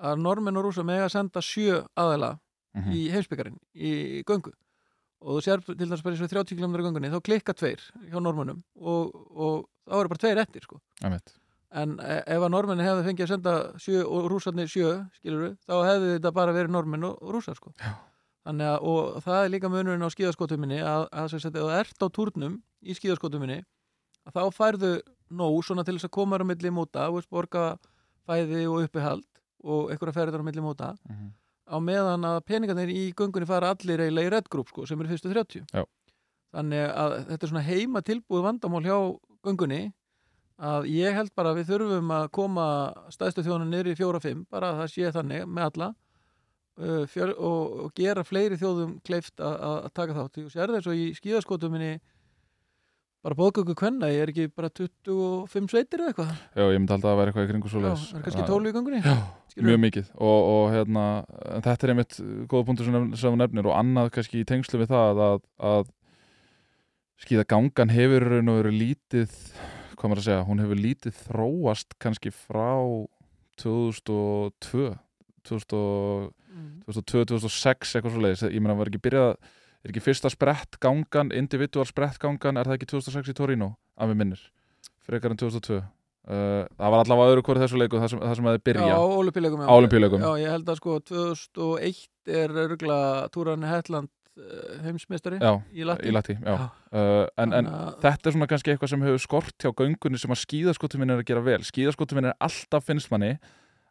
að 0.01 0.21
normin 0.21 0.57
og 0.61 0.67
rúsa 0.69 0.85
mega 0.85 1.09
senda 1.09 1.41
sjö 1.41 1.81
aðela 1.97 2.35
mm 2.77 2.93
í 2.93 3.09
heimsbyggarinn 3.11 3.57
í 3.75 4.21
göngu 4.29 4.53
og 5.21 5.37
þú 5.37 5.43
sér 5.45 5.63
til 5.67 5.89
þess 5.89 6.05
bara 6.05 6.17
eins 6.17 6.25
og 6.25 6.33
30 6.33 6.59
km 6.59 6.77
göngunni 6.81 7.13
þá 7.13 7.21
klikka 7.25 7.55
tveir 7.57 7.83
hjá 8.09 8.19
normunum 8.21 8.63
og, 8.81 9.15
og 9.31 9.69
þá 9.87 9.99
eru 10.01 10.13
bara 10.13 10.23
tveir 10.25 10.43
eftir 10.43 10.65
sko. 10.65 10.81
en 11.71 11.99
e- 12.03 12.23
ef 12.27 12.45
að 12.45 12.53
norminni 12.55 12.87
hefði 12.87 13.07
fengið 13.07 13.27
að 13.27 13.33
senda 13.35 13.57
sjö 13.83 14.05
og 14.07 14.31
rúsarnir 14.33 14.71
sjö 14.71 14.95
skilur 15.19 15.57
þá 15.67 15.75
hefði 15.87 16.15
þetta 16.17 16.33
bara 16.35 16.55
verið 16.57 16.75
normin 16.75 17.07
og, 17.11 17.21
rúsar 17.35 17.59
sko. 17.59 17.75
Að 18.51 18.63
og 18.81 19.21
það 19.23 19.45
er 19.45 19.53
líka 19.53 19.69
munurinn 19.71 20.03
á 20.03 20.11
skíðaskotuminni 20.11 20.81
að, 20.83 21.07
að 21.13 21.27
sagt, 21.35 21.55
ef 21.55 21.61
þú 21.61 21.73
ert 21.77 22.03
á 22.03 22.09
túrnum 22.09 22.57
í 22.81 22.97
skíðaskotuminni 22.97 23.61
að 24.27 24.39
þá 24.39 24.57
færðu 24.57 24.93
nóg 25.31 25.61
svona 25.65 25.85
til 25.87 25.95
þess 25.99 26.09
að 26.09 26.17
koma 26.17 26.41
á 26.41 26.49
milli 26.49 26.73
móta 26.75 27.07
þú 27.07 27.19
veist, 27.19 27.31
borga 27.31 27.65
fæði 28.27 28.65
og 28.67 28.87
uppihald 28.87 29.27
og 29.61 29.93
einhverja 29.93 30.17
ferðar 30.17 30.43
á 30.43 30.49
milli 30.49 30.65
móta 30.65 30.97
-hmm. 30.97 31.31
Á 31.71 31.77
meðan 31.81 32.27
að 32.27 32.41
peningarnir 32.51 32.91
í 32.93 33.05
göngunni 33.17 33.47
fara 33.49 33.71
allir 33.75 34.03
eiginlega 34.03 34.29
í 34.29 34.35
Red 34.35 34.51
Group 34.53 34.69
sko, 34.73 34.87
sem 34.87 35.01
eru 35.01 35.09
fyrstu 35.13 35.31
30 35.33 35.65
Já. 35.73 35.85
þannig 36.57 36.85
að 36.91 37.17
þetta 37.31 37.47
er 37.47 37.53
svona 37.55 37.67
heima 37.69 38.03
tilbúið 38.03 38.45
vandamál 38.49 38.83
hjá 38.85 38.97
göngunni 39.47 39.81
að 40.61 40.91
ég 40.93 41.15
held 41.17 41.31
bara 41.39 41.55
að 41.55 41.61
við 41.63 41.71
þurfum 41.73 42.11
að 42.13 42.27
koma 42.37 42.65
stæðstu 43.15 43.45
þjónu 43.47 43.69
niður 43.71 43.93
í 43.95 43.97
fjóra-fimm 43.97 44.43
bara 44.53 44.73
að 44.75 44.81
það 44.83 44.91
sé 44.95 45.13
þannig 45.15 45.47
með 45.49 45.69
alla 45.71 45.89
uh, 46.81 47.05
fjör, 47.09 47.33
og, 47.39 47.79
og 47.87 47.95
gera 47.97 48.25
fleiri 48.29 48.59
þjóðum 48.61 48.99
kleift 49.07 49.41
að- 49.41 49.61
að 49.71 49.77
að 49.87 49.93
taka 50.01 50.19
þátt 50.19 50.43
og 50.45 50.51
sér 50.53 50.75
þess 50.77 50.91
og 50.93 50.99
í 51.01 51.07
skíðaskotuminni 51.17 51.95
bara 53.21 53.37
bóðgöngu 53.37 53.75
kvenna, 53.77 54.09
ég 54.13 54.23
er 54.25 54.31
ekki 54.33 54.47
bara 54.57 54.71
25 54.73 55.69
sveitir 55.73 56.01
eða 56.01 56.13
eitthvað? 56.13 56.31
Já, 56.57 56.63
ég 56.73 56.79
myndi 56.81 56.95
alltaf 56.97 57.11
að 57.13 57.19
vera 57.21 57.33
eitthvað 57.33 57.47
í 57.47 57.51
kringu 57.51 57.73
svo 57.73 57.83
Já, 57.85 57.91
það 57.93 58.19
er 58.21 58.25
kannski 58.27 58.47
12 58.49 58.71
í 58.71 58.75
göngunni 58.77 59.01
Já, 59.05 59.15
Skilurðu? 59.51 59.67
mjög 59.71 59.81
mikið. 59.85 60.09
Og, 60.17 60.39
og 60.55 60.65
hérna, 60.75 61.05
þetta 61.67 61.87
er 61.89 61.93
einmitt 61.95 62.17
góða 62.53 62.67
punktur 62.71 62.89
sem, 62.89 63.11
þú 63.21 63.35
nefnir 63.43 63.69
og 63.71 63.77
annað 63.77 64.11
kannski 64.17 64.41
í 64.41 64.49
tengslu 64.49 64.81
við 64.83 64.93
það 64.95 65.23
að, 65.27 65.45
að 65.75 65.93
skýða 67.21 67.47
gangan 67.53 67.93
hefur 67.93 68.29
raun 68.33 68.53
og 68.55 68.61
verið 68.63 68.79
lítið 68.81 69.39
hvað 70.01 70.09
maður 70.09 70.23
að 70.23 70.29
segja, 70.31 70.45
hún 70.49 70.63
hefur 70.65 70.81
lítið 70.81 71.23
þróast 71.29 71.97
kannski 72.01 72.33
frá 72.33 72.71
2002 73.61 74.95
2000 75.45 76.31
Mm. 76.51 76.81
2002-2006 76.83 77.93
eitthvað 77.95 78.11
svo 78.15 78.23
leiðis, 78.25 78.41
ég 78.51 78.59
meina 78.63 78.75
var 78.75 78.89
ekki 78.91 78.99
byrjað 79.05 79.37
er 79.85 79.93
ekki 79.93 80.03
fyrsta 80.05 80.31
sprett 80.33 80.79
gangan 80.83 81.33
individual 81.37 81.87
sprett 81.89 82.19
gangan, 82.23 82.61
er 82.61 82.69
það 82.69 82.79
ekki 82.79 82.91
2006 82.95 83.33
í 83.33 83.37
Torino 83.39 83.73
að 84.01 84.13
mér 84.13 84.21
minnir, 84.25 84.43
frekar 85.07 85.33
en 85.35 85.41
2002 85.41 85.81
uh, 85.81 85.83
það 86.77 86.95
var 86.95 87.03
allavega 87.05 87.35
öðru 87.35 87.45
hvori 87.49 87.65
þessu 87.65 87.81
leiku 87.81 88.01
það 88.03 88.13
sem, 88.15 88.23
það 88.25 88.39
sem 88.41 88.49
að 88.51 88.57
þið 88.59 88.65
byrja. 88.71 88.95
Á 89.69 89.75
olimpíuleikum 89.81 90.25
ég 90.45 90.55
held 90.57 90.73
að 90.73 90.81
sko 90.81 90.97
2001 91.11 92.09
er 92.41 92.57
örgla 92.65 92.99
Túran 93.35 93.65
Hetland 93.67 94.11
heimsmeistari 94.85 95.37
já, 95.43 95.51
í 95.75 95.85
Latti 95.85 96.09
í 96.09 96.13
Lati. 96.15 96.37
Uh, 96.41 97.27
en, 97.41 97.53
en 97.53 97.67
að- 97.69 97.97
þetta 98.05 98.31
er 98.31 98.35
svona 98.37 98.49
kannski 98.49 98.73
eitthvað 98.73 98.93
sem 98.95 99.03
hefur 99.05 99.21
skort 99.21 99.57
hjá 99.65 99.73
göngunni 99.77 100.21
sem 100.23 100.33
að 100.33 100.41
skíðaskotuminn 100.45 101.13
er 101.13 101.21
að 101.21 101.27
gera 101.29 101.43
vel. 101.45 101.61
Skíðaskotuminn 101.67 102.31
er 102.31 102.37
alltaf 102.41 102.87
finnst 102.89 103.11
manni 103.13 103.35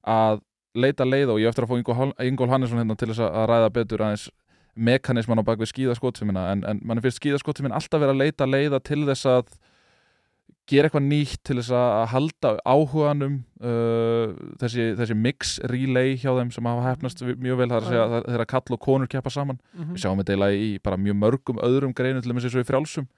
að 0.07 0.41
leita 0.79 1.05
leið 1.05 1.33
og 1.35 1.41
ég 1.43 1.51
eftir 1.51 1.65
að 1.67 1.73
fá 1.73 1.77
Ingól, 2.23 2.49
Hannesson 2.49 2.79
hérna 2.81 2.97
til 2.97 3.09
þess 3.11 3.25
að 3.27 3.45
ræða 3.51 3.69
betur 3.77 4.03
aðeins 4.05 4.29
mekanisman 4.75 5.41
á 5.41 5.47
bakvið 5.47 5.73
skíðaskotumina 5.73 6.49
en, 6.53 6.63
en 6.67 6.83
mann 6.85 7.01
finnst 7.03 7.21
skíðaskotuminn 7.21 7.75
alltaf 7.75 8.01
vera 8.01 8.15
að 8.15 8.23
leita 8.23 8.47
leiða 8.49 8.79
til 8.83 9.03
þess 9.07 9.27
að 9.29 9.57
gera 10.69 10.89
eitthvað 10.89 11.05
nýtt 11.07 11.39
til 11.47 11.57
þess 11.57 11.71
að 11.73 12.03
halda 12.13 12.51
áhuganum 12.67 13.39
uh, 13.65 14.35
þessi, 14.61 14.91
þessi 14.99 15.17
mix 15.17 15.55
relay 15.71 16.13
hjá 16.19 16.29
þeim 16.37 16.51
sem 16.53 16.69
hafa 16.69 16.85
hefnast 16.85 17.23
mjög 17.25 17.61
vel 17.63 17.69
það 17.71 17.89
er 17.89 18.03
að 18.03 18.17
þeirra 18.27 18.49
kall 18.53 18.75
og 18.75 18.83
konur 18.83 19.09
keppa 19.09 19.33
saman. 19.33 19.59
Mhm. 19.73 19.95
við 19.95 20.03
sjáum 20.03 20.21
þetta 20.21 20.35
eiginlega 20.35 20.61
í 20.67 20.69
bara 20.85 21.01
mjög 21.01 21.17
mörgum 21.23 21.63
öðrum 21.65 21.95
greinu 21.97 22.21
til 22.21 22.35
þess 22.35 22.53
að 22.53 22.65
í 22.65 22.69
frjálsum. 22.69 23.09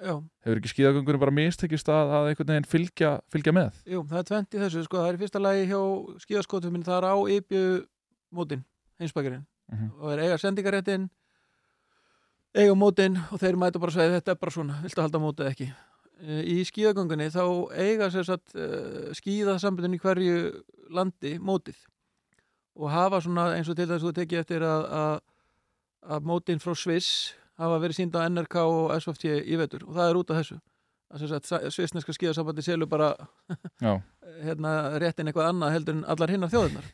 Já, 0.00 0.14
hefur 0.46 0.60
ekki 0.62 0.70
skíðagöngunum 0.72 1.20
bara 1.20 1.34
mistekist 1.36 1.90
að, 1.92 2.10
að 2.16 2.28
einhvern 2.30 2.52
veginn 2.54 2.68
fylgja, 2.70 3.10
fylgja 3.28 3.52
með? 3.52 3.82
Jú, 3.84 4.00
það 4.08 4.22
er 4.22 4.28
tvent 4.30 4.54
í 4.56 4.60
þessu 4.62 4.84
sko, 4.86 4.96
það 5.02 5.08
er 5.10 5.18
í 5.18 5.20
fyrsta 5.20 5.42
lagi 5.44 5.66
hjá 5.68 5.80
skíðaskotum 6.22 6.78
það 6.86 6.96
er 6.96 7.06
á 7.12 7.16
ypju 7.34 7.64
mótin, 8.32 8.62
heimsbækirinn 9.02 9.44
mm 9.70 9.78
-hmm. 9.78 9.90
og 10.00 10.12
er 10.12 10.18
eiga 10.18 10.38
sendingaréttin 10.38 11.08
eiga 12.54 12.74
mótin 12.74 13.18
og 13.30 13.38
þeir 13.40 13.56
mæta 13.56 13.78
bara 13.78 13.90
að 13.90 13.94
segja 13.94 14.18
þetta 14.18 14.30
er 14.30 14.40
bara 14.40 14.50
svona, 14.50 14.80
viltu 14.82 15.02
halda 15.02 15.18
mótið 15.18 15.50
ekki? 15.50 15.72
Eh, 16.20 16.42
í 16.44 16.64
skíðagöngunni 16.68 17.30
þá 17.32 17.44
eiga 17.80 18.10
sér 18.10 18.26
satt 18.28 18.54
uh, 18.54 19.08
skíðasambundin 19.16 19.94
í 19.96 20.00
hverju 20.02 20.64
landi 20.90 21.38
mótið 21.38 21.78
og 22.76 22.90
hafa 22.90 23.20
svona 23.20 23.54
eins 23.56 23.68
og 23.68 23.76
til 23.76 23.86
þess 23.86 24.02
að 24.02 24.08
þú 24.08 24.12
tekið 24.18 24.42
eftir 24.42 24.64
að, 24.66 24.84
að, 25.00 25.14
að 26.16 26.26
mótin 26.28 26.60
frá 26.60 26.74
Sviss 26.74 27.34
hafa 27.60 27.78
verið 27.80 27.96
sínd 28.00 28.16
á 28.16 28.28
NRK 28.28 28.56
og 28.64 28.92
SFT 28.98 29.30
í 29.40 29.56
vetur 29.60 29.86
og 29.86 29.94
það 29.96 30.10
er 30.10 30.20
út 30.20 30.30
af 30.30 30.40
þessu. 30.40 30.60
Að 31.10 31.72
svissneska 31.74 32.14
skíðasambandi 32.14 32.62
selur 32.62 32.86
bara 32.86 33.14
hérna, 34.46 34.74
réttin 35.02 35.26
eitthvað 35.26 35.50
annað 35.50 35.74
heldur 35.74 35.96
en 35.96 36.04
allar 36.06 36.30
hinnar 36.30 36.52
þjóðunar 36.52 36.86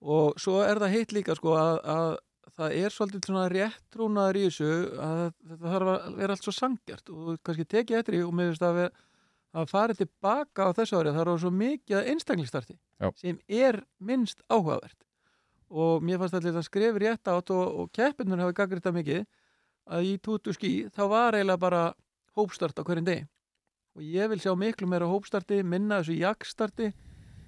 og 0.00 0.38
svo 0.40 0.60
er 0.64 0.80
það 0.82 0.94
heitt 0.94 1.14
líka 1.16 1.36
sko 1.38 1.56
að, 1.56 1.78
að 1.84 2.10
það 2.56 2.76
er 2.80 2.94
svolítið 2.94 3.28
svona 3.28 3.48
réttrúnaður 3.52 4.38
í 4.38 4.44
þessu 4.46 4.70
að 5.02 5.22
þetta 5.50 5.72
þarf 5.74 5.90
að 5.92 6.20
vera 6.20 6.36
allt 6.36 6.46
svo 6.46 6.54
sangjart 6.56 7.12
og 7.12 7.40
kannski 7.44 7.66
tekið 7.74 7.98
eftir 8.00 8.18
í 8.18 8.22
og 8.24 8.34
mér 8.36 8.52
finnst 8.52 8.66
að 8.66 8.78
vera 8.80 9.06
að 9.56 9.70
fara 9.70 9.96
tilbaka 9.96 10.68
á 10.68 10.76
þessu 10.76 10.98
ári 11.00 11.12
það 11.16 11.32
er 11.32 11.42
svo 11.42 11.52
mikið 11.54 12.10
einstaklingstarti 12.12 12.76
sem 13.20 13.38
er 13.48 13.80
minnst 13.98 14.42
áhugavert. 14.52 14.98
Og 15.66 16.04
mér 16.04 16.20
fannst 16.20 16.36
allir 16.38 16.56
að 16.56 16.66
skrifa 16.68 17.00
rétt 17.02 17.30
átt 17.30 17.50
og, 17.50 17.64
og 17.80 17.88
keppinur 17.96 18.42
hafi 18.44 18.56
gaggrita 18.56 18.92
mikið 18.94 19.24
að 19.90 20.10
í 20.10 20.12
tútu 20.22 20.54
skí 20.54 20.72
þá 20.94 21.02
var 21.10 21.36
eiginlega 21.38 21.62
bara 21.62 21.82
hópstart 22.36 22.78
á 22.78 22.86
hverjum 22.86 23.08
degi. 23.08 23.24
Og 23.96 24.04
ég 24.04 24.28
vil 24.30 24.42
sjá 24.42 24.52
miklu 24.58 24.88
meira 24.90 25.08
hópstarti 25.08 25.62
minna 25.64 26.02
þessu 26.02 26.18
jakstarti 26.20 26.92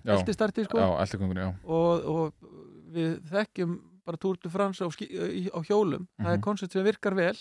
já, 0.04 0.12
eltistarti 0.18 0.64
sko. 0.64 0.78
Já, 0.78 0.88
og, 1.64 2.04
og 2.04 2.34
við 2.94 3.18
þekkjum 3.30 3.78
bara 4.06 4.16
Tour 4.16 4.36
de 4.42 4.48
France 4.48 4.80
á, 4.80 4.88
á 4.88 5.60
hjólum. 5.68 6.06
Það 6.18 6.32
er 6.32 6.36
Mhm. 6.38 6.42
koncept 6.42 6.72
sem 6.72 6.84
virkar 6.84 7.14
vel. 7.14 7.34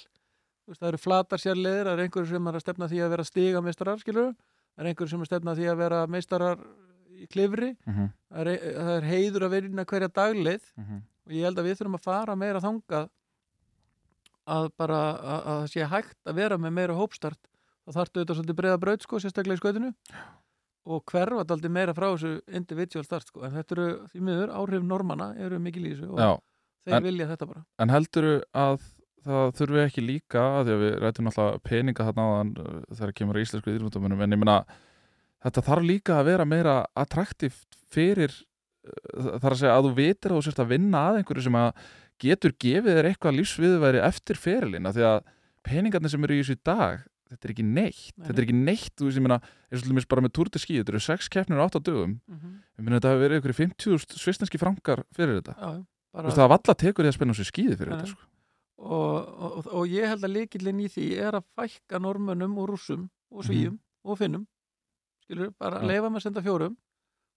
Veist, 0.68 0.82
það 0.82 0.88
eru 0.90 0.98
flatar 0.98 1.40
sérleðir, 1.40 1.86
það 1.88 1.94
er 1.94 2.04
einhverjum 2.08 2.28
sem 2.30 2.48
er 2.48 2.54
að 2.54 2.64
stefna 2.66 2.88
því 2.92 2.98
að 3.06 3.10
vera 3.10 3.24
stigameistarar 3.24 4.00
skilur 4.04 4.34
það 4.34 4.84
er 4.84 4.86
einhverjum 4.92 5.10
sem 5.10 5.20
er 5.22 5.24
að 5.24 5.32
stefna 5.32 5.56
því 5.56 5.66
að 5.72 5.78
vera 5.78 6.08
meistarar 6.08 6.58
í 7.18 7.28
klifri. 7.32 7.70
Mm 7.88 7.94
-hmm. 7.94 8.10
það 8.34 8.40
er, 8.48 8.74
það 8.76 8.98
er 8.98 9.02
heiður 9.08 9.42
að 9.48 9.54
vinna 9.62 9.86
hverja 9.86 10.10
dagleið 10.10 10.64
Mhm. 10.78 10.98
og 11.26 11.32
ég 11.32 11.44
held 11.48 11.58
að 11.58 11.66
við 11.66 11.78
þurfum 11.80 11.96
að 11.96 12.04
fara 12.04 12.36
meira 12.36 12.60
þangað 12.60 13.10
að 14.48 14.70
bara 14.78 15.00
að, 15.18 15.40
að 15.48 15.62
það 15.62 15.68
sé 15.72 15.88
hægt 15.92 16.18
að 16.26 16.36
vera 16.36 16.58
með 16.58 16.72
meira 16.74 16.94
hópstart. 16.96 17.40
Þá 17.88 17.92
þarftu 17.98 18.20
þetta 18.24 18.36
svolítið 18.36 18.56
breiða 18.60 18.80
braut 18.80 19.02
sko, 19.02 19.20
sérstaklega 19.20 19.56
í 19.56 19.62
skautinu 19.62 19.94
og 20.88 21.04
hverfa 21.12 21.44
daldi 21.50 21.70
meira 21.74 21.94
frá 21.98 22.08
þessu 22.14 22.32
individual 22.60 23.04
start 23.06 23.28
sko. 23.28 23.44
en 23.46 23.56
þetta 23.58 23.76
eru 23.78 23.88
því 24.14 24.22
miður 24.30 24.54
áhrif 24.62 24.86
normana 24.88 25.32
eru 25.44 25.60
mikil 25.60 25.84
í 25.86 25.92
þessu 25.96 26.12
og 26.14 26.22
Já, 26.24 26.30
þeir 26.88 26.98
en- 27.00 27.08
vilja 27.10 27.28
þetta 27.34 27.48
bara 27.52 27.64
en 27.84 27.94
helduru 27.94 28.34
að 28.56 28.78
það 29.28 29.50
þurfi 29.60 29.82
ekki 29.84 30.04
líka 30.08 30.44
því 30.64 30.76
að 30.78 30.84
við 30.86 30.94
rættum 31.04 31.28
alltaf 31.32 31.58
peninga 31.68 32.06
þarna 32.08 32.28
áðan 32.32 32.52
uh, 32.64 32.76
þegar 32.96 33.16
kemur 33.20 33.40
á 33.40 33.44
íslensku 33.44 33.74
íþróttamunum 33.76 34.22
en 34.24 34.36
ég 34.38 34.40
meina 34.44 34.58
þetta 35.44 35.64
þarf 35.68 35.84
líka 35.90 36.20
að 36.22 36.30
vera 36.32 36.46
meira 36.48 36.76
attraktíft 37.04 37.80
fyrir 37.92 38.32
uh, 38.38 39.38
þar 39.42 39.52
að 39.52 39.60
segja 39.64 39.76
að 39.76 39.90
þú 39.90 39.94
vitir 40.00 40.32
að 40.32 40.40
þú 40.40 40.46
sérst 40.48 40.64
að 40.64 40.72
vinna 40.72 41.02
að 41.10 41.20
einhverju 41.22 41.44
sem 41.50 41.60
að 41.60 41.84
getur 42.24 42.54
gefið 42.64 42.96
þér 42.98 43.10
eitthvað 43.12 43.36
lífsviðværi 43.42 44.00
eftir 44.08 44.40
ferilina 44.42 44.94
því 44.96 45.04
að 45.12 45.20
peningarnir 45.68 46.14
sem 46.14 46.24
eru 46.26 46.38
í 46.38 46.42
þessu 46.46 46.56
í 46.56 46.62
dag 46.72 47.04
þetta 47.30 47.48
er 47.48 47.52
ekki 47.54 47.64
neitt, 47.68 48.14
Nei, 48.18 48.28
þetta 48.28 48.40
er 48.42 48.46
ekki 48.48 48.56
neitt 48.58 48.94
þú 48.96 49.06
veist 49.10 49.18
ég 49.20 49.24
meina, 49.26 49.38
eins 49.72 49.84
og 49.84 49.90
dæmis 49.92 50.08
bara 50.08 50.22
með 50.26 50.34
túrti 50.38 50.60
skí 50.64 50.78
þetta 50.80 50.94
eru 50.94 51.00
sex 51.04 51.28
keppnir 51.30 51.60
á 51.60 51.66
8 51.68 51.80
dögum. 51.84 52.14
Mm 52.28 52.38
-hmm. 52.40 52.54
ég 52.80 52.84
meina 52.86 53.00
þetta 53.00 53.12
hafi 53.14 53.22
verið 53.26 53.40
ykkur 53.42 53.56
50.000 53.60 54.18
svisneski 54.24 54.58
frankar 54.58 55.04
fyrir 55.14 55.42
þetta. 55.42 55.56
Já, 55.60 55.70
já, 55.76 55.84
Þú 55.84 56.14
bara, 56.14 56.24
veist, 56.28 56.38
það 56.38 56.50
var 56.50 56.60
alla 56.60 56.76
tekur 56.76 57.06
í 57.06 57.08
að 57.08 57.14
spenna 57.18 57.34
sér 57.34 57.50
skíði 57.52 57.78
fyrir 57.78 57.90
Nei, 57.92 57.98
þetta 58.00 58.08
sko. 58.12 58.22
og, 58.78 59.42
og, 59.42 59.68
og 59.74 59.88
ég 59.88 60.08
held 60.08 60.24
að 60.24 60.34
líkillin 60.38 60.80
í 60.80 60.88
því 60.88 61.08
er 61.20 61.34
að 61.36 61.44
fækka 61.58 62.00
normönum 62.00 62.58
og 62.58 62.70
rússum 62.70 63.10
og 63.32 63.44
svíjum 63.44 63.80
og 64.06 64.18
finnum. 64.18 64.48
Skilur, 65.24 65.52
bara 65.60 65.80
Mhm. 65.80 65.84
Já. 65.84 65.88
leifa 65.88 66.10
með 66.10 66.16
að 66.16 66.22
senda 66.24 66.42
fjórum. 66.42 66.78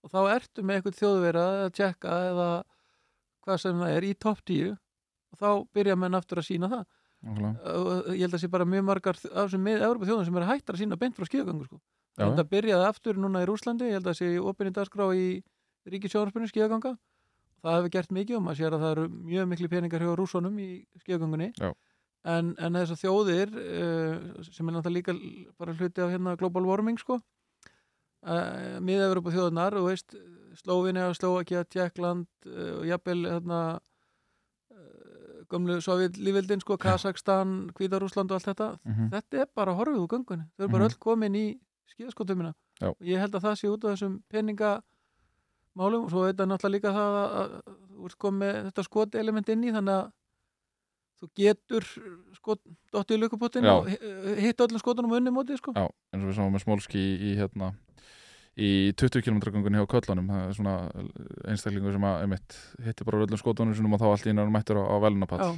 Og 0.04 0.10
þá 0.10 0.20
ertu 0.36 0.62
með 0.62 0.76
eitthvað 0.80 0.98
þjóðvera 1.00 1.44
að 1.66 1.70
tjekka 1.76 2.08
eða 2.30 2.62
hvað 3.44 3.56
sem 3.60 3.76
það 3.76 3.96
er 3.96 4.02
í 4.04 4.14
topp 4.18 4.38
10 4.46 4.70
og 5.32 5.38
þá 5.38 5.66
byrja 5.74 5.96
menn 5.98 6.14
aftur 6.14 6.38
að 6.38 6.46
sína 6.48 6.68
það 6.70 6.84
ég 7.20 8.24
held 8.24 8.34
að 8.34 8.42
sé 8.42 8.48
bara 8.48 8.64
mjög 8.68 8.84
margar 8.88 9.18
af 9.18 9.46
þessum 9.46 9.64
með 9.66 9.82
Európa 9.84 10.08
þjóðum 10.08 10.28
sem 10.28 10.40
er 10.40 10.48
hættar 10.48 10.76
að 10.76 10.82
sína 10.84 11.00
beint 11.00 11.16
frá 11.18 11.28
skíðagöngu 11.28 11.66
sko. 11.68 11.80
Þetta 12.20 12.44
byrjaði 12.48 12.86
aftur 12.88 13.20
núna 13.20 13.42
í 13.44 13.48
Rúslandi 13.48 13.88
ég 13.90 13.98
held 13.98 14.08
að 14.08 14.18
sé 14.18 14.30
í 14.34 14.40
opinni 14.40 14.72
dagskrá 14.76 15.06
í 15.16 15.42
ríkisjónarspunni 15.88 16.48
skíðaganga 16.50 16.94
það 17.60 17.76
hefur 17.76 17.92
gert 17.94 18.14
mikið 18.16 18.38
og 18.38 18.44
maður 18.44 18.60
sér 18.60 18.76
að 18.76 18.84
það 18.84 18.94
eru 18.94 19.06
mjög 19.30 19.48
miklu 19.50 19.70
peningar 19.72 20.04
hjá 20.04 20.12
rússonum 20.18 20.58
í 20.60 20.68
skíðagöngunni 21.02 21.50
Já. 21.60 21.70
en, 22.34 22.54
en 22.56 22.78
þessar 22.80 23.00
þjóðir 23.02 23.54
uh, 23.60 24.48
sem 24.48 24.68
er 24.68 24.76
náttúrulega 24.76 25.16
líka 25.16 25.54
bara 25.60 25.76
hluti 25.76 26.04
af 26.04 26.14
hérna 26.14 26.36
global 26.40 26.64
warming 26.68 27.00
sko 27.00 27.18
uh, 27.20 28.80
miða 28.80 29.10
Európa 29.10 29.34
þjóðunar 29.34 29.78
Slóvinja, 30.58 31.12
Slóvakia, 31.14 31.62
Tjekkland 31.68 32.26
uh, 32.48 32.80
og 32.80 32.88
jafnvel 32.88 33.20
hérna 33.28 33.60
uh, 33.76 33.89
gömlu 35.50 35.80
Sovjet-lífildin 35.82 36.60
sko, 36.62 36.76
Kazakstan, 36.78 37.70
Hvítarúsland 37.74 38.30
og 38.30 38.38
allt 38.38 38.48
þetta 38.50 38.68
Mhm. 38.84 39.10
þetta 39.14 39.40
er 39.42 39.46
bara 39.54 39.74
horfið 39.74 39.98
úr 40.04 40.08
göngunni 40.08 40.46
þau 40.56 40.64
eru 40.64 40.68
bara 40.72 40.84
Mhm. 40.84 40.90
öll 40.92 40.98
komin 40.98 41.34
í 41.34 41.58
skíðaskotumina 41.94 42.54
og 42.82 42.96
ég 43.02 43.18
held 43.18 43.34
að 43.34 43.42
það 43.42 43.58
sé 43.60 43.68
út 43.68 43.84
af 43.84 43.90
þessum 43.98 44.22
peningamálum 44.32 46.04
og 46.04 46.10
svo 46.10 46.24
veit 46.26 46.36
að 46.40 46.48
náttúrulega 46.50 46.74
líka 46.76 46.92
það 46.94 47.18
að, 47.20 47.28
að 47.40 47.50
þú 47.90 48.04
ert 48.06 48.18
komið 48.18 48.38
með 48.40 48.64
þetta 48.70 48.84
skotelement 48.86 49.48
inn 49.48 49.64
í 49.64 49.72
þannig 49.74 49.96
að 49.98 50.10
þú 51.20 51.28
getur 51.36 51.84
skot, 52.34 52.60
dottið 52.92 53.16
í 53.16 53.20
lukkupottin 53.20 53.64
Já. 53.64 53.72
og 53.76 53.88
hi- 53.88 54.40
hitt 54.46 54.56
öllum 54.64 54.78
skotunum 54.80 55.12
unni 55.12 55.30
mótið 55.30 55.58
sko. 55.60 55.72
Já, 55.76 55.84
eins 56.14 56.22
og 56.24 56.30
við 56.30 56.36
sáum 56.38 56.54
með 56.54 56.64
smólski 56.64 56.96
í, 56.96 57.12
í 57.20 57.36
hérna 57.36 57.74
í 58.58 58.70
20 58.98 59.22
km 59.24 59.38
gangunni 59.46 59.80
hjá 59.80 59.88
Köllunum. 59.90 60.30
Það 60.30 60.46
er 60.46 60.56
svona 60.58 60.74
einstaklingur 61.48 61.94
sem 61.94 62.06
að 62.08 62.24
einmitt, 62.24 62.58
hitti 62.86 63.06
bara 63.06 63.22
öllum 63.26 63.40
skotunum 63.40 63.94
og 63.94 64.02
þá 64.02 64.08
allt 64.10 64.26
í 64.26 64.34
náttúrulega 64.34 64.56
mættur 64.56 64.82
á, 64.82 64.84
á 64.90 64.96
velunapall 65.04 65.40
Já. 65.44 65.52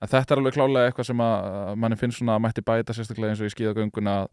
en 0.00 0.12
þetta 0.14 0.34
er 0.34 0.42
alveg 0.42 0.56
klálega 0.56 0.90
eitthvað 0.90 1.10
sem 1.10 1.22
að 1.26 1.78
manni 1.84 2.00
finnst 2.00 2.20
svona 2.20 2.38
að 2.38 2.44
mætti 2.46 2.64
bæta 2.64 2.96
sérstaklega 2.96 3.34
eins 3.34 3.44
og 3.44 3.50
í 3.50 3.54
skíðagöngun 3.54 4.10
að 4.14 4.26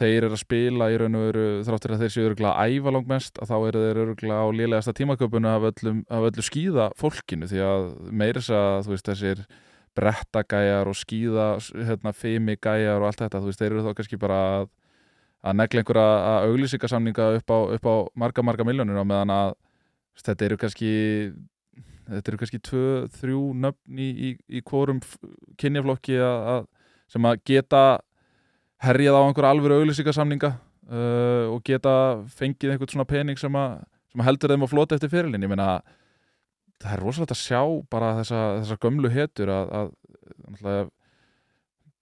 þeir 0.00 0.26
eru 0.26 0.36
að 0.36 0.40
spila 0.40 0.88
í 0.90 0.98
raun 1.00 1.18
og 1.18 1.26
veru 1.28 1.46
þráttur 1.66 1.94
að 1.94 2.04
þeir 2.04 2.12
séu 2.14 2.28
öruglega 2.28 2.52
að 2.56 2.76
æfa 2.76 2.94
langmest 2.96 3.40
að 3.42 3.50
þá 3.50 3.56
eru 3.68 3.82
þeir 3.82 4.00
öruglega 4.04 4.38
á 4.40 4.46
lélegasta 4.56 4.94
tímaköpunu 4.96 5.50
af, 5.50 5.66
öllum, 5.68 5.98
af 6.08 6.28
öllu 6.30 6.44
skíða 6.46 6.86
fólkinu 6.98 7.48
því 7.50 7.60
að 7.66 7.88
meira 8.08 8.40
þess 8.40 8.54
að 8.56 8.78
þú 8.86 8.94
veist 8.94 9.10
þessir 9.10 9.42
brettagæjar 9.98 10.88
og 10.88 10.96
skíða 10.96 11.48
hérna, 11.76 12.14
fimigæjar 12.16 13.02
og 13.02 13.10
allt 13.10 13.24
þetta 13.26 13.42
þú 13.42 13.50
veist 13.50 13.60
þeir 13.60 13.74
eru 13.74 13.84
þá 13.84 13.98
kannski 13.98 14.20
bara 14.22 14.40
að, 14.54 14.70
að 15.42 15.58
negla 15.58 15.82
einhverja 15.82 16.34
auglýsingasamninga 16.48 17.28
upp 17.38 17.50
á, 17.50 17.58
upp 17.76 17.86
á 17.90 17.94
marga 18.14 18.44
marga 18.46 18.66
miljónir 18.66 18.98
á 18.98 19.04
meðan 19.04 19.34
að 19.34 19.54
þetta 20.22 20.46
eru 20.46 20.58
kannski 20.60 20.92
þetta 22.06 22.32
eru 22.32 22.40
kannski 22.40 22.60
tvö, 22.62 22.86
þrjú 23.20 23.42
nöfn 23.64 23.98
í, 23.98 24.08
í, 24.10 24.30
í 24.58 24.62
hvorum 24.66 25.00
kynjaflokki 25.60 26.18
að, 26.22 26.66
sem 27.10 27.26
að 27.26 27.40
geta 27.48 27.82
herjað 28.82 29.18
á 29.18 29.22
einhverja 29.22 29.54
alvöru 29.54 29.80
auglýsingasamninga 29.80 30.52
uh, 30.52 31.50
og 31.54 31.62
geta 31.66 31.94
fengið 32.36 32.74
einhvern 32.74 32.94
svona 32.94 33.08
pening 33.08 33.40
sem 33.40 33.58
að, 33.58 33.82
sem 34.12 34.22
að 34.22 34.30
heldur 34.30 34.54
þeim 34.54 34.66
að 34.66 34.72
flota 34.74 34.98
eftir 34.98 35.12
fyrirlin 35.12 35.46
ég 35.46 35.52
meina 35.52 35.68
það 36.82 36.96
er 36.96 37.04
rosalegt 37.04 37.34
að 37.34 37.42
sjá 37.42 37.62
bara 37.90 38.16
þessa, 38.20 38.42
þessa 38.62 38.80
gömlu 38.82 39.12
hetur 39.12 39.52
að, 39.54 39.76
að 39.82 40.90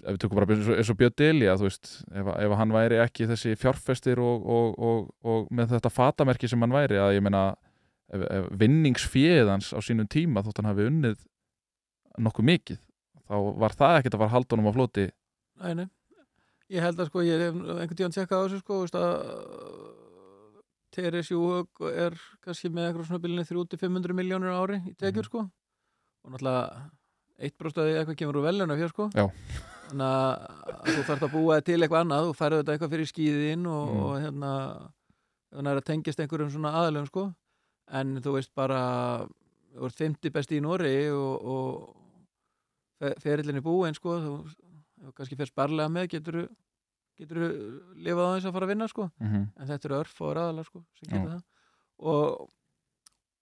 ef 0.05 0.15
við 0.15 0.21
tökum 0.23 0.39
bara 0.41 0.57
eins 0.57 0.91
og, 0.91 0.99
Björn 1.01 1.43
veist, 1.63 1.91
ef, 2.13 2.27
ef 2.37 2.55
hann 2.61 2.73
væri 2.75 3.01
ekki 3.05 3.27
þessi 3.31 3.55
fjárfestir 3.61 4.21
og, 4.23 4.47
og, 4.47 4.79
og, 4.79 5.11
og 5.25 5.49
með 5.55 5.75
þetta 5.77 5.91
fatamerki 5.93 6.49
sem 6.49 6.61
hann 6.65 6.73
væri 6.75 6.99
að 7.01 7.15
ég 7.19 7.25
meina 7.27 7.43
ef, 8.13 8.25
ef 8.25 8.49
vinningsfjöð 8.61 9.51
hans 9.53 9.73
á 9.77 9.79
sínum 9.85 10.09
tíma 10.11 10.43
þótt 10.47 10.61
hann 10.63 10.71
hafi 10.73 10.89
unnið 10.91 11.19
nokkuð 12.19 12.49
mikið 12.51 12.81
þá 13.31 13.35
var 13.63 13.77
það 13.79 13.97
ekkert 14.01 14.17
að 14.17 14.23
fara 14.25 14.35
haldunum 14.37 14.71
á 14.71 14.77
floti 14.77 15.09
Nei, 15.61 15.75
nei. 15.77 15.89
Ég 16.71 16.81
held 16.81 17.01
að 17.03 17.09
sko, 17.11 17.21
ég 17.27 17.41
hef 17.43 17.57
einhvern 17.57 17.97
tíðan 17.99 18.15
tjekkað 18.15 18.39
á 18.41 18.45
þessu 18.47 18.61
sko, 18.63 18.77
að 18.97 19.99
Teres 20.91 21.29
Júhög 21.31 21.83
er 21.93 22.17
kannski 22.43 22.71
með 22.73 22.89
eitthvað 22.89 23.09
svona 23.11 23.23
bílinni 23.23 23.45
300-500 23.47 24.17
miljónur 24.19 24.57
ári 24.57 24.81
í 24.91 24.95
tekjur 24.99 25.27
Mhm. 25.27 25.29
sko 25.29 25.43
og 26.25 26.33
náttúrulega 26.33 26.91
eitt 27.41 27.57
bróstaði 27.59 27.95
eitthvað 28.01 28.17
kemur 28.21 28.39
úr 28.41 28.47
veluna 28.49 28.77
fjör 28.77 28.91
sko 28.95 29.11
Já. 29.15 29.27
Þannig 29.91 30.07
að 30.07 30.95
þú 30.95 31.03
þarf 31.11 31.23
að 31.27 31.33
búa 31.35 31.61
til 31.67 31.77
eitthvað 31.83 32.05
annað 32.05 32.27
þú 32.29 32.35
færðu 32.39 32.59
þetta 32.63 32.73
eitthvað 32.77 32.93
fyrir 32.95 33.11
skíðin 33.11 33.67
og, 33.67 33.91
Mm. 33.91 34.03
og 34.07 34.15
hérna 34.25 34.51
þannig 35.51 35.77
að 35.81 35.85
tengjast 35.91 36.21
einhverjum 36.25 36.51
svona 36.55 36.73
aðlum 36.81 37.07
sko. 37.11 37.25
En 37.91 38.17
þú 38.23 38.33
veist 38.37 38.53
bara 38.55 38.81
þú 39.75 39.85
ert 39.87 39.99
50 39.99 40.31
besti 40.35 40.59
í 40.59 40.63
Nóri 40.63 40.95
og, 41.11 41.45
og 41.45 41.97
fe- 43.01 43.17
ferillinni 43.21 43.61
búin 43.65 43.95
sko. 43.95 44.17
Þú, 44.23 44.35
þú 45.05 45.13
kannski 45.17 45.37
fer 45.37 45.47
sparlega 45.51 45.89
með 45.91 46.09
getur 46.15 46.49
getur 47.21 47.43
lifað 48.01 48.31
á 48.31 48.33
þess 48.39 48.47
að 48.49 48.55
fara 48.55 48.67
að 48.67 48.73
vinna 48.73 48.89
sko. 48.89 49.11
Mm 49.21 49.29
-hmm. 49.29 49.45
en 49.61 49.67
þetta 49.69 49.85
eru 49.91 49.99
örf 50.01 50.21
og 50.21 50.35
ræðalega 50.37 50.65
sko 50.65 50.85
sem 50.95 51.09
geta 51.11 51.31
það. 51.35 51.43
Og, 52.01 52.49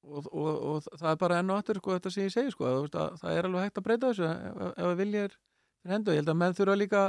og, 0.08 0.26
og, 0.32 0.62
og 0.68 0.82
það 0.98 1.10
er 1.12 1.16
bara 1.20 1.38
enn 1.38 1.50
og 1.50 1.58
aftur 1.58 1.76
sko 1.78 1.92
þetta 1.94 2.10
sem 2.10 2.24
ég 2.24 2.32
segi 2.32 2.50
sko 2.50 2.64
að, 2.64 2.74
þú 2.76 2.80
veist, 2.82 2.94
að 2.94 3.20
það 3.20 3.36
er 3.38 3.44
alveg 3.48 3.62
hægt 3.62 3.78
að 3.78 3.84
breyta 3.86 4.08
þessu 4.08 4.24
ef, 4.24 4.56
ef, 4.66 4.72
ef 4.78 4.96
vilja 4.98 5.24
er 5.28 5.36
fyrir 5.82 5.96
hendu 5.96 6.14
ég 6.14 6.22
held 6.22 6.32
að 6.32 6.40
menn 6.42 6.58
þurfa 6.58 6.76
líka 6.78 7.02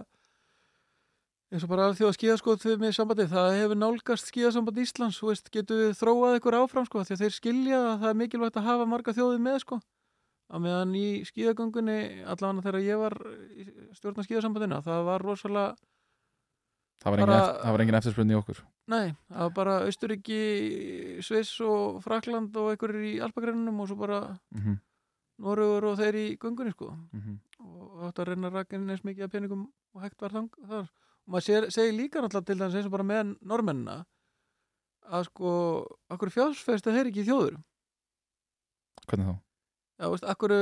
eins 1.49 1.65
og 1.65 1.71
bara 1.71 1.87
alþjóða 1.89 2.13
skíðaskot 2.13 2.65
með 2.77 2.91
sambandi, 2.93 3.25
það 3.29 3.55
hefur 3.57 3.79
nálgast 3.81 4.27
skíðasamband 4.29 4.81
Íslands, 4.83 5.17
þú 5.17 5.31
veist, 5.31 5.47
getur 5.53 5.79
við 5.81 5.95
þróað 5.97 6.35
ykkur 6.37 6.57
áfram 6.59 6.85
sko, 6.85 7.01
því 7.01 7.15
að 7.15 7.23
þeir 7.23 7.35
skilja 7.35 7.79
að 7.79 7.95
það 8.03 8.09
er 8.11 8.19
mikilvægt 8.19 8.59
að 8.59 8.67
hafa 8.69 8.89
marga 8.89 9.15
þjóðið 9.17 9.45
með 9.47 9.61
sko 9.63 9.79
að 10.49 10.63
meðan 10.65 10.97
í 10.97 11.07
skíðagöngunni 11.29 11.99
allavega 12.29 12.65
þegar 12.65 12.85
ég 12.85 13.01
var 13.01 13.15
í 13.53 13.65
stjórna 13.97 14.25
skíðasambandina, 14.25 14.81
það 14.85 15.07
var 15.09 15.25
rosalega 15.25 15.73
það, 17.01 17.09
var 17.09 17.23
Bara- 17.23 17.39
eftir, 17.39 17.63
það 17.63 17.75
var 17.75 17.83
engin 17.85 17.99
eftirspurning 18.01 18.37
í 18.37 18.41
okkur 18.43 18.61
Nei, 18.89 19.13
það 19.29 19.43
var 19.45 19.51
bara 19.53 19.73
Austuríki, 19.85 20.41
Sviss 21.25 21.59
og 21.61 21.99
Frakland 22.01 22.55
og 22.57 22.71
einhverjir 22.71 23.05
í 23.05 23.19
Alpagrænunum 23.21 23.83
og 23.83 23.89
svo 23.89 23.97
bara 23.99 24.21
mm 24.53 24.61
-hmm. 24.61 24.77
Norugur 25.39 25.85
og 25.93 25.97
þeir 26.01 26.17
í 26.19 26.25
göngunni 26.41 26.73
sko. 26.75 26.91
Mm 27.15 27.37
og 27.59 28.05
átt 28.07 28.19
að 28.21 28.29
reyna 28.29 28.47
að 28.47 28.53
raka 28.55 28.75
inn 28.77 28.89
eins 28.89 29.01
mikið 29.03 29.25
af 29.25 29.31
peningum 29.33 29.65
og 29.93 30.01
hægt 30.03 30.21
var 30.23 30.31
þang, 30.31 30.45
þar. 30.69 30.85
Og 31.27 31.33
maður 31.33 31.65
segir 31.75 31.95
líka 31.97 32.21
náttúrulega 32.23 32.47
til 32.47 32.55
þess 32.61 32.77
eins 32.79 32.87
og 32.87 32.93
bara 32.93 33.03
með 33.09 33.33
normennina 33.51 33.95
að 35.09 35.25
sko 35.27 35.51
akkur 36.13 36.31
fjárfesta 36.31 36.93
þeir 36.95 37.09
ekki 37.11 37.25
í 37.25 37.27
þjóður 37.27 37.57
hvernig 39.09 39.27
þá? 39.27 39.35
Já, 39.99 40.05
veist, 40.13 40.25
akkur 40.31 40.53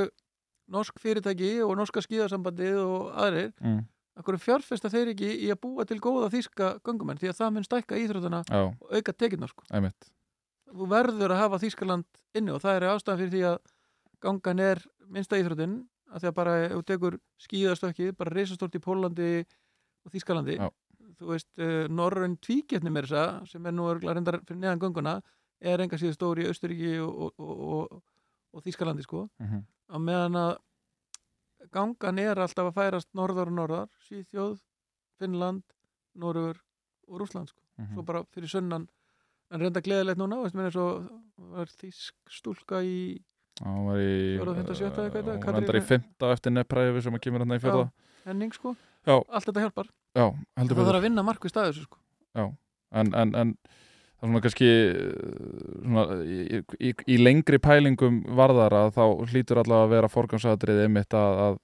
norsk 0.74 0.98
fyrirtæki 1.02 1.52
og 1.64 1.76
norska 1.78 2.02
skíðasambandið 2.04 2.80
og 2.82 3.08
aðrir 3.14 3.52
Mm. 3.62 3.80
akkur 4.18 4.38
fjárfesta 4.42 4.90
þeir 4.90 5.14
ekki 5.14 5.30
í 5.46 5.50
að 5.54 5.60
búa 5.62 5.86
til 5.86 6.00
góða 6.02 6.30
þýska 6.34 6.80
göngumenn? 6.82 7.18
Því 7.22 7.30
að 7.30 7.38
það 7.38 7.52
mun 7.54 7.64
stækka 7.70 8.02
íþrótuna 8.02 8.42
og 8.82 8.92
auka 8.92 9.12
tekjurnar 9.12 9.48
sko. 9.54 9.64
Einmitt. 9.70 10.10
Þú 10.68 10.86
verður 10.90 11.30
að 11.32 11.40
hafa 11.46 11.58
Þýskaland 11.62 12.04
inni 12.34 12.50
og 12.52 12.60
það 12.60 12.76
er 12.76 12.88
ástæðan 12.90 13.18
fyrir 13.22 13.30
því 13.32 13.42
að 13.52 13.58
gangan 14.24 14.60
er 14.60 14.82
minnsta 15.08 15.38
íþrótin 15.40 15.80
að 16.08 16.22
því 16.22 16.28
að 16.30 16.36
bara 16.38 16.54
ef 16.64 16.74
þú 16.74 16.82
tekur 16.90 17.16
skíðastökkið 17.44 18.12
bara 18.18 18.34
reisastort 18.34 18.76
í 18.76 18.82
Pólandi 18.82 19.32
og 20.04 20.12
Þýskalandi 20.14 20.56
Já. 20.58 20.68
þú 21.18 21.32
veist, 21.32 21.50
uh, 21.58 21.84
Norrön 21.92 22.38
tvíketni 22.44 22.92
mér 22.92 23.08
þessa 23.10 23.50
sem 23.50 23.66
er 23.66 23.76
nú 23.76 23.88
reyndar 23.98 24.40
fyrir 24.44 24.62
neðan 24.62 24.82
ganguna 24.84 25.18
er 25.60 25.82
enga 25.82 25.98
síður 25.98 26.16
stóri 26.16 26.46
í 26.46 26.50
Östuríki 26.52 26.94
og, 27.02 27.12
og, 27.26 27.32
og, 27.38 27.60
og, 27.74 28.02
og 28.54 28.64
Þýskalandi 28.64 29.04
sko 29.06 29.28
mm 29.38 29.46
-hmm. 29.46 29.62
á 29.92 29.96
meðan 29.98 30.36
að 30.36 30.56
gangan 31.70 32.18
er 32.18 32.38
alltaf 32.38 32.70
að 32.70 32.74
færast 32.74 33.08
norðar 33.14 33.48
og 33.48 33.54
norðar 33.54 33.88
Svíþjóð, 34.08 34.60
Finnland 35.18 35.62
Norður 36.14 36.62
og 37.08 37.20
Rússland 37.20 37.48
sko 37.48 37.68
Mhm. 37.78 37.94
svo 37.94 38.04
bara 38.04 38.24
fyrir 38.34 38.50
sunnan 38.50 38.88
en 39.50 39.60
reynda 39.60 39.80
gleðilegt 39.80 40.18
núna, 40.20 40.42
veist 40.42 40.76
og 40.76 41.08
var 41.54 41.70
þýsk 41.70 42.32
stúlka 42.38 42.82
í 42.82 43.22
Það 43.58 43.80
var 43.88 44.02
í 44.02 44.12
Katrín- 45.42 45.58
endar 45.62 45.78
í 45.78 45.82
fymta 45.82 46.32
eftir 46.34 46.54
nefnpræfi 46.54 47.02
sem 47.02 47.18
að 47.18 47.24
kemur 47.24 47.44
hann 47.44 47.56
í 47.56 47.62
fjörða 47.62 47.88
Henning 48.28 48.52
sko, 48.52 48.74
Já. 49.06 49.16
allt 49.16 49.46
þetta 49.48 49.62
hjálpar. 49.64 49.86
Já, 50.14 50.26
það 50.58 50.72
þarf 50.76 50.98
að 50.98 51.06
vinna 51.06 51.24
markvist 51.24 51.56
að 51.56 51.70
þessu 51.70 51.86
sko. 51.86 52.00
En, 52.38 53.12
en, 53.14 53.34
en 53.36 53.54
það 54.18 54.26
er 54.26 54.28
svona 54.28 54.42
kannski 54.44 54.68
uh, 54.68 55.78
svona, 55.84 56.04
í, 56.24 56.60
í, 56.80 56.92
í 57.14 57.18
lengri 57.20 57.60
pælingum 57.62 58.20
varðar 58.38 58.76
að 58.76 58.92
þá 58.96 59.04
hlýtur 59.32 59.60
allavega 59.62 59.86
að 59.86 59.94
vera 59.94 60.12
forgansadrið 60.12 60.82
einmitt 60.86 61.16
að, 61.16 61.42
að 61.46 61.58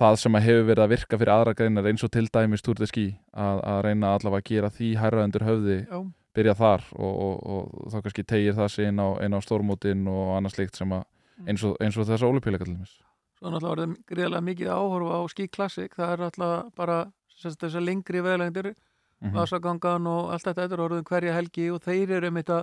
það 0.00 0.18
sem 0.22 0.38
að 0.38 0.46
hefur 0.48 0.68
verið 0.70 0.84
að 0.84 0.92
virka 0.94 1.20
fyrir 1.20 1.34
aðra 1.34 1.56
greinar 1.58 1.90
eins 1.90 2.04
og 2.06 2.12
til 2.14 2.26
dæmis 2.32 2.64
túrði 2.64 2.88
skí 2.90 3.06
að, 3.32 3.62
að 3.72 3.82
reyna 3.88 4.14
allavega 4.16 4.40
að 4.44 4.50
gera 4.52 4.72
því 4.76 4.90
hærra 5.00 5.24
undir 5.26 5.46
höfði 5.48 5.78
já, 5.82 5.98
byrja 6.36 6.56
þar 6.60 6.86
og, 6.96 7.14
og, 7.26 7.34
og 7.56 7.90
þá 7.92 7.98
kannski 8.04 8.26
tegir 8.34 8.56
það 8.56 8.70
sig 8.76 8.90
inn 8.90 9.02
á, 9.02 9.08
á 9.20 9.40
stórmótin 9.44 10.06
og 10.10 10.36
annað 10.38 10.56
slíkt 10.56 10.80
sem 10.80 10.94
að 10.96 11.04
eins 11.46 11.64
og, 11.64 11.76
eins 11.80 11.96
og 11.96 12.08
þessa 12.08 12.28
ólupíleika 12.28 12.68
til 12.68 12.76
þess 12.76 13.00
svo 13.40 13.48
er 13.48 13.56
náttúrulega 13.56 13.76
verið 13.80 13.96
greiðlega 14.10 14.46
mikið 14.50 14.70
áhorfa 14.74 15.16
á 15.16 15.22
Ski 15.32 15.48
Classic, 15.48 15.94
það 15.96 16.12
er 16.12 16.24
alltaf 16.28 16.74
bara 16.76 17.00
þessar 17.40 17.84
lengri 17.84 18.20
veðlendir 18.20 18.74
Mhm. 19.20 19.36
vasagangan 19.36 20.06
og 20.08 20.30
allt 20.32 20.46
þetta 20.48 20.64
þetta 20.64 20.76
er 20.76 20.84
orðin 20.86 21.04
hverja 21.04 21.32
helgi 21.36 21.66
og 21.70 21.82
þeir 21.84 22.12
eru 22.16 22.28
einmitt 22.30 22.48
að 22.48 22.62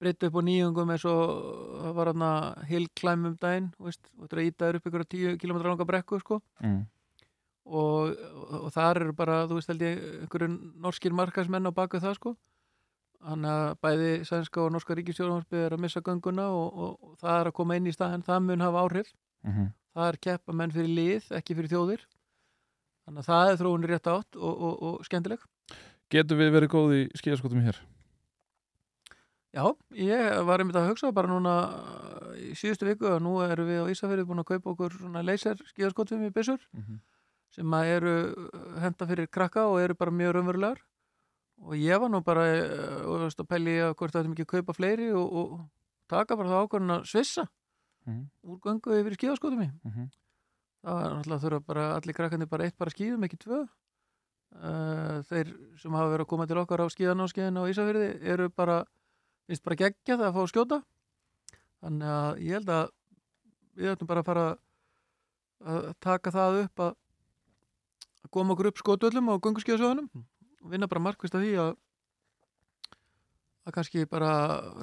breytta 0.00 0.26
upp 0.26 0.38
á 0.40 0.42
nýjungum 0.42 0.90
eins 0.90 1.04
og 1.06 1.20
það 1.84 1.94
var 1.94 2.08
um 2.10 3.36
daginn 3.38 3.68
þú 3.76 3.86
veist, 3.86 4.10
og 4.18 4.24
þetta 4.24 4.34
er 4.34 4.40
að 4.40 4.48
íta 4.48 4.64
þér 4.66 4.78
upp 4.80 4.88
ykkur 4.90 5.04
10 5.14 5.38
km 5.38 5.60
langa 5.62 5.86
brekku 5.86 6.18
sko 6.18 6.40
mm. 6.64 6.80
og, 7.66 8.16
og, 8.16 8.64
og 8.64 8.72
þar 8.74 9.02
eru 9.04 9.12
bara, 9.14 9.46
þú 9.46 9.60
veist 9.60 9.70
held 9.70 9.84
ég 9.86 10.02
einhverju 10.24 10.48
norskir 10.80 11.14
markasmenn 11.14 11.70
á 11.70 11.72
baku 11.72 12.02
það 12.02 12.18
sko 12.18 12.34
þannig 13.24 13.50
að 13.50 13.74
bæði 13.84 14.12
sænska 14.28 14.62
og 14.64 14.72
norska 14.72 14.96
ríkisjóðumarsbyggð 14.98 15.66
er 15.66 15.76
að 15.76 15.82
missa 15.84 16.00
gönguna 16.00 16.46
og, 16.56 16.78
og, 16.84 16.96
og 17.02 17.18
það 17.20 17.40
er 17.40 17.50
að 17.50 17.56
koma 17.60 17.76
inn 17.76 17.86
í 17.86 17.92
staðin, 17.92 18.24
það 18.26 18.40
mun 18.46 18.66
hafa 18.66 18.86
áhrif. 18.86 19.12
Mm 19.44 19.70
það 19.94 20.08
er 20.08 20.18
keppa 20.26 20.56
menn 20.56 20.72
fyrir 20.74 20.92
lið, 20.96 21.30
ekki 21.36 21.56
fyrir 21.58 21.72
þjóðir. 21.72 22.02
Þannig 23.06 23.22
að 23.22 23.30
það 23.30 23.52
er 23.52 23.56
þróun 23.60 23.86
rétt 23.90 24.10
átt 24.12 24.36
og, 24.38 24.60
og, 24.68 24.82
og 24.86 25.06
skemmtileg. 25.08 25.46
Getum 26.10 26.38
við 26.38 26.52
verið 26.54 26.72
góð 26.74 26.92
í 26.96 27.00
skíðaskotum 27.18 27.64
hér? 27.64 27.80
Já, 29.50 29.64
ég 29.98 30.44
var 30.46 30.62
einmitt 30.62 30.78
að 30.78 30.92
hugsa 30.92 31.10
bara 31.14 31.30
núna 31.30 31.54
uh, 31.74 32.34
í 32.38 32.52
síðustu 32.58 32.86
viku 32.86 33.08
að 33.10 33.24
nú 33.24 33.40
erum 33.42 33.66
við 33.66 33.82
á 33.82 33.90
Ísafjörði 33.90 34.26
búin 34.28 34.42
að 34.44 34.52
kaupa 34.52 34.74
okkur 34.76 34.94
svona 34.94 35.24
laser 35.26 35.58
skíðaskotum 35.72 36.22
í 36.28 36.30
byssur 36.34 36.60
Mm 36.70 36.82
-hmm. 36.84 37.00
sem 37.50 37.74
að 37.74 37.86
eru 37.96 38.14
uh, 38.30 38.78
henda 38.78 39.06
fyrir 39.06 39.26
krakka 39.26 39.66
og 39.66 39.80
eru 39.80 39.94
bara 39.94 40.10
mjög 40.10 40.34
raunverulegar 40.34 40.78
og 41.60 41.76
ég 41.76 42.00
var 42.00 42.10
nú 42.12 42.22
bara 42.24 42.46
uh, 42.56 43.00
og 43.10 43.24
veist, 43.26 43.40
að 43.40 43.50
pæli 43.50 43.78
að 43.84 43.94
hvort 43.94 44.14
það 44.14 44.22
ættum 44.24 44.36
ekki 44.36 44.46
að 44.46 44.52
kaupa 44.54 44.76
fleiri 44.76 45.10
og, 45.12 45.32
og 45.40 45.56
taka 46.10 46.36
bara 46.36 46.52
það 46.52 46.66
ákvörðin 46.66 46.96
að 46.96 47.08
svissa 47.10 47.46
Mm 48.08 48.28
úr 48.48 48.58
göngu 48.64 48.96
yfir 48.96 49.16
skíðaskotum 49.16 49.62
í. 49.62 49.68
-hmm. 49.68 50.06
það 50.82 50.94
var 50.94 51.12
náttúrulega 51.14 51.42
þurfa 51.42 51.66
bara 51.66 51.84
allir 51.96 52.14
krakkandi 52.14 52.46
bara 52.46 52.64
eitt 52.64 52.78
bara 52.78 52.90
skíðum, 52.90 53.24
ekki 53.24 53.36
tvö. 53.36 53.68
Uh, 54.50 55.22
þeir 55.28 55.52
sem 55.78 55.92
hafa 55.92 56.10
verið 56.10 56.24
að 56.24 56.30
koma 56.32 56.46
til 56.46 56.58
okkar 56.58 56.80
á 56.80 56.86
skíðan 56.90 57.20
og 57.20 57.30
skíðan 57.30 57.60
á 57.60 57.70
Ísafjörði 57.70 58.08
eru 58.32 58.48
bara, 58.48 58.84
finnst 59.46 59.62
bara 59.62 59.76
geggja 59.76 60.16
það 60.16 60.26
að 60.26 60.34
fá 60.34 60.40
að 60.42 60.50
skjóta. 60.52 60.82
Þannig 61.80 62.08
að 62.08 62.40
ég 62.40 62.52
held 62.56 62.68
að 62.68 62.90
við 63.76 63.92
ættum 63.92 64.10
bara 64.10 64.20
að 64.20 64.26
fara 64.26 64.46
að 65.60 65.94
taka 66.00 66.30
það 66.30 66.64
upp 66.64 66.80
að 66.80 66.92
að 68.24 68.30
koma 68.30 68.52
okkur 68.52 68.66
upp 68.66 68.78
skotöllum 68.78 69.30
á 69.30 69.34
gönguskíðasöðunum 69.38 70.08
og 70.14 70.24
vinna 70.68 70.88
bara 70.90 71.00
markvist 71.00 71.34
að 71.34 71.44
því 71.46 71.52
að 71.64 71.70
að 73.68 73.74
kannski 73.76 74.06
bara 74.08 74.30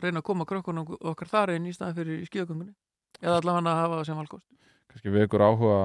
reyna 0.03 0.21
að 0.21 0.27
koma 0.29 0.45
krökkunum 0.47 0.87
okkar 1.11 1.27
þar 1.31 1.51
einn 1.55 1.65
í 1.67 1.73
staðan 1.75 1.97
fyrir 1.97 2.23
skíðagöngunni. 2.29 2.73
Eða 3.21 3.39
allavega 3.41 3.71
að 3.73 3.79
hafa 3.81 3.97
það 3.99 4.05
sem 4.09 4.19
valkost. 4.21 4.45
Kannski 4.87 5.11
við 5.13 5.23
ykkur 5.27 5.43
áhuga 5.43 5.77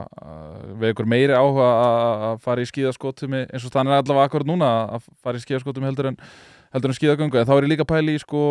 ykkur 0.93 1.09
meiri 1.11 1.35
áhuga 1.35 1.69
að- 1.83 2.41
fara 2.45 2.63
í 2.63 2.69
skíðaskotumi 2.69 3.41
eins 3.51 3.65
og 3.67 3.73
þannig 3.75 3.93
er 3.97 4.03
allavega 4.03 4.29
akkurat 4.29 4.47
núna 4.47 4.69
að 4.97 5.09
fara 5.25 5.41
í 5.41 5.45
skíðaskotumi 5.45 5.89
heldur 5.89 6.11
en 6.13 6.19
heldur 6.73 6.93
en 6.93 6.99
skíðagöngu. 7.01 7.41
En 7.41 7.47
þá 7.49 7.55
er 7.57 7.63
ég 7.67 7.73
líka 7.73 7.85
pæli 7.89 8.15
í 8.15 8.21
sko 8.23 8.43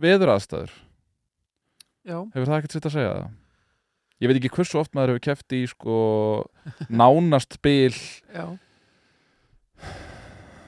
veðuraðstæður. 0.00 0.72
Já, 2.08 2.16
Hefur 2.34 2.48
það 2.48 2.58
ekkert 2.58 2.72
sitt 2.72 2.86
að 2.88 2.96
segja 2.96 3.12
það? 3.14 3.30
Ég 4.20 4.28
veit 4.28 4.36
ekki 4.40 4.50
hversu 4.56 4.78
oft 4.80 4.92
maður 4.96 5.14
hefur 5.14 5.24
keft 5.28 5.52
í 5.52 5.62
sko 5.68 5.94
nánast 6.90 7.60
bil 7.62 7.92
já 7.92 8.46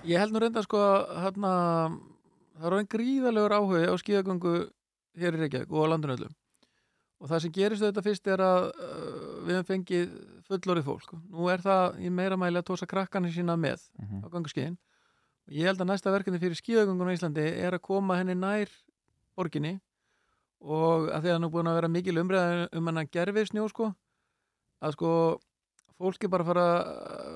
Ég 0.02 0.18
held 0.18 0.34
nú 0.34 0.40
reynda 0.42 0.62
sko 0.64 0.78
hérna, 1.22 1.50
það 2.58 2.68
er 2.68 2.74
einn 2.80 2.88
gríðalegur 2.90 3.52
áhugi 3.54 3.82
á 3.86 3.94
skíðagöngu 4.02 4.54
hér 5.22 5.36
í 5.36 5.42
Reykjavík 5.44 5.70
og 5.70 5.84
á 5.86 5.90
landinu 5.92 6.16
öllum 6.16 6.32
og 7.22 7.30
það 7.30 7.42
sem 7.44 7.52
gerist 7.54 7.84
þetta 7.84 8.02
fyrst 8.02 8.30
er 8.34 8.42
að 8.42 8.64
uh, 8.72 9.36
við 9.46 9.54
hefum 9.54 9.68
fengið 9.68 10.16
fullorið 10.48 10.88
fólk. 10.88 11.12
Nú 11.30 11.46
er 11.52 11.62
það 11.62 12.00
í 12.02 12.10
meira 12.10 12.38
mæli 12.40 12.58
að 12.58 12.66
tósa 12.72 12.88
krakkarnir 12.90 13.30
sína 13.30 13.54
með 13.54 13.84
á 13.94 14.26
ganguskíðin 14.26 14.74
og 14.74 15.54
ég 15.54 15.70
held 15.70 15.84
að 15.84 15.90
næsta 15.92 16.14
verkefni 16.16 16.42
fyrir 16.42 16.58
skíðagöngun 16.58 17.14
á 17.14 17.14
Íslandi 17.14 17.46
er 17.62 17.78
að 17.78 17.84
koma 17.86 18.18
henni 18.18 18.34
nær 18.34 18.74
borginni 19.38 19.76
og 20.58 21.12
að 21.14 21.28
því 21.28 21.34
að 21.36 21.40
nú 21.44 21.52
búin 21.54 21.70
að 21.70 21.78
vera 21.78 21.92
mikil 21.94 22.18
umræða 22.18 22.66
um 22.74 22.90
hennan 22.90 23.10
gerfið 23.14 23.52
snjó 23.52 23.70
sko 23.70 23.92
að 24.82 24.98
sko 24.98 25.12
fólki 26.02 26.30
bara 26.30 26.46
fara 26.46 26.66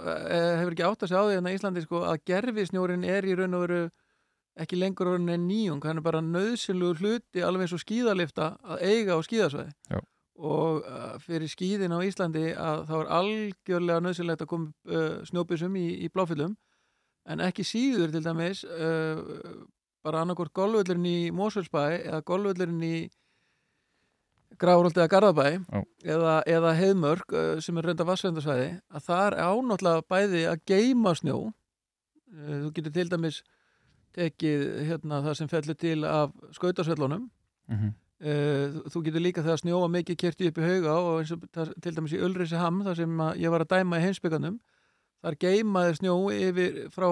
e, 0.06 0.40
hefur 0.60 0.74
ekki 0.74 0.84
átt 0.86 1.06
að 1.06 1.12
segja 1.12 1.22
á 1.22 1.28
því 1.28 1.38
en 1.38 1.48
að 1.48 1.56
Íslandi 1.56 1.84
sko 1.84 2.02
að 2.06 2.24
gerfið 2.30 2.68
snjórin 2.70 3.06
er 3.06 3.28
í 3.28 3.36
raun 3.38 3.56
og 3.58 3.64
veru 3.66 3.80
ekki 4.56 4.78
lengur 4.80 5.12
orðin 5.12 5.34
en 5.34 5.46
nýjung. 5.48 5.84
Hann 5.84 6.00
er 6.00 6.04
bara 6.06 6.22
nöðsynlugur 6.24 7.00
hluti 7.02 7.44
alveg 7.44 7.66
eins 7.66 7.76
og 7.76 7.82
skíðalifta 7.82 8.52
að 8.64 8.84
eiga 8.88 9.16
á 9.16 9.20
skíðasvæði. 9.26 9.74
Já. 9.92 10.00
og 10.36 10.84
uh, 10.84 11.14
fyrir 11.24 11.48
skíðin 11.48 11.94
á 11.96 12.04
Íslandi 12.04 12.50
að 12.60 12.82
þá 12.90 12.94
er 12.98 13.12
algjörlega 13.18 14.02
nöðsynlegt 14.04 14.42
að 14.44 14.50
koma 14.50 14.66
uh, 14.84 15.22
snjóbissum 15.24 15.78
í, 15.80 15.86
í 16.04 16.10
bláfyllum 16.12 16.52
en 17.26 17.40
ekki 17.40 17.64
síður 17.64 18.12
til 18.12 18.20
dæmis 18.24 18.60
uh, 18.68 19.16
bara 20.04 20.20
annarkvort 20.22 20.52
golvöllurinn 20.52 21.08
í 21.08 21.30
Mosfellsbæ 21.34 21.82
eða 22.02 22.20
golvöllurinn 22.28 22.84
í 22.84 22.96
Gráróldi 24.60 25.02
eða 25.02 25.10
Garðabæ 25.12 25.46
eða, 26.04 26.36
eða 26.48 26.72
Heiðmörk 26.78 27.34
uh, 27.34 27.58
sem 27.64 27.76
er 27.76 27.90
reynda 27.90 28.06
vassvendarsvæði 28.08 28.70
að 28.88 29.04
það 29.08 29.26
er 29.26 29.38
ánáttúrulega 29.42 30.06
bæði 30.08 30.42
að 30.50 30.64
geima 30.70 31.12
snjó. 31.18 31.36
Þú 32.36 32.72
getur 32.76 32.94
til 32.94 33.08
dæmis 33.10 33.42
tekið 34.16 34.64
hérna, 34.88 35.20
það 35.24 35.38
sem 35.38 35.50
fellur 35.50 35.78
til 35.78 35.98
af 36.08 36.32
skautarsvellunum. 36.56 37.28
Mm 37.68 37.76
-hmm. 37.76 37.92
Þú 38.92 39.02
getur 39.04 39.20
líka 39.20 39.42
þegar 39.42 39.60
snjóa 39.60 39.88
mikið 39.92 40.16
kerti 40.16 40.48
upp 40.48 40.58
í 40.58 40.62
hauga 40.64 40.92
og 40.94 41.18
eins 41.20 41.32
og 41.32 41.42
það, 41.52 41.72
til 41.82 41.96
dæmis 41.96 42.12
í 42.12 42.22
Ulrisi 42.24 42.56
Ham 42.56 42.80
þar 42.84 42.96
sem 42.96 43.20
að 43.20 43.36
ég 43.36 43.50
var 43.50 43.60
að 43.60 43.72
dæma 43.76 43.98
í 43.98 44.04
heimsbyggandum 44.06 44.60
þar 45.22 45.36
geimaði 45.42 45.94
snjó 45.98 46.14
yfir 46.32 46.88
frá 46.94 47.08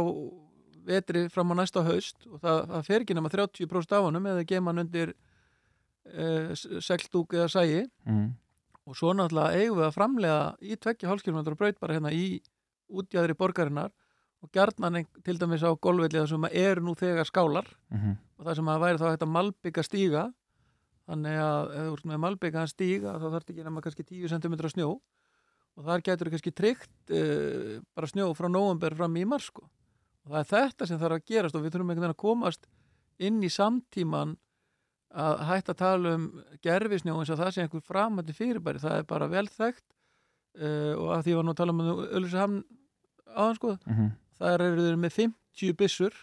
vetri 0.85 1.29
fram 1.33 1.53
á 1.53 1.55
næsta 1.61 1.83
haust 1.85 2.27
og 2.29 2.41
það, 2.41 2.59
það 2.71 2.89
fer 2.89 3.05
ekki 3.05 3.17
nema 3.17 3.33
30% 3.33 3.97
af 3.97 4.07
honum 4.07 4.27
eða 4.27 4.47
geima 4.49 4.73
hann 4.73 4.85
undir 4.85 5.15
uh, 6.13 6.81
seldúk 6.85 7.37
eða 7.39 7.51
sægi 7.53 7.85
Mm. 8.05 8.33
Og 8.85 8.97
svo 8.99 9.15
náttúrulega 9.17 9.57
eigum 9.57 9.79
við 9.79 9.87
að 9.87 9.95
framlega 9.97 10.41
í 10.61 10.77
2,5 10.77 11.23
km 11.25 11.55
braut 11.57 11.79
bara 11.81 11.95
hérna 11.97 12.11
í 12.13 12.43
útjæðri 12.93 13.37
borgarinnar 13.39 13.93
og 14.45 14.51
gjarnan 14.53 15.07
til 15.25 15.39
dæmis 15.41 15.65
á 15.65 15.73
golfvelli 15.73 16.21
þar 16.21 16.29
sem 16.29 16.47
eru 16.51 16.85
nú 16.85 16.93
þegar 16.93 17.25
skálar. 17.25 17.65
-hmm. 17.89 18.17
og 18.37 18.45
það 18.45 18.57
sem 18.57 18.69
að 18.69 18.81
væri 18.81 18.99
þá 18.99 19.11
hægt 19.11 19.23
að 19.23 19.35
malbygga 19.37 19.83
stíga. 19.83 20.33
Þannig 21.09 21.37
að 21.41 21.65
ef 21.73 21.85
þú 21.89 21.95
ert 21.95 22.05
með 22.05 22.19
malbyggaðan 22.25 22.69
stíga 22.69 23.17
þá 23.21 23.27
þarf 23.33 23.51
ekki 23.51 23.65
nema 23.65 23.81
kannski 23.81 24.05
10 24.05 24.29
cm 24.29 24.55
snjó. 24.69 25.01
Og 25.77 25.85
þar 25.85 26.05
getur 26.05 26.31
kannski 26.31 26.53
tryggt 26.53 27.11
uh, 27.11 27.81
bara 27.95 28.07
snjó 28.07 28.35
frá 28.35 28.49
nóvember 28.49 28.95
fram 28.95 29.17
í 29.17 29.25
mars 29.25 29.49
sko. 29.49 29.69
og 30.25 30.33
það 30.33 30.41
er 30.41 30.45
þetta 30.45 30.87
sem 30.87 30.99
þarf 30.99 31.15
að 31.15 31.25
gerast 31.25 31.55
og 31.55 31.63
við 31.63 31.73
þurfum 31.73 31.91
einhvern 31.91 32.05
veginn 32.05 32.17
að 32.17 32.25
komast 32.25 32.67
inn 33.19 33.43
í 33.43 33.49
samtíman 33.49 34.37
að 35.15 35.43
hætta 35.49 35.75
að 35.75 35.81
tala 35.81 36.15
um 36.19 36.25
gerfisnjó 36.65 37.15
eins 37.21 37.31
og 37.31 37.39
það 37.39 37.53
sé 37.55 37.65
einhver 37.65 37.85
framandi 37.87 38.35
fyrirbæri. 38.35 38.83
Það 38.83 38.99
er 38.99 39.07
bara 39.11 39.29
vel 39.31 39.47
þekkt 39.47 39.85
uh, 40.59 40.95
og 40.99 41.09
að 41.17 41.25
því 41.27 41.37
var 41.39 41.47
nú 41.47 41.55
að 41.55 41.61
tala 41.61 41.75
um 41.75 41.83
Öllusi 41.85 42.41
Hamn 42.41 42.65
áðan 43.35 43.59
sko 43.59 43.77
Mm 43.87 43.95
-hmm. 43.95 44.11
þar 44.39 44.61
eru 44.63 44.83
þeir 44.89 44.97
með 44.97 45.13
50 45.19 45.73
byssur 45.79 46.15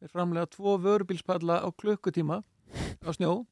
þeir 0.00 0.10
framlega 0.12 0.46
tvo 0.46 0.76
vörubílspalla 0.78 1.60
á 1.64 1.68
klukkutíma 1.72 2.42
á 3.04 3.10
snjó. 3.12 3.46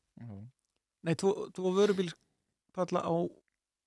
Nei, 1.02 1.14
tvo, 1.14 1.50
tvo 1.52 1.72
vörubílspalla 1.72 3.00
á 3.02 3.14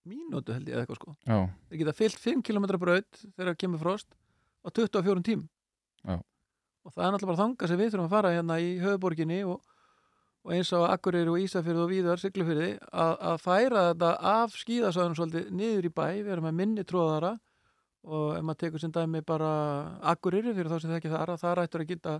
mínútu 0.07 0.53
held 0.53 0.67
ég 0.67 0.75
eða 0.75 0.85
eitthvað 0.85 0.99
sko. 0.99 1.15
Já, 1.27 1.49
þeir 1.69 1.79
geta 1.81 1.93
fyllt 1.93 2.19
5 2.19 2.43
km 2.43 2.65
braut 2.79 3.25
þegar 3.37 3.55
kemur 3.55 3.79
frost 3.79 4.07
á 4.65 4.69
24 4.71 5.23
tím 5.23 5.49
Já. 6.03 6.19
og 6.83 6.93
það 6.93 7.05
er 7.05 7.11
náttúrulega 7.13 7.31
bara 7.31 7.43
þanga 7.43 7.67
sem 7.67 7.79
við 7.79 7.91
þurfum 7.91 8.07
að 8.07 8.15
fara 8.15 8.33
hérna 8.33 8.59
í 8.59 8.69
höfuborginni 8.79 9.39
og, 9.45 9.61
og 10.45 10.55
eins 10.55 10.71
á 10.71 10.79
Akureyri 10.87 11.31
og 11.31 11.43
Ísafjörð 11.43 11.83
og 11.83 11.91
Víðar 11.91 12.21
Siglufjörði 12.21 12.71
að, 12.91 13.13
að 13.31 13.37
færa 13.43 13.83
þetta 13.89 14.11
af 14.31 14.55
skíðasvæðunum 14.57 15.17
svolítið 15.19 15.53
niður 15.59 15.87
í 15.89 15.93
bæ 15.93 16.05
við 16.07 16.31
erum 16.33 16.47
með 16.47 16.59
minni 16.61 16.85
tróðara 16.87 17.33
og 18.07 18.37
ef 18.37 18.45
maður 18.47 18.61
tekur 18.63 18.83
sem 18.83 18.93
dæmi 18.95 19.21
bara 19.27 19.51
Akureyri 20.13 20.53
fyrir 20.55 20.71
þá 20.71 20.79
sem 20.79 20.93
þekki 20.95 21.11
þar 21.11 21.33
að 21.33 21.41
það 21.43 21.57
rættur 21.59 21.83
að 21.83 21.91
geta 21.91 22.15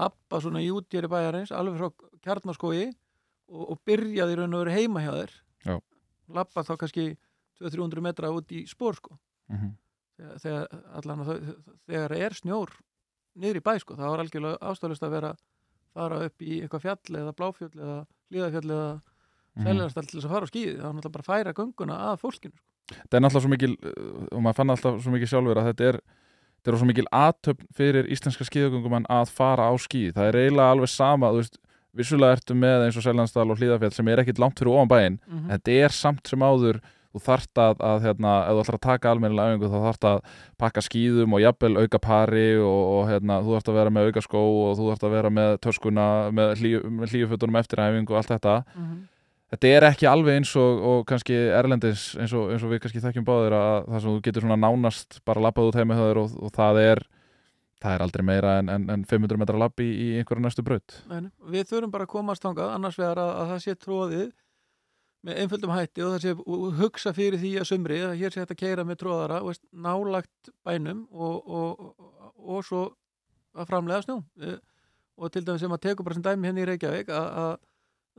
lappa 0.00 0.40
svona 0.40 0.62
í 0.64 0.70
útjæri 0.72 1.10
bæjarins 1.10 1.52
alveg 1.52 1.80
frá 1.80 2.08
kjarnaskói 2.24 2.86
og, 2.88 3.64
og 3.74 3.80
byrjaði 3.86 4.38
raun 4.38 4.56
og 4.56 4.64
veru 4.64 4.76
heima 4.76 5.04
hjá 5.04 5.12
þér 5.18 5.36
Já. 5.66 5.76
lappa 6.32 6.64
þá 6.64 6.74
kannski 6.80 7.06
200-300 7.60 8.04
metra 8.06 8.32
út 8.32 8.52
í 8.56 8.64
spór 8.70 8.96
sko 8.96 9.16
mm 9.50 9.56
-hmm. 9.56 9.72
þegar, 10.16 10.38
þegar, 10.44 10.84
allan, 11.00 11.24
þegar 11.86 12.16
er 12.16 12.38
snjór 12.38 12.72
niður 13.34 13.60
í 13.60 13.64
bæ 13.66 13.74
sko, 13.78 13.96
það 13.98 14.10
var 14.10 14.22
algjörlega 14.24 14.70
ástæðlust 14.70 15.04
að 15.04 15.16
vera 15.16 15.34
fara 15.94 16.20
upp 16.26 16.42
í 16.42 16.60
eitthvað 16.62 16.84
fjall 16.86 17.20
eða 17.20 17.32
bláfjöll 17.38 17.72
eða 17.76 17.98
hlíðafjall 18.30 18.70
eða 18.70 19.00
Mhm. 19.50 19.64
seljarstall 19.66 20.06
til 20.06 20.20
þess 20.20 20.26
að 20.28 20.30
fara 20.36 20.46
á 20.46 20.50
skíði 20.52 20.74
þá 20.78 20.84
er 20.86 20.92
náttúrulega 20.94 21.12
bara 21.16 21.24
að 21.24 21.30
færa 21.30 21.52
gönguna 21.58 21.94
að 22.06 22.20
fólkinu 22.22 22.52
sko. 22.54 22.68
þetta 23.02 23.16
er 23.16 23.20
náttúrulega 23.24 23.42
svo 23.42 23.50
mikil 23.50 23.72
uh, 23.82 24.26
og 24.36 24.42
maður 24.44 24.54
fann 24.60 24.70
alltaf 24.70 25.00
svo 25.02 25.10
mikil 25.10 25.26
sjálfur 25.32 25.58
að 25.58 25.66
þetta 25.70 25.88
er 25.90 25.98
þetta 26.60 26.70
er 26.70 26.78
svo 26.78 26.86
mikil 26.86 27.06
aðtöfn 27.10 27.66
fyrir 27.74 28.06
íslenska 28.14 28.46
skíðagöngumann 28.46 29.08
að 29.10 29.32
fara 29.34 29.66
á 29.66 29.74
skíð 29.82 30.14
það 30.14 30.28
er 30.30 30.38
eiginlega 30.44 30.70
alveg 30.76 30.88
sama, 30.94 31.32
þú 31.34 31.40
veist 31.42 31.58
vissulega 31.98 32.36
ertu 32.38 32.54
með 32.54 32.84
eins 32.86 32.96
og 32.96 33.02
Seljansdal 33.02 33.50
og 33.50 33.58
Hlíðafjall 33.58 33.92
sem 33.98 34.08
er 34.08 34.22
ekkit 34.22 34.38
langt 34.38 34.58
fyrir 34.62 34.70
ofan 34.78 34.88
bæinn 34.94 35.18
mm 35.26 35.48
þetta 35.50 35.76
er 35.82 35.88
samt 35.98 36.28
sem 36.30 36.38
áður 36.46 36.78
þú 37.10 37.22
þarft 37.24 37.60
að, 37.60 37.84
að 37.90 38.02
hérna, 38.06 38.32
ef 38.46 38.56
þú 38.56 38.62
ætlar 38.62 38.78
að 38.78 38.84
taka 38.86 39.12
almennilega 39.12 39.54
æfingu 39.54 39.70
þá 39.70 39.78
þarft 39.86 40.08
að 40.10 40.18
pakka 40.62 40.84
skýðum 40.86 41.36
og 41.36 41.42
jafnvel 41.42 41.72
auka 41.82 42.00
pari 42.02 42.48
og, 42.62 42.82
og 42.94 43.08
hérna, 43.10 43.38
þú 43.44 43.54
þarft 43.56 43.70
að 43.70 43.78
vera 43.80 43.94
með 43.94 44.10
auka 44.10 44.24
skó 44.26 44.42
og 44.42 44.74
þú 44.78 44.90
þarft 44.90 45.06
að 45.06 45.14
vera 45.16 45.32
með 45.38 45.54
töskuna 45.66 46.08
með, 46.36 46.52
hlíu, 46.60 46.82
með 46.98 47.14
hlíufötunum 47.14 47.60
eftir 47.62 47.82
æfingu 47.82 48.14
og 48.14 48.20
allt 48.20 48.34
þetta. 48.34 48.56
Mm 48.74 48.84
-hmm. 48.86 49.00
þetta 49.54 49.72
er 49.76 49.88
ekki 49.90 50.10
alveg 50.10 50.40
eins 50.40 50.56
og, 50.56 50.82
og 50.90 51.06
kannski 51.06 51.34
erlendis 51.34 52.14
eins 52.16 52.32
og, 52.32 52.52
eins 52.52 52.62
og 52.62 52.70
við 52.70 52.82
kannski 52.84 53.02
þekkjum 53.02 53.26
báðir 53.26 53.58
að 53.58 53.88
það 53.88 54.00
sem 54.00 54.10
þú 54.10 54.20
getur 54.22 54.46
svona 54.46 54.62
nánast 54.66 55.20
bara 55.24 55.40
lappað 55.40 55.72
út 55.72 55.80
heima 55.80 55.98
höður 55.98 56.22
og, 56.24 56.36
og 56.42 56.52
það 56.54 56.78
er 56.84 57.02
það 57.80 57.94
er 57.94 58.02
aldrei 58.04 58.24
meira 58.24 58.58
en, 58.60 58.68
en, 58.68 58.90
en 58.90 59.04
500 59.04 59.40
metra 59.40 59.58
lappi 59.58 59.82
í, 59.82 60.06
í 60.12 60.18
einhverju 60.20 60.44
næstu 60.44 60.62
braut. 60.62 61.02
Við 61.48 61.66
þurfum 61.66 61.90
bara 61.90 62.04
að 62.04 62.12
komast 62.12 62.44
þangað 62.44 62.74
annars 62.74 62.98
vegar 63.00 63.18
að, 63.18 63.30
að 63.40 63.52
það 63.52 63.62
sé 63.64 63.74
tróðið 63.74 64.30
með 65.26 65.40
einföldum 65.42 65.72
hætti 65.74 66.04
og 66.04 66.14
það 66.14 66.22
sé 66.24 66.34
hugsa 66.80 67.12
fyrir 67.16 67.40
því 67.40 67.52
að 67.60 67.68
sumri 67.68 67.98
að 68.06 68.16
hér 68.20 68.32
sé 68.32 68.42
þetta 68.42 68.56
að 68.56 68.62
keira 68.62 68.84
með 68.88 69.00
tróðara 69.02 69.40
veist, 69.44 69.64
nálagt 69.72 70.52
bænum 70.64 71.02
og, 71.12 71.50
og, 71.60 71.82
og, 71.86 72.36
og 72.40 72.62
svo 72.64 72.84
að 73.54 73.68
framlega 73.68 74.06
snjó 74.06 74.20
og 75.20 75.32
til 75.34 75.44
dæmis 75.44 75.60
sem 75.60 75.74
að 75.76 75.82
teku 75.88 76.06
bara 76.06 76.16
sem 76.16 76.24
dæmi 76.24 76.48
henni 76.48 76.64
hérna 76.64 76.64
í 76.64 76.70
Reykjavík 76.70 77.12
að, 77.12 77.28
að 77.42 77.52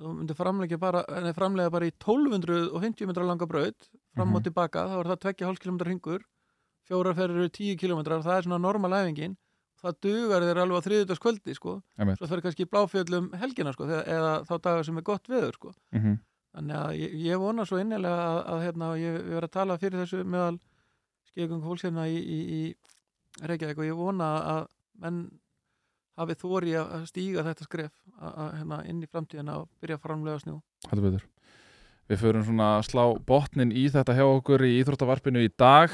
þú 0.02 0.14
myndir 0.20 0.38
framlega 0.38 0.82
bara, 0.82 1.02
bara 1.74 1.90
í 1.90 1.94
1250 1.96 3.10
metra 3.10 3.26
langa 3.26 3.48
braut 3.50 3.90
fram 4.16 4.36
og 4.38 4.44
tilbaka, 4.46 4.86
þá 4.92 4.98
er 5.00 5.10
það 5.12 5.24
2,5 5.26 5.64
km 5.64 5.82
ringur 5.88 6.28
fjórar 6.90 7.18
ferur 7.18 7.42
eru 7.42 7.50
10 7.50 7.80
km 7.82 8.04
það 8.12 8.36
er 8.36 8.46
svona 8.46 8.62
normal 8.62 8.94
æfingin 9.00 9.38
það 9.82 9.98
dugar 10.06 10.46
þeir 10.46 10.60
alveg 10.62 10.78
á 10.78 10.86
þriðutaskvöldi 10.86 11.56
sko. 11.58 11.78
svo 11.98 12.12
það 12.20 12.32
fyrir 12.32 12.44
kannski 12.46 12.68
bláfjöldum 12.70 13.30
helgina 13.42 13.74
sko, 13.74 13.88
eða 13.90 14.34
þá 14.46 14.54
dagar 14.60 14.86
sem 14.86 15.00
er 15.00 15.06
gott 15.08 15.32
veður 15.32 15.58
sko. 15.58 15.74
mm 15.96 16.02
-hmm. 16.02 16.20
Þannig 16.56 16.78
að 16.78 16.96
ég, 17.00 17.16
ég 17.28 17.42
vona 17.42 17.66
svo 17.68 17.80
innilega 17.82 18.28
að, 18.28 18.40
að 18.54 18.64
hérna, 18.66 18.92
ég 19.00 19.18
verði 19.30 19.50
að 19.50 19.56
tala 19.56 19.80
fyrir 19.82 20.04
þessu 20.04 20.24
meðal 20.28 20.58
skeigung 21.32 21.64
fólksefna 21.64 22.08
í, 22.12 22.18
í, 22.20 22.40
í 22.60 23.46
Reykjavík 23.48 23.80
og 23.80 23.88
ég 23.88 24.00
vona 24.00 24.32
að 24.56 24.64
menn 25.02 25.22
hafið 26.20 26.42
þóri 26.44 26.74
að 26.78 27.06
stíga 27.10 27.46
þetta 27.48 27.68
skref 27.68 27.94
að, 28.20 28.32
að, 28.32 28.50
hérna, 28.60 28.82
inn 28.92 29.04
í 29.04 29.12
framtíðina 29.12 29.62
og 29.62 29.70
byrja 29.82 29.98
að 29.98 30.04
framlega 30.08 30.42
snjó. 30.44 30.58
Þetta 30.90 31.06
betur. 31.06 31.30
Við 32.12 32.20
förum 32.20 32.44
svona 32.44 32.70
að 32.76 32.86
slá 32.90 33.04
botnin 33.24 33.70
í 33.72 33.86
þetta 33.94 34.18
hjá 34.18 34.26
okkur 34.26 34.66
í 34.68 34.72
Íþróttavarpinu 34.82 35.46
í 35.46 35.52
dag. 35.56 35.94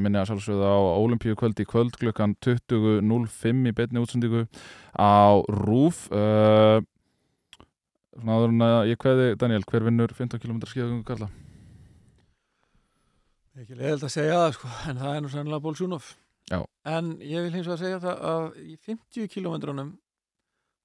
Minni 0.00 0.16
að 0.16 0.30
sjálfsögða 0.30 0.70
á 0.72 0.80
Ólimpíu 0.96 1.36
kvöld 1.36 1.60
í 1.60 1.66
kvöld 1.68 1.98
klukkan 2.00 2.32
20.05 2.46 3.68
í 3.68 3.74
betni 3.76 4.00
útsendingu 4.00 4.46
á 4.96 5.36
RÚF 5.44 6.06
uh, 6.08 6.80
Svona 8.18 8.34
áður 8.34 8.50
en 8.54 8.64
að 8.66 8.88
ég 8.90 8.98
kveði 8.98 9.26
Daniel, 9.38 9.62
hver 9.70 9.84
vinnur 9.86 10.10
15 10.10 10.40
km 10.42 10.58
skíðagöngu 10.66 11.06
kalla? 11.06 11.28
Ekki 13.58 13.76
leiðilegt 13.78 14.06
að 14.08 14.14
segja 14.14 14.40
það 14.42 14.52
sko 14.56 14.70
en 14.90 15.00
það 15.02 15.14
er 15.14 15.22
nú 15.22 15.30
sannlega 15.32 15.62
Ból 15.62 15.74
Sjúnof 15.78 16.12
Já. 16.48 16.62
En 16.88 17.10
ég 17.20 17.44
vil 17.44 17.52
hins 17.52 17.66
vegar 17.68 17.80
segja 17.82 18.00
það 18.02 18.22
að 18.32 18.44
í 18.64 18.76
50 18.88 19.30
km 19.34 19.90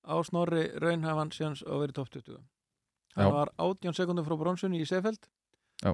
á 0.03 0.15
snorri 0.27 0.65
raunhafan 0.83 1.31
síðans 1.31 1.63
á 1.63 1.73
verið 1.79 1.97
top 1.99 2.09
20 2.11 2.41
það 3.15 3.35
var 3.37 3.53
18 3.61 3.97
sekundum 3.97 4.27
frá 4.27 4.35
bronsunni 4.37 4.81
í 4.83 4.87
Sefeld 4.89 5.29
Já. 5.79 5.93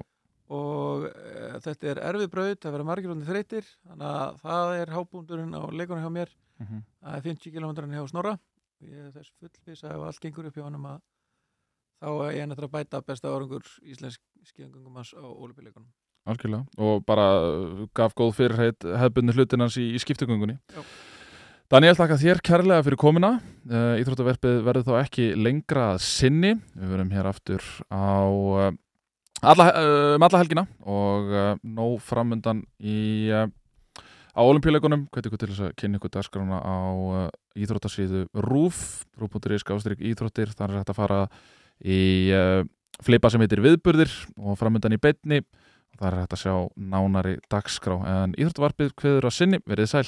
og 0.50 1.06
e, 1.06 1.60
þetta 1.62 1.92
er 1.92 2.02
erfið 2.10 2.32
braut, 2.32 2.60
það 2.60 2.74
verður 2.74 2.88
margirlóndi 2.90 3.28
þreytir 3.28 3.68
þannig 3.86 4.08
að 4.10 4.40
það 4.42 4.74
er 4.80 4.94
hábúndurinn 4.96 5.54
á 5.56 5.62
leikunum 5.70 6.04
hjá 6.04 6.12
mér 6.16 6.36
Mm 6.60 6.66
-hmm. 6.66 6.80
það 7.00 7.14
er 7.16 7.22
50 7.24 7.52
km 7.52 7.88
hjá 7.88 8.08
Snorra 8.08 8.38
ég 8.84 9.12
þess 9.14 9.32
fullvis 9.40 9.84
að 9.84 9.94
ef 9.94 10.02
allt 10.06 10.20
gengur 10.20 10.46
upp 10.46 10.56
hjá 10.56 10.64
hann 10.64 10.74
að 10.76 11.00
þá 12.00 12.08
er 12.26 12.36
ég 12.38 12.50
nættur 12.50 12.68
að 12.68 12.74
bæta 12.78 13.02
besta 13.04 13.30
árangur 13.30 13.66
íslensk 13.84 14.22
skíðangungum 14.48 15.00
hans 15.00 15.12
á 15.14 15.24
ólupíleikunum 15.24 15.90
Algjörlega, 16.28 16.66
og 16.76 17.00
bara 17.08 17.26
gaf 17.96 18.12
góð 18.18 18.34
fyrirheit 18.36 18.84
hefbunni 18.84 19.32
hlutinans 19.36 19.78
í, 19.80 19.86
í 19.96 20.02
skiptegöngunni 20.02 20.58
Já. 20.74 20.84
Daniel, 21.70 21.94
þakka 21.94 22.16
þér 22.18 22.40
kærlega 22.42 22.82
fyrir 22.82 22.98
komuna. 22.98 23.28
Uh, 23.70 23.92
Íþróttaverfið 24.02 24.56
verður 24.66 24.88
þá 24.88 24.94
ekki 25.04 25.26
lengra 25.38 25.84
að 25.92 26.00
sinni. 26.02 26.56
Við 26.74 26.90
verum 26.96 27.12
hér 27.14 27.28
aftur 27.30 27.62
á 27.94 28.26
alla, 29.46 29.66
um 30.16 30.26
alla 30.26 30.40
helgina 30.42 30.64
og 30.82 31.30
nóg 31.62 32.00
framundan 32.02 32.64
í 32.82 33.30
á 33.30 34.40
olimpíuleikunum, 34.42 35.06
er 35.14 35.30
ykkur 35.30 35.40
til 35.44 35.50
þess 35.52 35.68
að 35.68 35.76
kynna 35.78 36.00
ykkur 36.00 36.12
dagskrana 36.16 36.58
á 36.58 36.78
íþróttasíðu 37.54 38.26
RÚF, 38.46 38.82
rúf.is 39.20 39.66
gástrík 39.66 40.02
íþróttir, 40.10 40.50
hægt 40.50 40.90
að 40.90 40.98
fara 40.98 41.22
í 41.84 42.00
uh, 42.36 42.62
flipa 43.04 43.30
sem 43.32 43.42
heitir 43.44 43.62
viðburðir 43.64 44.12
og 44.38 44.58
framundan 44.60 44.96
í 44.96 45.00
beinni. 45.00 45.42
Og 45.90 46.00
það 46.00 46.08
er 46.10 46.18
hægt 46.20 46.34
að 46.36 46.42
sjá 46.44 46.54
nánari 46.76 47.36
dagskrá 47.52 47.96
en 48.08 48.34
íþróttavarpið 48.38 48.92
hviður 49.00 49.30
að 49.30 49.36
sinni, 49.36 49.62
verið 49.68 49.90
sæl 49.92 50.06